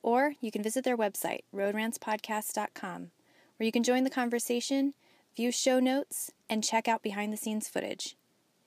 or 0.03 0.35
you 0.43 0.51
can 0.51 0.63
visit 0.63 0.85
their 0.85 0.99
website, 0.99 1.45
roadrantspodcast.com, 1.57 3.11
where 3.57 3.65
you 3.65 3.73
can 3.73 3.83
join 3.83 4.05
the 4.05 4.11
conversation, 4.11 4.93
view 5.35 5.51
show 5.51 5.81
notes, 5.81 6.31
and 6.51 6.63
check 6.63 6.87
out 6.87 7.03
behind 7.03 7.33
the 7.33 7.39
scenes 7.39 7.71
footage. 7.71 8.17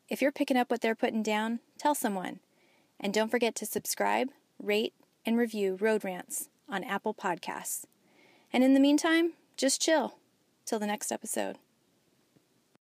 If 0.09 0.19
you're 0.19 0.31
picking 0.31 0.57
up 0.57 0.71
what 0.71 0.81
they're 0.81 0.95
putting 0.95 1.21
down, 1.21 1.59
tell 1.77 1.93
someone. 1.93 2.39
And 2.99 3.13
don't 3.13 3.29
forget 3.29 3.53
to 3.57 3.67
subscribe, 3.67 4.29
rate, 4.57 4.95
and 5.27 5.37
review 5.37 5.77
Road 5.79 6.03
Rants 6.03 6.49
on 6.67 6.83
Apple 6.83 7.13
Podcasts. 7.13 7.85
And 8.51 8.63
in 8.63 8.73
the 8.73 8.79
meantime, 8.79 9.33
just 9.55 9.79
chill 9.79 10.15
till 10.71 10.79
the 10.79 10.87
next 10.87 11.11
episode. 11.11 11.57